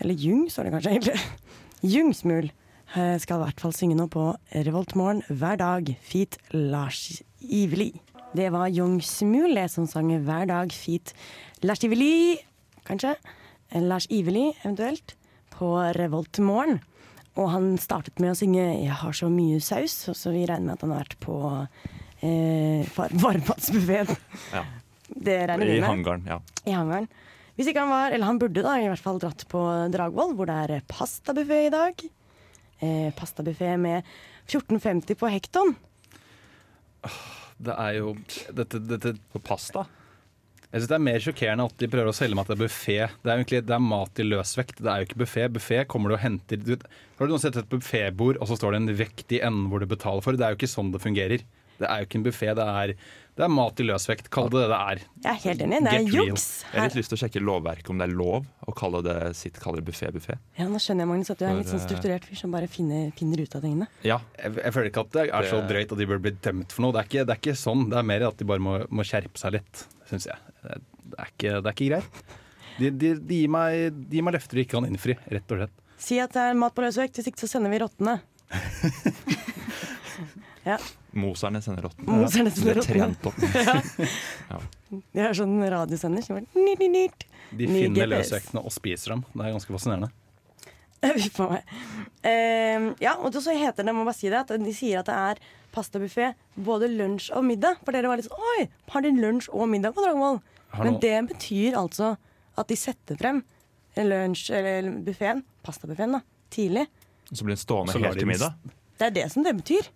Eller 0.00 0.14
Jung, 0.14 0.46
står 0.50 0.68
det 0.68 0.72
kanskje 0.76 0.94
egentlig. 0.96 1.18
Jung 1.94 2.12
Smul 2.16 2.46
eh, 2.50 3.16
skal 3.20 3.40
i 3.40 3.44
hvert 3.46 3.60
fall 3.60 3.72
synge 3.76 3.96
nå 3.98 4.06
på 4.12 4.30
Revoltmorgen 4.52 5.22
hver 5.28 5.58
dag. 5.60 5.90
Feat 6.04 6.38
Lars 6.52 7.22
Iveli. 7.40 7.90
Det 8.36 8.46
var 8.54 8.68
Young 8.70 9.00
Smule 9.02 9.54
det 9.56 9.70
som 9.72 9.88
sang 9.90 10.12
hver 10.24 10.46
dag. 10.48 10.72
Feat 10.72 11.12
Lars 11.66 11.82
Iveli, 11.84 12.36
kanskje. 12.88 13.14
Eh, 13.70 13.82
Lars 13.82 14.06
Iveli, 14.10 14.52
eventuelt. 14.62 15.14
På 15.50 15.74
Revoltmorgen. 15.94 16.80
Og 17.38 17.50
han 17.52 17.76
startet 17.78 18.18
med 18.18 18.32
å 18.32 18.38
synge 18.38 18.64
'Jeg 18.82 18.96
har 19.02 19.12
så 19.12 19.28
mye 19.30 19.60
saus', 19.60 20.10
så 20.14 20.32
vi 20.32 20.46
regner 20.46 20.66
med 20.66 20.72
at 20.74 20.80
han 20.80 20.90
har 20.90 21.04
vært 21.04 21.18
på 21.20 21.68
eh, 22.22 22.86
varmtvannsbuffeen. 22.96 24.16
Ja. 24.52 24.64
Det 25.10 25.48
regner 25.48 25.66
I 25.66 25.72
vi 25.74 25.80
med. 25.80 25.88
hangaren, 25.88 26.24
ja. 26.26 26.40
I 26.66 26.70
hangaren. 26.70 27.08
Hvis 27.56 27.66
ikke 27.66 27.80
han 27.80 27.90
var, 27.90 28.12
eller 28.12 28.26
han 28.26 28.38
burde 28.38 28.62
da 28.62 28.76
i 28.78 28.86
hvert 28.88 29.02
fall 29.02 29.18
dratt 29.18 29.42
på 29.48 29.58
Dragvoll, 29.90 30.34
hvor 30.38 30.46
det 30.46 30.54
er 30.70 30.82
pastabuffé 30.86 31.66
i 31.66 31.70
dag. 31.70 32.04
Eh, 32.80 33.10
pastabuffé 33.12 33.76
med 33.76 34.04
14,50 34.46 35.14
på 35.18 35.28
hekton. 35.28 35.74
Det 37.60 37.74
er 37.76 37.98
jo 37.98 38.14
dette, 38.54 38.78
dette 38.78 39.14
På 39.32 39.38
pasta? 39.42 39.86
Jeg 40.70 40.82
synes 40.84 40.90
Det 40.90 40.96
er 40.96 41.02
mer 41.02 41.22
sjokkerende 41.24 41.64
at 41.66 41.80
de 41.82 41.88
prøver 41.90 42.10
å 42.12 42.14
selge 42.14 42.36
meg 42.38 42.46
at 42.46 42.52
det 42.52 42.56
er 42.56 42.62
buffé. 42.62 42.98
Det 43.10 43.30
er 43.30 43.40
egentlig 43.40 43.62
det 43.66 43.74
er 43.74 43.82
mat 43.82 44.20
i 44.22 44.26
løsvekt. 44.26 44.82
Det 44.84 44.90
er 44.90 45.00
jo 45.02 45.08
ikke 45.08 45.22
buffé. 45.24 45.46
Buffé 45.50 45.80
kommer 45.90 46.12
du 46.12 46.14
og 46.14 46.22
henter 46.22 46.60
du, 46.62 46.76
Har 47.18 47.26
du 47.26 47.32
noen 47.34 47.42
sett 47.42 47.58
et 47.58 47.72
buffébord, 47.72 48.38
og 48.38 48.46
så 48.46 48.58
står 48.60 48.76
det 48.76 48.82
en 48.84 48.92
vekt 49.00 49.34
i 49.34 49.40
enden 49.42 49.66
hvor 49.72 49.82
du 49.82 49.88
betaler 49.90 50.22
for? 50.22 50.38
Det 50.38 50.46
er 50.46 50.54
jo 50.54 50.60
ikke 50.60 50.70
sånn 50.70 50.92
det 50.94 51.02
fungerer. 51.02 51.42
Det 51.80 51.88
er 51.88 52.02
jo 52.02 52.06
ikke 52.06 52.18
en 52.20 52.24
buffé. 52.26 52.52
Det 52.54 52.64
er, 52.84 52.92
det 53.40 53.44
er 53.46 53.52
mat 53.56 53.80
i 53.80 53.86
løsvekt. 53.88 54.28
Kall 54.30 54.50
det 54.52 54.62
det 54.62 54.68
det 54.70 54.78
er. 54.92 55.02
Jeg 55.24 55.30
er 55.32 55.42
helt 55.46 55.64
enig, 55.64 55.80
det 55.86 55.94
er 55.96 56.14
juks. 56.14 56.46
Jeg 56.68 56.76
har 56.76 56.90
litt 56.90 56.98
lyst 57.00 57.12
til 57.12 57.18
å 57.18 57.20
sjekke 57.22 57.42
lovverket 57.42 57.90
om 57.90 58.00
det 58.02 58.06
er 58.06 58.14
lov 58.20 58.46
å 58.68 58.74
kalle 58.76 59.00
det 59.06 59.16
sitt 59.38 59.58
kalle 59.62 59.82
buffé-buffé. 59.84 60.36
Ja, 60.60 60.68
nå 60.68 60.78
skjønner 60.82 61.06
jeg, 61.06 61.10
Magnus, 61.10 61.32
at 61.32 61.40
du 61.40 61.46
er 61.46 61.54
en 61.54 61.62
litt 61.62 61.72
sånn 61.72 61.80
eh, 61.80 61.86
strukturert 61.86 62.26
fyr 62.28 62.40
som 62.42 62.54
bare 62.54 62.68
finner, 62.70 63.08
finner 63.16 63.42
ut 63.42 63.56
av 63.56 63.64
tingene. 63.64 63.88
Ja. 64.06 64.20
Jeg, 64.36 64.58
jeg 64.60 64.76
føler 64.76 64.92
ikke 64.92 65.06
at 65.06 65.16
det 65.16 65.24
er 65.30 65.48
så 65.50 65.62
drøyt 65.72 65.94
at 65.96 66.02
de 66.02 66.10
bør 66.12 66.20
bli 66.28 66.34
dømt 66.44 66.76
for 66.76 66.84
noe. 66.84 66.94
Det 66.94 67.02
er 67.02 67.10
ikke, 67.10 67.24
det 67.24 67.34
er 67.36 67.42
ikke 67.42 67.56
sånn. 67.64 67.88
Det 67.90 67.98
er 68.02 68.10
mer 68.12 68.28
at 68.28 68.38
de 68.42 68.50
bare 68.52 68.66
må, 68.66 68.76
må 68.92 69.06
skjerpe 69.08 69.40
seg 69.40 69.56
litt, 69.56 69.86
syns 70.10 70.28
jeg. 70.28 70.54
Det, 70.62 70.78
er 71.16 71.32
ikke, 71.32 71.56
det 71.56 71.70
er 71.70 71.74
ikke 71.74 71.90
greit. 71.90 72.24
De, 72.80 72.90
de, 72.90 73.12
de, 73.18 73.40
gir 73.42 73.52
meg, 73.52 74.00
de 74.08 74.18
gir 74.18 74.26
meg 74.26 74.36
løfter 74.38 74.58
de 74.58 74.64
ikke 74.64 74.78
kan 74.78 74.88
innfri, 74.88 75.16
rett 75.30 75.54
og 75.54 75.62
slett. 75.62 75.76
Si 76.00 76.16
at 76.22 76.32
det 76.32 76.46
er 76.48 76.56
mat 76.56 76.76
på 76.76 76.84
løsvekt, 76.84 77.18
hvis 77.18 77.28
ikke 77.28 77.42
så 77.42 77.50
sender 77.50 77.72
vi 77.72 77.80
rottene. 77.82 78.14
ja, 80.70 80.78
Moserne 81.12 81.62
sender 81.62 81.82
rottene. 81.88 82.16
Moserne 82.22 82.50
sender 82.54 82.78
De 82.78 82.80
er 82.80 82.86
trent 82.86 83.26
opp. 83.26 83.34
de 84.90 85.22
har 85.22 85.34
sånn 85.36 85.58
radiosender 85.74 86.22
som 86.24 86.38
bare. 86.38 86.46
De 87.50 87.66
finner 87.66 88.06
løsvektene 88.10 88.60
og 88.62 88.72
spiser 88.74 89.16
dem. 89.16 89.22
Det 89.34 89.46
er 89.46 89.54
ganske 89.56 89.72
fascinerende. 89.74 90.10
Uff 91.10 91.40
a 91.40 91.46
meg. 91.48 91.62
Eh, 92.28 92.80
ja, 93.02 93.16
og 93.16 93.34
så 93.34 93.54
heter 93.56 93.82
det, 93.86 93.94
må 93.96 94.04
bare 94.06 94.18
si 94.18 94.28
det, 94.30 94.38
at 94.44 94.50
de 94.60 94.72
sier 94.76 95.00
at 95.00 95.08
det 95.08 95.16
er 95.16 95.36
pastabuffé 95.74 96.32
både 96.56 96.88
lunsj 96.92 97.30
og 97.36 97.46
middag. 97.46 97.80
For 97.84 97.96
dere 97.96 98.10
var 98.10 98.20
litt 98.20 98.28
sånn 98.28 98.50
Oi, 98.54 98.66
har 98.94 99.06
de 99.06 99.14
lunsj 99.16 99.50
og 99.52 99.70
middag 99.70 99.94
på 99.96 100.04
Dragvoll? 100.04 100.40
Men 100.78 100.98
det 101.02 101.16
betyr 101.32 101.78
altså 101.78 102.14
at 102.58 102.70
de 102.70 102.76
setter 102.78 103.18
frem 103.18 103.42
lunsj, 103.98 104.50
eller 104.54 104.90
buffeen, 105.04 105.42
pastabuffeen, 105.66 106.18
da, 106.18 106.20
tidlig. 106.54 106.86
Så 107.30 107.44
blir 107.44 107.56
den 107.56 107.62
stående 107.62 107.96
helt 107.98 108.18
til 108.18 108.30
middag. 108.30 108.76
Det 109.00 109.08
er 109.08 109.16
det 109.16 109.30
som 109.32 109.46
det 109.46 109.56
betyr. 109.58 109.88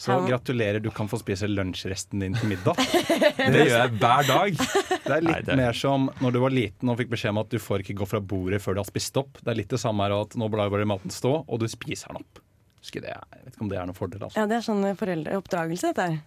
Så 0.00 0.14
ja. 0.14 0.20
gratulerer, 0.30 0.80
du 0.80 0.88
kan 0.90 1.08
få 1.12 1.18
spise 1.20 1.48
lunsjresten 1.48 2.22
din 2.24 2.36
til 2.36 2.48
middag. 2.54 2.78
Det 3.36 3.66
gjør 3.66 3.74
jeg 3.74 3.90
hver 4.00 4.22
dag. 4.24 4.54
Det 4.56 5.12
er 5.12 5.24
litt 5.26 5.34
Nei, 5.34 5.40
det- 5.44 5.56
mer 5.60 5.76
som 5.76 6.06
når 6.24 6.32
du 6.32 6.38
var 6.40 6.54
liten 6.54 6.88
og 6.88 6.96
fikk 7.02 7.10
beskjed 7.12 7.34
om 7.34 7.40
at 7.42 7.50
du 7.52 7.58
får 7.60 7.84
ikke 7.84 7.98
gå 8.00 8.08
fra 8.08 8.20
bordet 8.24 8.62
før 8.64 8.78
du 8.78 8.80
har 8.80 8.88
spist 8.88 9.20
opp. 9.20 9.36
Det 9.42 9.52
er 9.52 9.58
litt 9.60 9.74
det 9.74 9.80
samme 9.82 10.06
her 10.06 10.14
at 10.16 10.36
nå 10.40 10.48
blar 10.52 10.72
bare 10.72 10.88
maten 10.88 11.12
stå, 11.12 11.34
og 11.44 11.60
du 11.60 11.68
spiser 11.68 12.14
den 12.14 12.24
opp. 12.24 12.40
Husker 12.80 13.04
det, 13.04 13.12
jeg 13.12 13.44
vet 13.44 13.54
ikke 13.54 13.64
om 13.66 13.68
det 13.72 13.78
er 13.78 13.86
noen 13.90 13.96
fordel. 13.98 14.22
Altså. 14.24 14.38
Ja, 14.40 14.46
det 14.48 14.56
er 14.56 14.64
sånn 14.64 14.84
foreldreoppdragelse, 14.96 15.90
dette 15.92 16.06
her. 16.10 16.20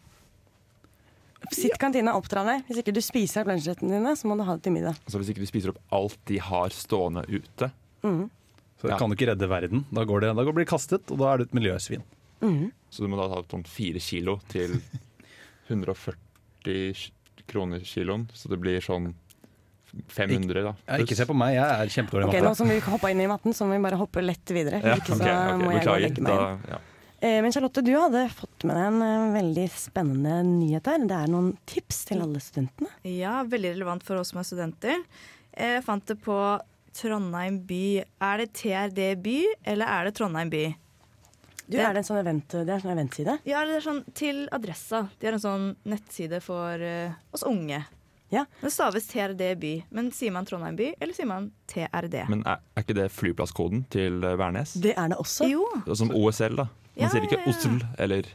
Sitt 1.51 1.73
i 1.75 1.79
kantina, 1.81 2.13
oppdra 2.15 2.43
deg. 2.47 2.61
Hvis 2.69 2.77
ikke 2.79 2.93
du 2.95 3.01
spiser 3.03 3.41
opp 3.43 3.49
lunsjrettene 3.51 3.97
dine, 3.97 4.13
så 4.15 4.29
må 4.29 4.37
du 4.39 4.45
ha 4.47 4.53
det 4.55 4.63
til 4.63 4.71
middag. 4.77 4.95
Altså 5.03 5.19
Hvis 5.19 5.31
ikke 5.33 5.43
du 5.43 5.49
spiser 5.49 5.73
opp 5.73 5.81
alt 5.97 6.15
de 6.29 6.37
har 6.39 6.69
stående 6.75 7.25
ute 7.27 7.71
Mm. 8.03 8.29
Så 8.81 8.89
Ja. 8.89 8.97
kan 8.99 9.07
du 9.09 9.15
ikke 9.15 9.29
redde 9.31 9.47
verden. 9.47 9.85
Da, 9.95 10.03
går 10.03 10.19
det, 10.21 10.35
da 10.35 10.43
blir 10.43 10.65
det 10.65 10.67
kastet, 10.67 11.09
og 11.11 11.17
da 11.19 11.29
er 11.33 11.37
du 11.37 11.43
et 11.45 11.53
miljøsvin. 11.55 12.01
Mm. 12.41 12.71
Så 12.91 12.99
du 12.99 13.07
må 13.07 13.15
da 13.15 13.29
ta 13.31 13.43
sånn 13.47 13.63
fire 13.65 13.99
kilo 14.03 14.41
til 14.51 14.81
140 15.69 17.11
kroner 17.47 17.79
kiloen. 17.87 18.27
Så 18.35 18.49
det 18.51 18.59
blir 18.59 18.81
sånn 18.83 19.13
500, 20.13 20.63
da. 20.65 20.73
Ja, 20.87 20.97
ikke 21.03 21.17
se 21.17 21.27
på 21.29 21.35
meg, 21.37 21.53
jeg 21.57 21.65
er 21.65 21.91
kjempedårlig 21.93 22.25
i 22.25 22.31
Ok, 22.31 22.45
Nå 22.45 22.53
som 22.57 22.71
vi 22.71 22.79
hoppa 22.85 23.11
inn 23.13 23.21
i 23.21 23.29
matten, 23.29 23.53
så 23.53 23.67
må 23.67 23.77
vi 23.77 23.83
bare 23.85 23.99
hoppe 23.99 24.23
lett 24.23 24.53
videre. 24.55 24.81
Ja, 24.81 24.97
ikke 24.97 25.13
så 25.13 25.21
okay. 25.21 25.53
ok, 25.53 25.61
må 25.61 25.75
jeg 25.75 25.85
gå 25.85 25.93
og 25.93 26.03
legge 26.07 26.25
meg 26.25 26.41
Da, 26.41 26.73
ja. 26.73 26.81
Eh, 27.23 27.37
Men 27.45 27.53
Charlotte, 27.55 27.85
du 27.85 27.93
hadde 27.95 28.25
fått 28.35 28.65
med 28.67 28.75
deg 28.75 28.89
en 28.89 29.05
eh, 29.05 29.29
veldig 29.37 29.67
spennende 29.77 30.41
nyhet 30.49 30.89
her. 30.91 31.05
Det 31.07 31.19
er 31.21 31.31
noen 31.31 31.53
tips 31.69 32.03
til 32.09 32.25
alle 32.25 32.41
studentene. 32.43 32.91
Ja, 33.07 33.37
veldig 33.47 33.77
relevant 33.77 34.03
for 34.07 34.19
oss 34.19 34.33
som 34.33 34.41
er 34.41 34.49
studenter. 34.49 35.03
Jeg 35.53 35.85
fant 35.85 36.05
det 36.09 36.17
på 36.25 36.37
Trondheim 36.97 37.61
by. 37.69 37.85
Er 38.27 38.43
det 38.43 38.51
TRD 38.57 39.13
by, 39.23 39.37
eller 39.75 39.93
er 39.93 40.09
det 40.09 40.17
Trondheim 40.17 40.51
by? 40.51 40.65
Du, 41.63 41.77
er 41.79 41.95
det 41.95 42.01
en 42.01 42.07
sånn 42.09 42.19
event, 42.19 42.51
det 42.51 42.67
er 42.67 42.75
en 42.75 42.83
sånn 42.83 42.93
eventside? 42.97 43.37
Ja, 43.47 43.63
det 43.65 43.77
er 43.77 43.85
sånn 43.85 44.01
til 44.17 44.43
Adressa. 44.53 45.05
De 45.19 45.29
har 45.29 45.37
en 45.37 45.41
sånn 45.41 45.69
nettside 45.87 46.41
for 46.43 46.81
uh, 46.83 47.15
oss 47.33 47.45
unge. 47.47 47.79
Ja. 48.33 48.45
Det 48.63 48.71
staves 48.73 49.05
TRD 49.11 49.43
by, 49.61 49.73
men 49.93 50.11
sier 50.15 50.33
man 50.33 50.47
Trondheim 50.49 50.77
by, 50.79 50.91
eller 50.99 51.13
sier 51.13 51.29
man 51.29 51.51
TRD? 51.69 52.23
Men 52.33 52.41
er, 52.49 52.63
er 52.73 52.85
ikke 52.85 52.95
det 52.97 53.09
flyplasskoden 53.13 53.85
til 53.93 54.23
eh, 54.25 54.37
Værnes? 54.41 54.73
Det 54.83 54.95
er 54.97 55.11
det 55.13 55.19
også. 55.21 55.47
Jo. 55.51 55.67
Som 55.93 56.11
OSL, 56.17 56.57
da. 56.63 56.67
Man 56.93 57.01
Ja, 57.07 57.07
sier 57.09 57.23
ikke 57.25 57.39
ja, 57.39 57.45
ja. 57.47 57.53
Osl 57.53 57.79
eller 58.03 58.27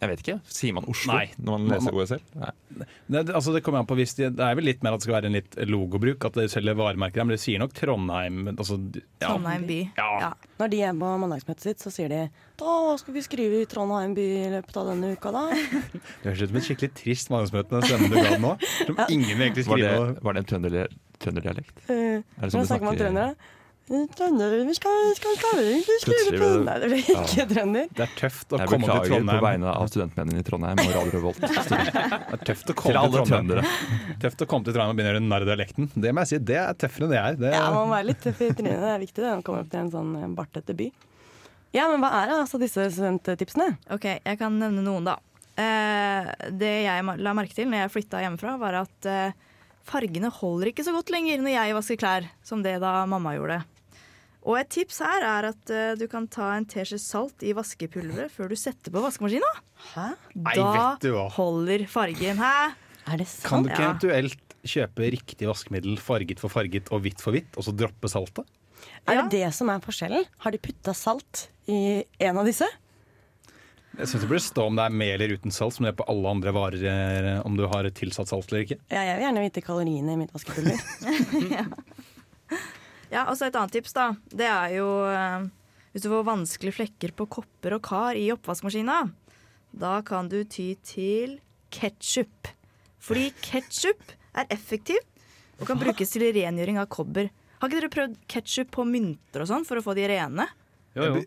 Jeg 0.00 0.08
vet 0.08 0.20
ikke. 0.24 0.34
Sier 0.48 0.72
man 0.72 0.86
Oslo 0.88 1.12
Nei. 1.12 1.26
når 1.36 1.58
man 1.60 1.72
leser 1.74 1.92
OSL? 2.00 2.20
Nei. 2.40 2.50
Det, 2.80 2.86
det- 3.26 3.34
altså 3.36 3.52
det 3.52 3.60
kommer 3.66 3.82
an 3.82 3.88
på 3.90 3.96
hvis 3.98 4.14
de, 4.16 4.30
det 4.32 4.40
er 4.46 4.54
vel 4.56 4.64
litt 4.64 4.80
mer 4.86 4.94
at 4.96 5.02
det 5.02 5.04
skal 5.04 5.16
være 5.18 5.28
en 5.28 5.36
litt 5.36 5.56
logobruk, 5.68 6.24
at 6.24 6.38
de 6.40 6.46
selger 6.48 6.78
varemerker 6.78 7.20
her, 7.20 7.26
men 7.28 7.36
det 7.36 7.42
sier 7.42 7.60
nok 7.60 7.74
Trondheim. 7.76 8.38
Altså, 8.54 8.78
ja. 9.20 9.26
Trondheim 9.26 9.66
by. 9.68 9.78
Ja. 10.00 10.30
Når 10.62 10.72
de 10.72 10.80
er 10.88 10.96
på 11.02 11.10
mandagsmøtet 11.26 11.66
sitt, 11.68 11.84
så 11.84 11.92
sier 11.92 12.08
de 12.08 12.22
Da 12.60 12.78
skal 13.02 13.14
vi 13.18 13.26
skrive 13.28 13.60
i 13.60 13.68
Trondheim 13.68 14.16
by 14.16 14.24
i 14.46 14.48
løpet 14.56 14.80
av 14.80 14.88
denne 14.94 15.12
uka, 15.12 15.34
da. 15.36 15.44
Det 16.24 16.30
høres 16.30 16.42
ut 16.46 16.48
som 16.54 16.60
et 16.62 16.68
skikkelig 16.70 16.92
trist 17.02 17.30
mandagsmøte, 17.34 17.76
den 17.76 17.88
stemmen 17.90 18.10
du 18.16 18.20
ga 18.24 18.36
nå. 18.40 18.56
Som 18.86 19.04
ingen 19.12 19.34
vil 19.36 19.46
egentlig 19.50 19.68
Var 19.68 19.84
det, 19.84 19.92
skrive 19.92 20.24
var 20.24 20.32
det 20.32 20.44
en 20.46 20.50
trønder, 20.54 20.98
trønderdialekt? 21.20 21.76
Eh, 21.92 22.20
Er 22.24 22.46
det 22.48 22.54
sånn 22.56 22.64
du 22.64 22.70
snakker 22.72 22.88
man 22.88 22.96
trønder 22.96 23.34
trøndere? 23.34 23.56
Trønder, 23.90 24.52
vi 24.68 24.74
skal, 24.76 24.92
vi 25.08 25.14
skal, 25.18 25.32
skal 25.34 25.56
vi 25.58 25.62
egentlig 25.72 25.94
skrive 25.98 26.38
på 26.38 26.48
Nei, 26.62 26.74
det 26.78 26.88
blir 26.92 27.08
ikke 27.10 27.46
trønder. 27.50 27.88
Det 27.90 28.04
er 28.04 28.12
tøft 28.20 28.54
å 28.54 28.60
Jeg 28.60 28.70
komme 28.70 28.86
til 28.86 28.92
Trondheim. 28.92 29.10
Jeg 29.10 29.24
beklager 29.24 29.40
på 29.40 29.46
vegne 29.48 29.72
av 29.72 29.88
studentmennene 29.90 30.42
i 30.42 30.46
Trondheim 30.46 30.82
og 30.84 30.92
Radio 30.94 31.14
Revolt. 31.16 31.40
Det 31.50 32.36
er 32.36 32.44
tøft 32.46 32.70
å 32.70 32.76
komme 32.78 33.02
til, 33.02 33.16
Trondheim. 33.32 33.66
Tøft 34.22 34.44
å 34.44 34.48
komme 34.52 34.68
til 34.68 34.76
Trondheim 34.76 34.94
og 34.94 35.00
begynne 35.00 35.10
å 35.10 35.16
gjøre 35.16 35.24
narr 35.26 35.46
av 35.46 35.50
dialekten. 35.50 35.88
Det 36.06 36.12
må 36.14 36.22
jeg 36.22 36.30
si, 36.30 36.40
det 36.52 36.58
er 36.62 36.78
tøffere 36.84 37.08
enn 37.08 37.14
det 37.16 37.18
er. 37.24 37.40
Det, 37.40 37.50
Ja, 37.56 37.64
man 37.74 37.88
må 37.88 37.96
være 37.96 38.08
litt 38.12 38.22
tøff 38.22 38.44
i 38.46 38.52
trynet. 38.54 38.78
Det 38.78 38.92
er 38.94 39.02
viktig 39.02 39.24
det, 39.24 39.32
å 39.34 39.42
komme 39.48 39.64
opp 39.64 39.72
til 39.74 39.82
en 39.82 39.90
sånn 39.96 40.14
eh, 40.20 40.30
bartete 40.38 40.78
by. 40.78 40.86
Ja, 41.74 41.88
men 41.90 42.06
hva 42.06 42.12
er 42.20 42.36
altså 42.36 42.62
disse 42.62 42.86
studenttipsene? 42.94 43.72
Ok, 43.94 44.06
jeg 44.22 44.38
kan 44.38 44.54
nevne 44.62 44.86
noen, 44.86 45.10
da. 45.10 45.18
Eh, 45.58 46.30
det 46.62 46.72
jeg 46.86 47.18
la 47.26 47.34
merke 47.34 47.58
til 47.58 47.66
når 47.66 47.88
jeg 47.88 47.94
flytta 47.96 48.22
hjemmefra, 48.22 48.54
var 48.62 48.78
at 48.84 49.10
eh, 49.10 49.34
fargene 49.90 50.30
holder 50.38 50.70
ikke 50.70 50.86
så 50.86 50.94
godt 50.94 51.10
lenger 51.10 51.42
når 51.42 51.56
jeg 51.56 51.78
vasker 51.80 52.00
klær, 52.06 52.30
som 52.46 52.62
det 52.62 52.78
da 52.86 53.00
mamma 53.10 53.34
gjorde. 53.34 53.60
Og 54.42 54.56
et 54.56 54.70
tips 54.72 54.98
her 55.04 55.20
er 55.26 55.48
at 55.50 55.70
uh, 55.74 55.94
du 56.00 56.06
kan 56.08 56.24
ta 56.32 56.54
en 56.56 56.64
teskje 56.64 56.96
salt 57.02 57.42
i 57.44 57.52
vaskepulveret 57.56 58.30
før 58.32 58.48
du 58.48 58.56
setter 58.56 58.90
på 58.94 59.02
vaskemaskina. 59.04 59.50
Hæ? 59.92 60.06
Nei, 60.34 60.54
Da 60.56 60.70
vet 60.76 61.02
du 61.04 61.10
hva. 61.16 61.26
holder 61.34 61.84
fargen. 61.92 62.40
Hæ? 62.40 62.52
Er 63.10 63.16
det 63.20 63.26
sant? 63.28 63.44
Kan 63.50 63.62
du 63.66 63.68
ikke 63.70 63.82
Ja. 63.84 63.90
eventuelt 63.92 64.56
kjøpe 64.64 65.10
riktig 65.12 65.48
vaskemiddel 65.48 65.98
farget 66.00 66.40
for 66.40 66.48
farget 66.52 66.88
og 66.92 67.00
hvitt 67.04 67.20
for 67.20 67.32
hvitt, 67.36 67.52
og 67.56 67.64
så 67.64 67.72
droppe 67.76 68.08
saltet? 68.12 68.46
Er 69.08 69.14
Ja. 69.14 69.22
det 69.28 69.30
det 69.44 69.54
som 69.54 69.68
er 69.68 69.78
forskjellen? 69.80 70.24
Har 70.38 70.50
de 70.52 70.58
putta 70.58 70.94
salt 70.96 71.48
i 71.68 72.04
en 72.20 72.38
av 72.38 72.44
disse? 72.48 72.64
Jeg 73.98 74.06
syns 74.06 74.20
det 74.22 74.28
burde 74.30 74.40
stå 74.40 74.66
om 74.68 74.76
det 74.76 74.84
er 74.86 74.90
med 74.94 75.20
eller 75.20 75.34
uten 75.36 75.50
salt, 75.52 75.74
som 75.74 75.84
det 75.84 75.92
er 75.92 75.98
på 76.00 76.08
alle 76.08 76.28
andre 76.30 76.52
varer, 76.54 76.84
eh, 76.84 77.42
om 77.44 77.56
du 77.56 77.66
har 77.66 77.82
tilsatt 77.90 78.28
salt 78.28 78.48
eller 78.52 78.64
ikke. 78.64 78.78
Ja, 78.88 79.02
jeg 79.02 79.16
vil 79.18 79.24
gjerne 79.26 79.44
vite 79.44 79.64
kaloriene 79.66 80.12
i 80.12 80.16
mitt 80.16 80.32
vaskepulver. 80.32 80.80
Ja, 81.50 81.64
altså 83.18 83.48
Et 83.48 83.56
annet 83.58 83.74
tips 83.74 83.96
da, 83.96 84.10
det 84.30 84.46
er 84.46 84.76
jo 84.76 84.86
eh, 85.10 85.48
hvis 85.90 86.04
du 86.04 86.10
får 86.12 86.26
vanskelige 86.28 86.76
flekker 86.76 87.14
på 87.18 87.26
kopper 87.38 87.74
og 87.74 87.82
kar 87.88 88.18
i 88.18 88.28
oppvaskmaskina, 88.34 89.02
da 89.70 89.94
kan 90.06 90.28
du 90.30 90.42
ty 90.44 90.72
til 90.86 91.38
ketsjup. 91.74 92.50
Fordi 93.02 93.30
ketsjup 93.42 94.14
er 94.38 94.46
effektiv 94.54 95.00
og 95.58 95.66
kan 95.68 95.80
brukes 95.80 96.14
til 96.14 96.28
rengjøring 96.36 96.78
av 96.80 96.86
kobber. 96.92 97.30
Har 97.60 97.68
ikke 97.68 97.80
dere 97.80 97.92
prøvd 97.92 98.20
ketsjup 98.30 98.70
på 98.76 98.86
mynter 98.88 99.42
og 99.42 99.50
sånn 99.50 99.66
for 99.68 99.80
å 99.80 99.84
få 99.84 99.96
de 99.98 100.06
rene? 100.10 100.46
Jo, 100.94 101.10
jo. 101.10 101.24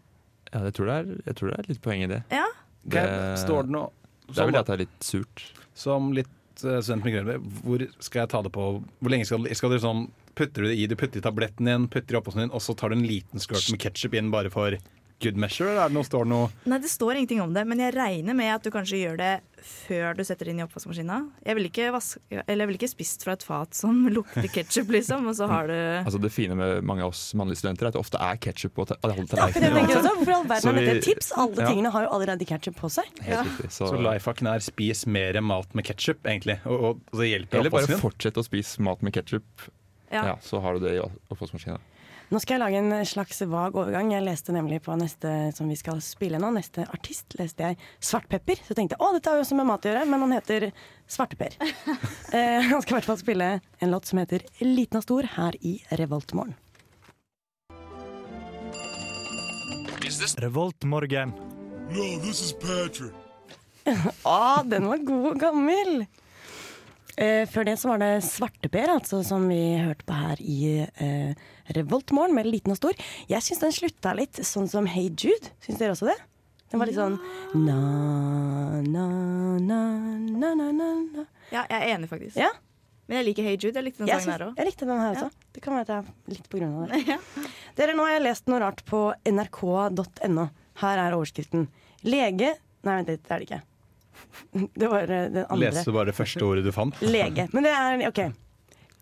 Ja, 0.53 0.63
jeg 0.67 0.75
tror, 0.77 0.89
det 0.89 0.95
er, 0.95 1.11
jeg 1.27 1.37
tror 1.39 1.49
det 1.49 1.57
er 1.57 1.69
litt 1.71 1.83
poeng 1.83 2.05
i 2.05 2.09
det. 2.09 2.21
Ja. 2.31 2.47
Det, 2.83 3.03
Står 3.41 3.67
det 3.67 3.75
noe 3.75 3.91
det 4.33 4.39
er 4.39 4.49
vel 4.49 4.59
at 4.59 4.69
det 4.69 4.75
er 4.75 4.81
litt 4.85 5.05
surt. 5.05 5.43
Som 5.77 6.11
litt 6.15 6.63
uh, 6.63 6.79
student 6.79 7.05
med 7.05 7.15
grønne, 7.17 7.37
hvor 7.63 7.83
skal 8.03 8.23
jeg 8.23 8.31
ta 8.31 8.41
det 8.45 8.51
på 8.55 8.67
Hvor 8.79 9.11
lenge 9.11 9.27
skal, 9.27 9.47
skal 9.57 9.73
du 9.73 9.79
sånn 9.83 10.05
Putter 10.35 10.65
du 10.65 10.71
det 10.71 10.75
i, 10.79 10.87
du 10.89 10.97
putter 10.99 11.21
i 11.21 11.25
tabletten 11.25 11.69
din, 11.69 11.87
putter 11.93 12.17
i 12.17 12.23
din, 12.39 12.51
og 12.51 12.61
så 12.63 12.75
tar 12.77 12.89
du 12.93 12.97
en 12.97 13.07
liten 13.07 13.41
skvørt 13.43 13.69
med 13.73 13.81
ketsjup 13.83 14.17
inn 14.17 14.31
bare 14.33 14.49
for 14.53 14.77
good 15.23 15.37
measure? 15.37 15.71
Eller 15.71 15.85
er 15.85 15.91
det 15.91 15.97
noe, 15.97 16.07
står 16.07 16.27
noe 16.29 16.49
Nei, 16.69 16.79
det 16.83 16.91
står 16.91 17.17
ingenting 17.19 17.41
om 17.43 17.53
det, 17.55 17.63
men 17.69 17.81
jeg 17.81 17.95
regner 17.95 18.37
med 18.37 18.51
at 18.53 18.65
du 18.65 18.71
kanskje 18.73 18.99
gjør 18.99 19.19
det 19.19 19.31
før 19.63 20.17
du 20.17 20.23
setter 20.27 20.49
det 20.49 20.53
inn 20.53 20.59
i 20.59 20.63
oppvaskmaskina. 20.65 21.17
Jeg 21.45 21.55
ville 21.55 21.69
ikke, 21.69 21.85
ville 22.49 22.75
ikke 22.75 22.89
spist 22.91 23.23
fra 23.23 23.37
et 23.37 23.45
fat 23.47 23.77
som 23.77 24.01
lukter 24.17 24.49
ketsjup, 24.51 24.91
liksom, 24.91 25.29
og 25.31 25.37
så 25.37 25.47
har 25.51 25.69
du 25.71 25.75
Altså 25.75 26.19
Det 26.19 26.33
fine 26.35 26.57
med 26.59 26.83
mange 26.87 27.05
av 27.05 27.13
oss 27.13 27.29
mannlige 27.39 27.61
studenter 27.61 27.87
er 27.87 27.93
at 27.93 27.97
det 27.97 28.01
ofte 28.03 28.19
er 28.19 28.41
ketsjup 28.43 28.75
på 28.75 28.87
ta- 28.89 28.97
alle 29.05 29.15
Ja, 29.23 29.47
Hvorfor 29.53 30.33
i 30.33 30.35
all 30.35 30.49
verden 30.49 30.73
er 30.73 30.79
dette 30.81 30.97
et 30.97 31.07
tips? 31.07 31.31
Alle 31.39 31.61
ja. 31.63 31.69
tingene 31.69 31.93
har 31.93 32.07
jo 32.07 32.11
allerede 32.17 32.47
ketsjup 32.49 32.75
på 32.81 32.91
seg. 32.91 33.07
Helt 33.23 33.47
riktig. 33.47 33.71
Så, 33.77 33.87
Så 33.93 34.01
lifehacken 34.03 34.51
er 34.51 34.65
spis 34.65 35.05
mer 35.07 35.39
mat 35.45 35.71
med 35.77 35.87
ketsjup, 35.87 36.19
egentlig. 36.27 36.59
Og, 36.67 36.75
og, 36.89 37.07
og 37.13 37.23
det 37.23 37.31
hjelper 37.31 37.61
eller 37.61 37.73
bare 37.73 38.01
fortsett 38.01 38.39
å 38.39 38.43
spise 38.45 38.83
mat 38.83 39.03
med 39.05 39.15
ketsjup. 39.15 39.69
Ja. 40.13 40.27
Ja, 40.33 40.37
så 40.41 40.61
har 40.61 40.77
du 40.77 40.85
det 40.85 40.95
i 40.97 41.01
oppvaskmaskina. 41.01 41.79
Nå 42.33 42.39
skal 42.41 42.55
jeg 42.55 42.61
lage 42.63 42.79
en 42.79 43.05
slags 43.05 43.43
vag 43.45 43.75
overgang. 43.77 44.09
Jeg 44.13 44.25
leste 44.25 44.53
nemlig 44.55 44.79
på 44.85 44.95
neste 44.97 45.51
som 45.53 45.67
vi 45.69 45.75
skal 45.77 45.99
spille 46.01 46.39
nå, 46.41 46.49
neste 46.55 46.85
artist, 46.89 47.35
leste 47.37 47.67
jeg 47.67 47.77
Svartpepper. 48.01 48.61
Så 48.65 48.73
tenkte 48.77 48.97
jeg 48.97 49.03
å, 49.05 49.11
dette 49.13 49.29
har 49.29 49.37
jo 49.37 49.43
også 49.45 49.57
med 49.59 49.67
mat 49.69 49.85
å 49.85 49.91
gjøre, 49.91 50.07
men 50.09 50.25
han 50.25 50.33
heter 50.37 50.65
Svarteper. 51.05 51.57
eh, 52.33 52.63
han 52.71 52.81
skal 52.81 52.95
i 52.95 52.97
hvert 52.97 53.09
fall 53.11 53.21
spille 53.21 53.49
en 53.59 53.93
låt 53.93 54.09
som 54.09 54.21
heter 54.21 54.45
Liten 54.63 55.01
og 55.01 55.05
stor 55.05 55.29
her 55.35 55.57
i 55.61 55.75
Revoltmorgen. 55.93 56.57
Revoltmorgen. 60.41 61.37
Å, 64.23 64.41
den 64.73 64.89
var 64.89 65.05
god 65.05 65.31
og 65.35 65.39
gammel! 65.41 66.05
Eh, 67.21 67.43
før 67.49 67.67
det 67.67 67.75
så 67.77 67.91
var 67.91 67.99
det 68.01 68.11
Svarteper, 68.25 68.89
altså, 68.89 69.19
som 69.25 69.45
vi 69.51 69.59
hørte 69.77 70.05
på 70.07 70.15
her 70.17 70.39
i 70.41 70.59
eh, 70.81 71.33
Revoltmorgen 71.77 72.33
med 72.35 72.49
Liten 72.49 72.73
og 72.73 72.79
stor. 72.79 72.97
Jeg 73.29 73.45
syns 73.45 73.61
den 73.61 73.75
slutta 73.75 74.15
litt 74.17 74.39
sånn 74.45 74.69
som 74.71 74.87
Hey 74.89 75.11
Jude. 75.11 75.51
Syns 75.63 75.77
dere 75.81 75.93
også 75.93 76.09
det? 76.09 76.17
Den 76.73 76.81
var 76.81 76.89
litt 76.89 76.97
sånn 76.97 77.19
na, 77.53 77.77
na, 78.81 79.05
na, 79.61 79.81
na, 80.17 80.53
na, 80.57 80.71
na. 80.73 81.25
Ja, 81.53 81.67
jeg 81.69 81.77
er 81.77 81.89
enig, 81.93 82.09
faktisk. 82.09 82.39
Ja, 82.41 82.49
Men 83.05 83.19
jeg 83.19 83.27
liker 83.27 83.45
Hey 83.45 83.57
Jude. 83.59 83.75
Jeg 83.77 83.85
likte 83.91 84.01
den 84.05 84.09
sangen 84.09 84.31
her 84.31 84.45
òg. 84.47 84.57
jeg 84.57 84.69
likte 84.71 84.87
den 84.89 85.01
her 85.03 85.17
også. 85.19 85.47
Det 85.53 85.61
kan 85.61 85.75
være 85.75 85.83
at 85.85 85.91
jeg 85.91 86.01
er 86.07 86.33
litt 86.33 86.49
på 86.49 86.57
grunn 86.61 86.73
av 86.79 86.93
det. 86.95 87.17
Dere, 87.77 87.93
nå 87.97 88.07
har 88.07 88.15
jeg 88.15 88.23
lest 88.25 88.49
noe 88.49 88.61
rart 88.63 88.81
på 88.89 89.03
nrk.no. 89.29 90.47
Her 90.81 91.01
er 91.03 91.17
overskriften. 91.19 91.67
Lege 92.07 92.55
Nei, 92.83 92.97
vent 92.97 93.07
litt, 93.13 93.21
det 93.23 93.31
er 93.31 93.39
det 93.43 93.45
ikke. 93.47 93.61
Det 94.79 94.89
var 94.91 95.03
eh, 95.07 95.29
den 95.31 95.45
andre. 95.45 95.69
Leste 95.69 95.93
bare 95.95 96.11
det 96.11 96.17
første 96.17 96.45
ordet 96.45 96.65
du 96.65 96.71
fant? 96.75 97.01
Lege. 97.15 97.47
Men 97.53 97.67
det 97.67 97.73
er 97.77 98.05
OK. 98.09 98.21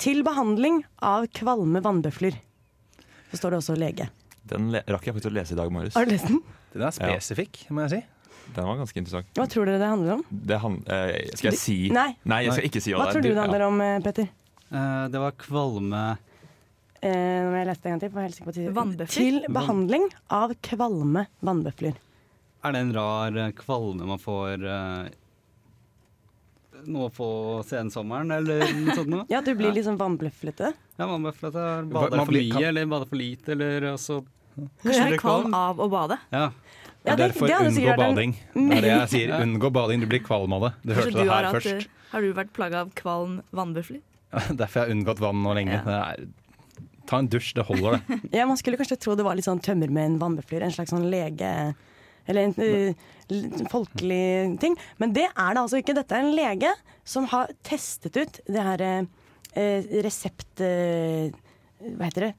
Til 0.02 0.24
behandling 0.26 0.82
av 1.06 1.28
kvalme 1.36 1.84
vannbøfler. 1.84 2.40
Så 3.32 3.40
står 3.40 3.54
det 3.54 3.60
også 3.62 3.76
lege. 3.80 4.10
Den 4.50 4.72
le 4.74 4.82
rakk 4.90 5.06
jeg 5.08 5.16
faktisk 5.16 5.30
å 5.30 5.36
lese 5.36 5.54
i 5.54 5.60
dag 5.60 5.70
morges. 5.72 5.94
Har 5.96 6.08
du 6.08 6.12
lest 6.12 6.28
den? 6.28 6.42
Den 6.74 6.88
er 6.88 6.96
spesifikk, 6.96 7.62
må 7.70 7.86
jeg 7.86 7.94
si. 7.94 8.02
Den 8.56 8.68
var 8.68 8.80
ganske 8.82 8.98
interessant. 8.98 9.30
Hva 9.38 9.46
tror 9.48 9.70
dere 9.70 9.80
det 9.80 9.92
handler 9.92 10.18
om? 10.18 10.24
Det 10.32 10.58
han, 10.64 10.80
eh, 10.92 11.30
skal 11.38 11.52
jeg 11.52 11.60
si 11.62 11.78
Nei. 11.94 12.10
jeg 12.26 12.58
skal 12.58 12.68
ikke 12.68 12.82
si 12.84 12.96
hva, 12.96 13.06
Hva 13.06 13.14
tror 13.14 13.24
du 13.24 13.30
det 13.30 13.40
handler 13.40 13.68
om, 13.68 13.80
eh, 13.86 14.02
Petter? 14.04 14.28
Uh, 14.72 15.08
det 15.12 15.20
var 15.22 15.38
kvalme 15.40 16.02
Eh, 17.02 17.42
nå 17.42 17.50
må 17.50 17.58
jeg 17.58 17.66
lese 17.66 17.82
det 17.82 17.90
en 17.90 17.98
gang 17.98 18.94
til. 18.94 19.06
Til 19.10 19.38
behandling 19.50 20.04
av 20.30 20.54
kvalme 20.62 21.26
vannbøfler. 21.42 21.96
Er 22.64 22.76
det 22.76 22.82
en 22.86 22.94
rar 22.94 23.38
eh, 23.42 23.52
kvalme 23.58 24.06
man 24.06 24.20
får 24.22 24.62
uh, 24.66 25.08
nå 26.86 27.08
på 27.14 27.28
sensommeren, 27.68 28.32
eller 28.36 28.66
noe 28.78 28.96
sånt 28.98 29.10
noe? 29.12 29.26
Ja, 29.34 29.42
du 29.46 29.54
blir 29.58 29.74
liksom 29.76 29.98
vannbløflete? 30.00 30.72
Ja, 30.98 31.08
jeg 31.08 31.22
Hva- 31.22 31.88
bader 31.90 32.22
for 32.26 32.36
mye, 32.36 32.52
kan- 32.54 32.68
eller 32.70 32.86
bader 32.92 33.10
for 33.10 33.22
lite, 33.22 33.56
eller 33.56 33.88
altså 33.94 34.22
Kanskje 34.52 34.84
du 34.84 35.08
blir 35.08 35.16
er 35.16 35.22
kvalm 35.22 35.54
av 35.58 35.80
å 35.82 35.88
bade? 35.90 36.18
Ja. 36.34 36.52
Ja, 37.02 37.16
det- 37.16 37.32
Derfor 37.32 37.48
det 37.50 37.58
unngå 37.66 37.88
en- 37.90 37.98
bading. 37.98 38.34
Det 38.54 38.78
er 38.78 38.82
det 38.82 38.92
jeg 38.92 39.10
sier. 39.16 39.32
Unngå 39.46 39.72
bading, 39.74 40.02
du 40.04 40.08
blir 40.12 40.22
kvalm 40.22 40.54
av 40.54 40.62
det. 40.68 40.72
Du 40.86 40.94
hørte 40.94 41.12
du 41.16 41.18
det 41.24 41.30
her 41.32 41.48
først. 41.56 41.72
eh, 41.72 41.88
har 42.12 42.22
du 42.22 42.34
vært 42.38 42.52
plaga 42.54 42.82
av 42.86 42.92
kvalm 42.94 43.40
vannbøfler? 43.52 44.02
Derfor 44.60 44.80
har 44.84 44.88
jeg 44.88 44.98
unngått 45.00 45.20
vann 45.24 45.42
nå 45.42 45.56
lenge. 45.58 45.80
Ja. 45.80 45.82
Det 45.88 45.96
er, 45.98 46.28
ta 47.10 47.18
en 47.24 47.28
dusj, 47.32 47.56
det 47.58 47.66
holder, 47.66 47.98
det. 48.08 48.20
Ja, 48.38 48.46
Man 48.46 48.58
skulle 48.60 48.78
kanskje 48.78 49.00
tro 49.02 49.16
det 49.16 49.26
var 49.26 49.36
litt 49.36 49.48
sånn 49.50 49.64
tømmer 49.64 49.90
med 49.90 50.06
en 50.12 50.20
vannbøfler. 50.22 50.62
En 50.68 50.72
slags 50.76 50.94
sånn 50.94 51.10
lege... 51.10 51.74
Eller 52.32 52.50
en 52.50 52.56
eh, 52.66 53.68
folkelig 53.72 54.24
ting. 54.64 54.78
Men 55.02 55.14
det 55.16 55.28
er 55.30 55.54
det 55.56 55.64
altså 55.66 55.82
ikke. 55.82 55.96
Dette 55.98 56.18
er 56.18 56.26
en 56.26 56.36
lege 56.38 56.74
som 57.08 57.28
har 57.32 57.52
testet 57.68 58.18
ut 58.18 58.42
det 58.48 58.66
her 58.72 58.86
eh, 58.88 60.02
resept... 60.06 60.64
Eh, 60.64 61.32
hva 61.82 62.08
heter 62.10 62.30
det? 62.30 62.34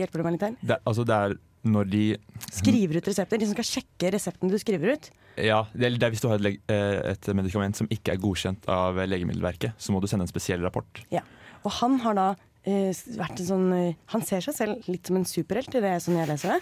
Hjelper 0.00 0.20
du 0.20 0.26
meg 0.26 0.36
litt 0.36 0.44
her? 0.48 0.58
Det, 0.60 0.76
altså, 0.88 1.04
det 1.08 1.16
er 1.16 1.38
når 1.70 1.88
de 1.92 2.04
Skriver 2.50 3.00
ut 3.00 3.08
resepter. 3.10 3.40
De 3.40 3.48
som 3.48 3.56
skal 3.56 3.68
sjekke 3.68 4.12
resepten 4.14 4.52
du 4.52 4.56
skriver 4.60 4.96
ut. 4.96 5.10
Ja, 5.40 5.62
det 5.72 5.90
er, 5.90 6.12
hvis 6.12 6.22
du 6.22 6.28
har 6.30 6.40
et, 6.40 6.60
eh, 6.72 7.00
et 7.12 7.30
medikament 7.36 7.76
som 7.76 7.88
ikke 7.92 8.14
er 8.14 8.22
godkjent 8.22 8.68
av 8.70 8.98
Legemiddelverket, 9.08 9.76
så 9.78 9.92
må 9.92 10.00
du 10.00 10.08
sende 10.10 10.26
en 10.26 10.32
spesiell 10.32 10.64
rapport. 10.64 11.02
Ja. 11.12 11.22
Og 11.64 11.74
han 11.80 11.98
har 12.04 12.16
da 12.16 12.28
eh, 12.64 12.92
vært 13.18 13.40
en 13.40 13.48
sånn 13.48 13.66
eh, 13.76 13.98
Han 14.14 14.24
ser 14.24 14.44
seg 14.44 14.56
selv 14.56 14.88
litt 14.88 15.08
som 15.08 15.20
en 15.20 15.28
superhelt, 15.28 15.74
i 15.76 15.84
det 15.84 15.96
som 16.04 16.16
jeg 16.16 16.30
leser 16.30 16.56
det. 16.56 16.60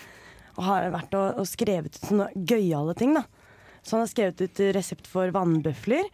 Og 0.59 0.65
har 0.67 0.89
vært 0.91 1.15
og, 1.15 1.39
og 1.39 1.47
skrevet 1.47 1.95
ut 1.95 2.09
sånne 2.09 2.29
gøyale 2.51 2.95
ting, 2.99 3.15
da. 3.15 3.23
Så 3.87 3.95
han 3.97 4.03
har 4.05 4.11
skrevet 4.11 4.43
ut 4.43 4.61
resept 4.75 5.07
for 5.09 5.31
vannbøfler. 5.33 6.09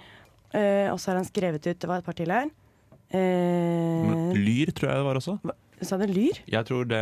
eh, 0.55 0.87
og 0.93 0.99
så 1.01 1.11
har 1.11 1.17
han 1.23 1.27
skrevet 1.27 1.65
ut 1.67 1.79
Det 1.81 1.89
var 1.89 2.03
et 2.03 2.07
par 2.07 2.15
til 2.19 2.31
her. 2.31 2.51
Eh, 3.15 4.33
Lyr 4.37 4.73
tror 4.77 4.91
jeg 4.91 5.01
det 5.01 5.07
var 5.09 5.19
også. 5.21 5.39
sa 5.85 5.99
du 6.01 6.07
lyr? 6.09 6.39
Jeg 6.49 6.65
tror 6.69 6.87
det, 6.89 7.01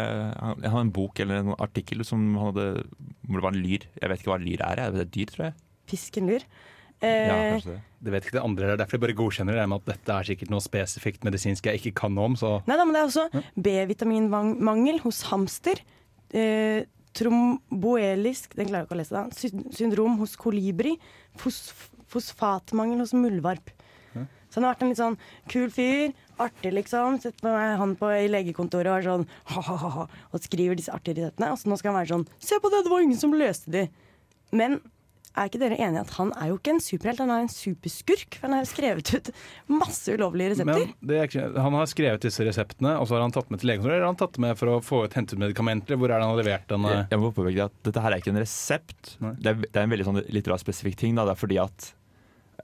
jeg 0.63 0.71
har 0.73 0.81
en 0.81 0.91
bok 0.95 1.21
eller 1.23 1.43
en 1.43 1.55
artikkel 1.63 2.05
som 2.07 2.23
han 2.37 2.51
hadde, 2.53 2.67
hvor 3.29 3.39
det 3.41 3.45
var 3.47 3.55
en 3.57 3.63
lyr. 3.63 3.87
Jeg 4.01 4.11
vet 4.13 4.23
ikke 4.23 4.33
hva 4.33 4.41
lyr 4.43 4.63
er. 4.67 4.83
Jeg. 4.83 4.93
Det 4.97 5.03
er 5.05 5.11
dyr, 5.19 5.33
tror 5.35 5.45
jeg. 5.49 5.55
Fisken 5.93 6.31
lyr. 6.31 6.47
Ja, 7.03 7.09
Eh, 7.09 7.53
kanskje 7.57 7.73
det. 7.73 7.81
Det 8.07 8.13
vet 8.15 8.27
ikke 8.29 8.37
det 8.37 8.43
andre, 8.47 8.67
det 8.67 8.73
er 8.75 8.79
derfor 8.85 8.95
jeg 8.95 9.03
bare 9.03 9.15
godkjenner 9.19 9.57
det 9.59 9.63
med 9.71 9.81
at 9.81 9.89
dette 9.91 10.15
er 10.15 10.27
sikkert 10.29 10.51
noe 10.55 10.63
spesifikt 10.63 11.25
medisinsk 11.27 11.67
jeg 11.67 11.81
ikke 11.81 11.93
kan 11.99 12.13
noe 12.15 12.29
om. 12.31 12.37
Så 12.39 12.51
Nei 12.71 12.77
da, 12.79 12.85
men 12.87 12.95
det 12.95 13.01
er 13.03 13.09
også 13.09 13.43
B-vitaminmangel 13.59 15.01
hos 15.03 15.23
hamster. 15.33 15.81
Eh, 16.31 16.85
tromboelisk 17.19 18.57
Den 18.57 18.69
klarer 18.71 18.83
jeg 18.83 18.89
ikke 18.89 18.97
å 18.97 19.01
lese, 19.01 19.17
da. 19.17 19.71
Syndrom 19.77 20.19
hos 20.23 20.37
kolibri. 20.41 20.99
fosf 21.41 21.89
fosfatmangel 22.13 23.01
hos 23.01 23.15
muldvarp. 23.17 23.71
Så 24.53 24.61
han 24.61 24.67
har 24.67 24.75
vært 24.75 24.83
en 24.85 24.91
litt 24.93 25.01
sånn 25.01 25.15
kul 25.49 25.71
fyr. 25.73 26.11
Artig, 26.43 26.75
liksom. 26.77 27.17
Sett 27.23 27.39
med 27.41 27.55
meg 27.57 27.79
han 27.81 27.95
på 27.97 28.11
i 28.13 28.27
legekontoret 28.29 28.91
og 28.91 28.99
er 28.99 29.07
sånn 29.07 29.25
ha-ha-ha. 29.49 30.05
Og 30.29 30.45
skriver 30.45 30.77
disse 30.77 30.93
artige 30.93 31.23
resettene. 31.23 31.55
Og 31.55 31.61
så 31.61 31.71
nå 31.73 31.79
skal 31.81 31.95
han 31.95 32.03
være 32.03 32.11
sånn 32.11 32.27
Se 32.37 32.59
på 32.61 32.69
det, 32.69 32.83
det 32.85 32.93
var 32.93 33.07
ingen 33.07 33.21
som 33.21 33.33
løste 33.33 33.73
de. 33.73 33.87
Men 34.53 34.77
er 35.33 35.49
ikke 35.49 35.61
dere 35.63 35.79
enige 35.81 36.03
at 36.05 36.13
han 36.19 36.33
er 36.37 36.51
jo 36.51 36.59
ikke 36.59 36.75
en 36.75 36.83
superhelt, 36.83 37.23
han 37.23 37.33
er 37.33 37.45
en 37.45 37.53
superskurk? 37.53 38.37
For 38.37 38.47
han 38.49 38.57
har 38.59 38.69
skrevet 38.69 39.13
ut 39.17 39.31
masse 39.73 40.13
ulovlige 40.13 40.53
resepter. 40.53 40.85
Men 40.91 41.09
det 41.09 41.19
er 41.19 41.31
ikke, 41.31 41.47
han 41.65 41.77
har 41.79 41.89
skrevet 41.91 42.27
disse 42.27 42.47
reseptene, 42.47 42.95
og 43.01 43.09
så 43.09 43.17
har 43.17 43.25
han 43.25 43.35
tatt 43.35 43.53
med 43.53 43.63
til 43.63 43.73
legekontoret. 43.73 43.97
Eller 43.97 44.07
har 44.07 44.13
han 44.13 44.21
tatt 44.21 44.39
med 44.45 44.59
for 44.61 44.75
å 44.75 44.79
få 44.85 45.05
ut 45.07 45.17
hentet 45.17 45.41
medikamenter? 45.41 45.99
Hvor 46.01 46.11
er 46.11 46.19
det 46.19 46.27
han 46.27 46.35
har 46.35 46.43
levert 46.43 46.69
den? 46.73 46.89
Jeg, 46.93 47.07
jeg 47.15 47.23
må 47.23 47.33
påpeke 47.33 47.69
at 47.71 47.77
dette 47.89 48.05
her 48.05 48.15
er 48.15 48.25
ikke 48.25 48.35
en 48.35 48.43
resept. 48.43 49.15
Det 49.19 49.53
er, 49.55 49.61
det 49.65 49.75
er 49.75 49.87
en 49.87 49.95
veldig 49.95 50.09
sånn, 50.09 50.23
litt 50.37 50.51
rar 50.53 50.63
spesifikk 50.63 50.99
ting. 51.01 51.17
Da. 51.19 51.27
Det 51.29 51.37
er 51.37 51.43
fordi 51.43 51.61
at 51.63 51.89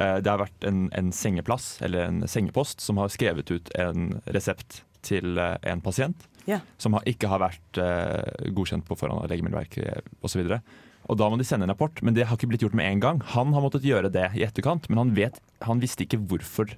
uh, 0.01 0.19
det 0.25 0.33
har 0.33 0.43
vært 0.43 0.69
en, 0.69 0.89
en 0.99 1.13
sengeplass, 1.15 1.71
eller 1.87 2.09
en 2.09 2.21
sengepost, 2.29 2.85
som 2.85 3.01
har 3.01 3.13
skrevet 3.15 3.55
ut 3.55 3.73
en 3.81 4.11
resept 4.29 4.83
til 5.07 5.41
uh, 5.41 5.55
en 5.69 5.85
pasient. 5.85 6.29
Yeah. 6.49 6.65
Som 6.81 6.97
har, 6.97 7.05
ikke 7.09 7.29
har 7.29 7.43
vært 7.43 7.81
uh, 7.81 8.53
godkjent 8.57 8.87
på 8.89 8.97
forhånd 8.97 9.25
av 9.25 9.33
Legemiddelverket 9.33 10.13
osv. 10.25 10.45
Og, 10.45 10.77
og 11.09 11.17
da 11.17 11.29
må 11.33 11.39
de 11.41 11.45
sende 11.49 11.65
en 11.65 11.73
rapport, 11.73 12.03
men 12.05 12.15
det 12.17 12.27
har 12.29 12.37
ikke 12.37 12.51
blitt 12.51 12.63
gjort 12.67 12.77
med 12.77 12.87
en 12.91 13.01
gang. 13.01 13.21
Han 13.35 13.55
har 13.57 13.65
måttet 13.65 13.87
gjøre 13.87 14.11
det 14.13 14.27
i 14.37 14.45
etterkant, 14.45 14.89
men 14.91 15.01
han, 15.01 15.13
vet, 15.17 15.39
han 15.65 15.81
visste 15.81 16.05
ikke 16.05 16.21
hvorfor 16.29 16.75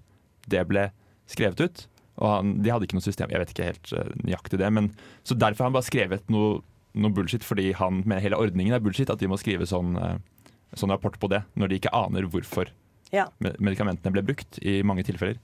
det 0.51 0.63
ble 0.71 0.89
skrevet 1.31 1.61
ut. 1.65 1.87
Og 2.21 2.29
han, 2.29 2.53
de 2.63 2.71
hadde 2.71 2.87
ikke 2.87 2.99
noe 2.99 3.07
system, 3.07 3.31
jeg 3.33 3.41
vet 3.43 3.53
ikke 3.55 3.67
helt 3.71 3.93
uh, 3.97 4.11
nøyaktig 4.23 4.61
det, 4.61 4.69
men 4.77 4.91
så 5.27 5.35
derfor 5.35 5.65
har 5.65 5.71
han 5.71 5.77
bare 5.79 5.89
skrevet 5.89 6.31
noe, 6.31 6.61
noe 6.95 7.15
bullshit, 7.17 7.43
fordi 7.47 7.71
han 7.79 8.03
mener 8.05 8.23
hele 8.23 8.39
ordningen 8.39 8.77
er 8.77 8.83
bullshit, 8.85 9.11
at 9.11 9.23
de 9.23 9.31
må 9.31 9.39
skrive 9.41 9.67
sånn, 9.67 9.97
uh, 9.99 10.19
sånn 10.79 10.93
rapport 10.95 11.17
på 11.23 11.31
det, 11.33 11.43
når 11.59 11.71
de 11.73 11.81
ikke 11.81 11.95
aner 11.97 12.29
hvorfor 12.31 12.71
Ja. 13.11 13.25
medikamentene 13.41 14.13
ble 14.15 14.23
brukt 14.23 14.61
i 14.63 14.83
mange 14.87 15.03
tilfeller. 15.03 15.41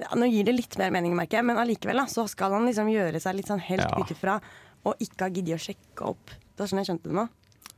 Ja, 0.00 0.08
nå 0.16 0.26
gir 0.32 0.48
det 0.48 0.56
litt 0.56 0.78
mer 0.80 0.90
mening, 0.90 1.12
merker 1.14 1.38
jeg, 1.38 1.46
men 1.46 1.60
allikevel 1.60 2.00
da, 2.00 2.06
så 2.10 2.24
skal 2.26 2.56
han 2.56 2.64
liksom 2.66 2.88
gjøre 2.90 3.20
seg 3.22 3.36
litt 3.36 3.50
sånn 3.50 3.60
helt 3.62 3.84
Ja. 3.84 4.00
ut 4.00 4.10
ifra 4.10 4.40
og 4.88 4.96
ikke 4.98 5.26
ha 5.26 5.30
giddet 5.30 5.58
å 5.58 5.60
sjekke 5.60 6.08
opp. 6.08 6.32
Det 6.56 6.64
var 6.64 6.70
sånn 6.72 6.80
jeg 6.80 6.88
skjønte 6.88 7.10
det 7.12 7.18
nå. 7.18 7.28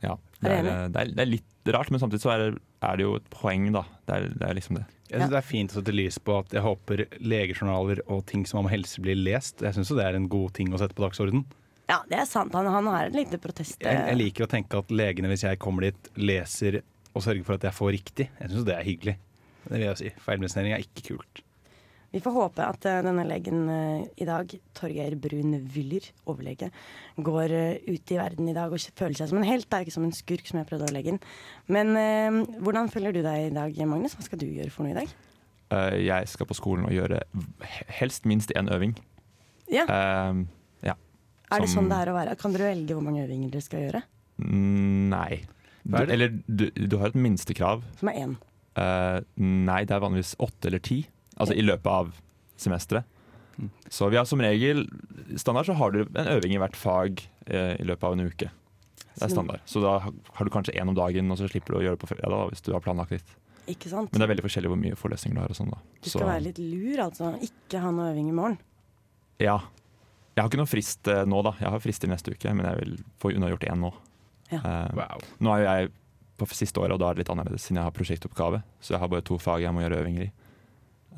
Ja, 0.02 0.16
det 0.42 0.50
er, 0.50 0.66
det, 0.66 0.98
er, 0.98 1.12
det 1.14 1.22
er 1.22 1.30
litt 1.30 1.72
rart, 1.74 1.92
men 1.94 2.02
samtidig 2.02 2.24
så 2.24 2.32
er 2.34 2.42
det, 2.42 2.62
er 2.82 2.98
det 2.98 3.06
jo 3.06 3.14
et 3.20 3.28
poeng, 3.30 3.68
da. 3.74 3.84
Det 4.08 4.16
er, 4.16 4.28
det 4.34 4.48
er 4.48 4.58
liksom 4.58 4.78
det. 4.80 4.84
Jeg 5.12 5.20
synes 5.20 5.32
Det 5.34 5.38
er 5.38 5.46
fint 5.46 5.72
å 5.74 5.78
sette 5.78 5.94
lys 5.94 6.16
på 6.24 6.36
at 6.40 6.54
jeg 6.56 6.64
håper 6.64 7.02
legejournaler 7.20 8.00
og 8.10 8.22
ting 8.30 8.46
som 8.48 8.62
om 8.62 8.70
helse 8.72 9.02
blir 9.04 9.18
lest. 9.18 9.60
Jeg 9.62 9.76
syns 9.76 9.92
det 9.92 10.06
er 10.06 10.16
en 10.16 10.30
god 10.32 10.54
ting 10.56 10.72
å 10.72 10.80
sette 10.80 10.96
på 10.96 11.04
dagsorden. 11.04 11.44
Ja, 11.90 11.98
det 12.08 12.16
er 12.22 12.28
sant. 12.28 12.54
Han, 12.56 12.70
han 12.72 12.88
har 12.88 13.10
en 13.10 13.18
liten 13.18 13.42
protest. 13.42 13.76
Jeg, 13.82 13.98
jeg 14.08 14.18
liker 14.18 14.46
å 14.46 14.50
tenke 14.50 14.80
at 14.80 14.94
legene, 14.94 15.28
hvis 15.30 15.44
jeg 15.44 15.60
kommer 15.60 15.90
dit, 15.90 16.10
leser 16.16 16.80
og 17.12 17.24
sørger 17.26 17.44
for 17.44 17.58
at 17.58 17.68
jeg 17.68 17.76
får 17.76 17.92
riktig. 17.98 18.28
Jeg 18.40 18.52
syns 18.54 18.66
det 18.68 18.76
er 18.78 18.88
hyggelig. 18.88 19.16
Det 19.66 19.74
vil 19.76 19.86
jeg 19.86 20.00
si. 20.00 20.12
Feilmedisinering 20.24 20.74
er 20.78 20.86
ikke 20.86 21.12
kult. 21.12 21.42
Vi 22.12 22.20
får 22.20 22.34
håpe 22.36 22.64
at 22.66 22.84
eh, 22.88 22.98
denne 23.06 23.22
legen 23.24 23.62
eh, 23.72 24.02
i 24.20 24.26
dag, 24.28 24.50
Torgeir 24.76 25.14
Brun 25.16 25.54
Wyller, 25.72 26.04
overlege, 26.28 26.68
går 27.24 27.54
eh, 27.56 27.78
ut 27.88 28.12
i 28.12 28.18
verden 28.20 28.50
i 28.52 28.54
dag 28.56 28.72
og 28.74 28.82
føler 28.98 29.16
seg 29.16 29.30
som 29.30 29.40
en 29.40 29.46
helt. 29.48 29.64
Det 29.70 29.78
er 29.78 29.86
ikke 29.86 29.94
som 29.96 30.04
en 30.04 30.12
skurk, 30.16 30.44
som 30.48 30.60
jeg 30.60 30.68
prøvde 30.68 30.90
å 30.90 30.92
legge 30.92 31.14
inn. 31.14 31.20
Men 31.72 31.94
eh, 31.96 32.40
hvordan 32.60 32.90
føler 32.92 33.16
du 33.16 33.22
deg 33.24 33.46
i 33.48 33.54
dag, 33.56 33.80
Magnus? 33.88 34.16
Hva 34.18 34.26
skal 34.26 34.42
du 34.42 34.46
gjøre 34.50 34.68
for 34.74 34.84
noe 34.84 34.92
i 34.92 34.98
dag? 35.00 35.14
Eh, 35.72 35.96
jeg 36.04 36.28
skal 36.28 36.50
på 36.50 36.58
skolen 36.58 36.84
og 36.90 36.92
gjøre 36.92 37.22
helst 38.00 38.28
minst 38.28 38.52
én 38.58 38.68
øving. 38.72 38.92
Ja, 39.72 39.86
Uh, 39.88 40.42
ja. 40.84 40.92
Er 41.48 41.62
det 41.64 41.68
som- 41.70 41.86
sånn 41.86 41.88
det 41.88 41.96
er 42.02 42.10
å 42.12 42.16
være? 42.18 42.36
Kan 42.36 42.52
dere 42.52 42.74
velge 42.74 42.92
hvor 42.92 43.04
mange 43.06 43.22
øvinger 43.24 43.50
dere 43.54 43.64
skal 43.64 43.80
gjøre? 43.86 44.02
Mm, 44.42 45.08
Nei. 45.14 45.40
Du, 45.82 45.96
er 45.96 46.12
eller 46.12 46.28
du, 46.44 46.66
du 46.76 46.98
har 47.00 47.08
et 47.08 47.16
minstekrav. 47.16 47.80
Som 47.98 48.10
er 48.12 48.20
én. 48.20 48.34
Uh, 48.76 49.24
nei, 49.40 49.80
det 49.88 49.96
er 49.96 50.04
vanligvis 50.04 50.34
åtte 50.44 50.68
eller 50.68 50.82
ti. 50.84 51.00
Altså 51.42 51.56
i 51.58 51.64
løpet 51.66 51.90
av 51.90 52.12
semesteret. 52.62 53.04
Mm. 53.58 53.68
Så 53.92 54.08
vi 54.08 54.16
har 54.16 54.24
som 54.24 54.40
regel 54.40 54.86
Standard 55.36 55.66
så 55.68 55.74
har 55.76 55.92
du 55.92 56.00
en 56.06 56.28
øving 56.38 56.54
i 56.56 56.60
hvert 56.62 56.76
fag 56.78 57.20
eh, 57.46 57.74
i 57.80 57.84
løpet 57.84 58.06
av 58.08 58.14
en 58.16 58.24
uke. 58.30 58.48
Det 59.12 59.26
er 59.26 59.28
standard. 59.34 59.60
Så 59.68 59.82
da 59.84 59.98
har 60.00 60.44
du 60.46 60.50
kanskje 60.54 60.72
én 60.80 60.88
om 60.88 60.96
dagen, 60.96 61.28
og 61.30 61.36
så 61.36 61.48
slipper 61.50 61.74
du 61.74 61.78
å 61.78 61.82
gjøre 61.84 61.98
det 61.98 62.02
på 62.06 62.08
fredag 62.14 62.32
da, 62.32 62.46
hvis 62.48 62.64
du 62.64 62.70
har 62.72 62.80
planlagt 62.84 63.12
litt. 63.12 63.34
Ikke 63.68 63.90
sant? 63.92 64.08
Men 64.10 64.22
det 64.22 64.24
er 64.26 64.30
veldig 64.32 64.44
forskjellig 64.46 64.70
hvor 64.72 64.80
mye 64.80 64.96
forelesninger 64.98 65.36
du 65.36 65.42
har. 65.44 65.52
og 65.52 65.58
sånn 65.58 65.70
da. 65.70 65.78
Du 66.00 66.08
Så, 66.08 66.16
skal 66.16 66.30
være 66.32 66.44
litt 66.48 66.58
lur, 66.62 67.02
altså. 67.04 67.28
Ikke 67.44 67.82
ha 67.84 67.90
noe 67.94 68.08
øving 68.14 68.30
i 68.32 68.36
morgen. 68.40 68.58
ja. 69.42 69.58
Jeg 70.32 70.40
har 70.40 70.48
ikke 70.48 70.58
noen 70.62 70.70
frist 70.72 71.08
eh, 71.12 71.26
nå, 71.28 71.42
da. 71.44 71.50
Jeg 71.60 71.68
har 71.74 71.80
frist 71.84 72.00
til 72.00 72.08
neste 72.08 72.32
uke, 72.32 72.54
men 72.56 72.64
jeg 72.64 72.78
vil 72.80 72.92
få 73.20 73.34
unnagjort 73.36 73.66
én 73.68 73.82
nå. 73.84 73.90
Ja. 74.48 74.62
Eh, 74.64 74.94
Wow. 74.96 75.20
Nå 75.44 75.52
er 75.52 75.60
jo 75.60 75.66
jeg 75.68 75.90
på 76.40 76.46
siste 76.56 76.80
året, 76.80 76.94
og 76.96 77.00
da 77.02 77.10
er 77.10 77.18
det 77.18 77.20
litt 77.26 77.32
annerledes 77.34 77.66
siden 77.66 77.76
jeg 77.82 77.84
har 77.84 77.92
prosjektoppgave. 77.92 78.62
Så 78.80 78.94
jeg 78.94 79.00
har 79.02 79.10
bare 79.12 79.20
to 79.28 79.36
fag 79.36 79.60
jeg 79.66 79.74
må 79.76 79.84
gjøre 79.84 79.98
øvinger 80.00 80.24
i. 80.24 80.30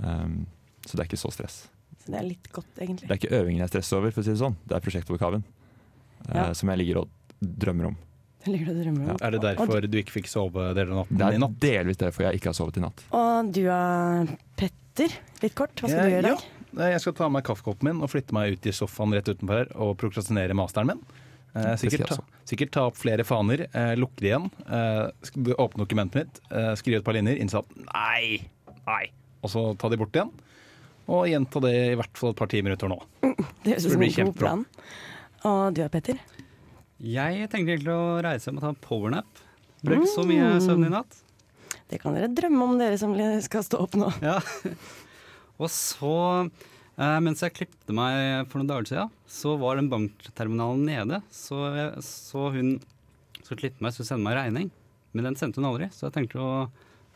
Um, 0.01 0.45
så 0.85 0.97
det 0.97 1.05
er 1.05 1.11
ikke 1.11 1.21
så 1.21 1.33
stress. 1.35 1.59
Så 2.05 2.13
det 2.13 2.19
er 2.21 2.27
litt 2.29 2.49
godt, 2.53 2.73
egentlig. 2.77 3.09
Det 3.09 3.15
er 3.15 3.21
ikke 3.21 3.37
øvingen 3.39 3.65
jeg 3.65 3.73
stresser 3.73 4.01
over, 4.01 4.15
for 4.15 4.25
å 4.25 4.27
si 4.27 4.35
det 4.35 4.41
sånn. 4.43 4.57
Det 4.69 4.77
er 4.77 4.85
prosjektoppgaven 4.85 5.45
ja. 5.45 6.49
uh, 6.49 6.51
som 6.57 6.73
jeg 6.73 6.83
ligger 6.83 7.05
og 7.05 7.13
drømmer 7.41 7.93
om. 7.93 8.01
Ligger 8.45 8.75
og 8.75 8.81
drømmer 8.83 9.15
om. 9.15 9.21
Er 9.25 9.35
det 9.35 9.41
derfor 9.45 9.87
du 9.89 9.99
ikke 10.01 10.19
fikk 10.19 10.29
sove 10.29 10.67
deler 10.77 10.93
av 10.93 11.01
natten 11.03 11.21
Det 11.21 11.29
er 11.29 11.41
natt? 11.41 11.57
delvis 11.63 12.01
derfor 12.01 12.27
jeg 12.27 12.41
ikke 12.41 12.51
har 12.51 12.59
sovet 12.59 12.81
i 12.81 12.85
natt. 12.85 13.07
Og 13.17 13.55
du 13.57 13.63
da, 13.65 13.81
Petter? 14.61 15.17
Litt 15.41 15.57
kort, 15.57 15.73
hva 15.81 15.89
skal 15.89 16.11
du 16.11 16.17
gjøre 16.17 16.27
i 16.27 16.29
dag? 16.29 16.45
Ja, 16.75 16.89
jeg 16.91 17.03
skal 17.05 17.15
ta 17.17 17.29
med 17.31 17.45
kaffekoppen 17.47 17.89
min 17.89 18.03
og 18.03 18.11
flytte 18.11 18.35
meg 18.35 18.57
ut 18.57 18.67
i 18.67 18.75
sofaen 18.75 19.15
rett 19.15 19.31
utenfor 19.31 19.63
her 19.63 19.71
og 19.81 19.95
prokrastinere 20.01 20.57
masteren 20.59 20.91
min. 20.91 21.03
Eh, 21.55 21.75
sikkert, 21.79 22.11
ta, 22.11 22.41
sikkert 22.51 22.73
ta 22.75 22.87
opp 22.91 22.97
flere 22.99 23.25
faner, 23.27 23.69
eh, 23.71 23.93
lukke 23.95 24.19
det 24.19 24.33
igjen, 24.33 24.49
eh, 24.67 25.55
åpne 25.55 25.85
dokumentet 25.85 26.19
mitt, 26.19 26.41
eh, 26.51 26.73
skrive 26.75 26.99
et 26.99 27.07
par 27.07 27.15
linjer, 27.15 27.39
innsatt 27.39 27.71
nei, 27.87 28.43
nei, 28.89 29.05
og 29.45 29.53
så 29.53 29.65
ta 29.79 29.91
de 29.93 29.99
bort 30.01 30.17
igjen. 30.17 30.33
Og 31.05 31.27
gjenta 31.29 31.61
det 31.61 31.75
i 31.93 31.97
hvert 32.01 32.17
fall 32.17 32.33
et 32.33 32.39
par 32.41 32.49
timer 32.49 32.79
utover 32.79 32.95
nå. 32.95 33.35
Det 33.65 33.75
høres 33.75 33.87
ut 33.87 33.93
som 33.93 34.05
en 34.07 34.15
god 34.17 34.39
plan. 34.41 34.65
Og 35.45 35.65
du 35.77 35.83
da, 35.83 35.91
Petter? 35.93 36.21
Jeg 37.05 37.49
tenkte 37.53 37.75
egentlig 37.75 37.93
å 37.93 38.23
reise 38.25 38.49
hjem 38.49 38.61
og 38.63 38.65
ta 38.65 38.73
en 38.73 38.81
powernap. 38.87 39.43
Brukt 39.85 40.09
så 40.15 40.25
mye 40.25 40.55
søvn 40.65 40.87
i 40.89 40.93
natt. 40.95 41.19
Det 41.91 42.01
kan 42.01 42.17
dere 42.17 42.31
drømme 42.33 42.65
om, 42.65 42.79
dere 42.81 42.97
som 43.01 43.13
skal 43.45 43.67
stå 43.67 43.83
opp 43.85 43.99
nå. 44.01 44.09
Ja. 44.25 44.39
Og 45.63 45.69
så, 45.71 46.15
eh, 46.97 47.19
mens 47.23 47.45
jeg 47.45 47.55
klippte 47.55 47.95
meg 47.95 48.49
for 48.49 48.59
noen 48.59 48.71
dager 48.73 48.89
siden, 48.89 49.13
så 49.31 49.53
var 49.61 49.77
den 49.79 49.91
bankterminalen 49.93 50.83
nede. 50.89 51.21
Så, 51.31 51.61
jeg, 51.77 52.03
så 52.07 52.49
hun 52.57 52.73
som 53.45 53.61
klippet 53.61 53.85
meg, 53.85 53.95
skulle 53.95 54.09
sende 54.09 54.25
meg 54.27 54.39
regning. 54.41 54.73
Men 55.15 55.29
den 55.29 55.39
sendte 55.39 55.61
hun 55.61 55.69
aldri, 55.69 55.91
så 55.95 56.09
jeg 56.09 56.17
tenkte 56.17 56.41
å, 56.43 56.65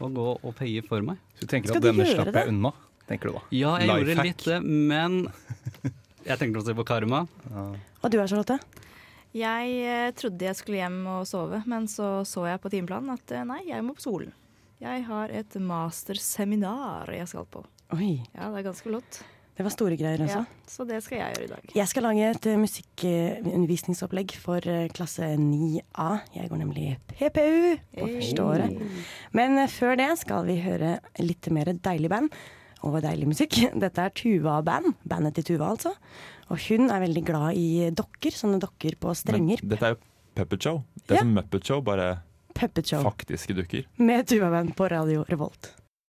å 0.06 0.10
gå 0.14 0.26
og 0.42 0.54
paye 0.58 0.82
for 0.86 1.02
meg. 1.02 1.18
Så 1.38 1.46
du 1.46 1.50
tenker 1.50 1.72
Skal 1.72 1.80
at 1.82 1.86
denne 1.90 2.06
slapp 2.08 2.30
det? 2.32 2.42
jeg 2.44 2.52
unna, 2.54 2.72
tenker 3.08 3.30
du 3.32 3.38
da? 3.38 3.42
Ja, 3.50 3.72
jeg 3.82 3.88
gjorde 3.88 4.04
Lifehack. 4.12 4.26
litt 4.26 4.44
det, 4.44 4.58
men 4.62 5.18
jeg 6.28 6.38
tenkte 6.38 6.60
også 6.62 6.74
på 6.78 6.84
karma. 6.86 7.24
Og 8.02 8.10
du 8.12 8.18
er 8.20 8.26
Charlotte? 8.30 8.58
Jeg 9.36 9.72
eh, 9.84 10.10
trodde 10.16 10.46
jeg 10.46 10.56
skulle 10.56 10.78
hjem 10.80 11.00
og 11.12 11.26
sove, 11.28 11.60
men 11.68 11.84
så 11.90 12.22
så 12.24 12.46
jeg 12.48 12.60
på 12.64 12.70
timeplanen 12.72 13.12
at 13.12 13.32
eh, 13.36 13.44
nei, 13.48 13.60
jeg 13.68 13.84
må 13.84 13.92
på 13.98 14.04
skolen. 14.06 14.32
Jeg 14.80 15.02
har 15.08 15.32
et 15.34 15.56
masterseminar 15.60 17.10
jeg 17.12 17.26
skal 17.28 17.44
på. 17.50 17.64
Oi, 17.96 18.18
Ja, 18.34 18.48
det 18.52 18.60
er 18.62 18.66
ganske 18.70 18.88
flott. 18.88 19.20
Det 19.58 19.64
var 19.66 19.72
store 19.74 19.96
greier 19.98 20.20
også. 20.22 20.40
Ja, 20.44 20.66
så 20.70 20.84
det 20.86 21.00
skal 21.02 21.18
jeg 21.18 21.34
gjøre 21.34 21.44
i 21.44 21.50
dag. 21.50 21.72
Jeg 21.74 21.90
skal 21.90 22.04
lage 22.06 22.26
et 22.30 22.46
eh, 22.46 22.58
musikkundervisningsopplegg 22.62 24.34
for 24.38 24.62
eh, 24.70 24.84
klasse 24.94 25.32
9A. 25.40 26.06
Jeg 26.36 26.50
går 26.52 26.60
nemlig 26.60 26.84
PPU 27.10 27.74
på 27.98 28.06
første 28.12 28.44
året. 28.44 28.76
Men 29.34 29.58
eh, 29.58 29.70
før 29.72 29.98
det 29.98 30.08
skal 30.22 30.46
vi 30.48 30.58
høre 30.62 30.92
litt 31.22 31.50
mer 31.54 31.72
deilig 31.74 32.10
band 32.12 32.30
og 32.86 33.00
deilig 33.02 33.26
musikk. 33.32 33.58
Dette 33.82 34.04
er 34.06 34.14
Tuva 34.14 34.60
Band, 34.66 34.94
bandet 35.08 35.34
til 35.40 35.48
Tuva 35.52 35.72
altså. 35.74 35.94
Og 36.48 36.62
hun 36.68 36.86
er 36.94 37.02
veldig 37.02 37.24
glad 37.28 37.58
i 37.58 37.90
dokker, 37.92 38.32
sånne 38.38 38.60
dokker 38.62 38.94
på 39.02 39.10
strenger. 39.18 39.60
Men 39.64 39.74
dette 39.74 39.90
er 39.90 39.96
jo 39.96 40.00
Puppet 40.38 40.62
Show. 40.68 40.84
Det 41.02 41.10
er 41.10 41.18
Ja. 41.18 41.24
som 41.26 41.34
Muppet 41.34 41.66
Show, 41.66 41.82
bare 41.82 42.06
Puppet 42.54 42.86
Show 42.94 43.02
faktiske 43.04 43.54
dukker. 43.58 43.84
med 43.98 44.26
Tuva 44.30 44.50
Band 44.54 44.76
på 44.78 44.86
Radio 44.90 45.26
Revolt. 45.28 45.72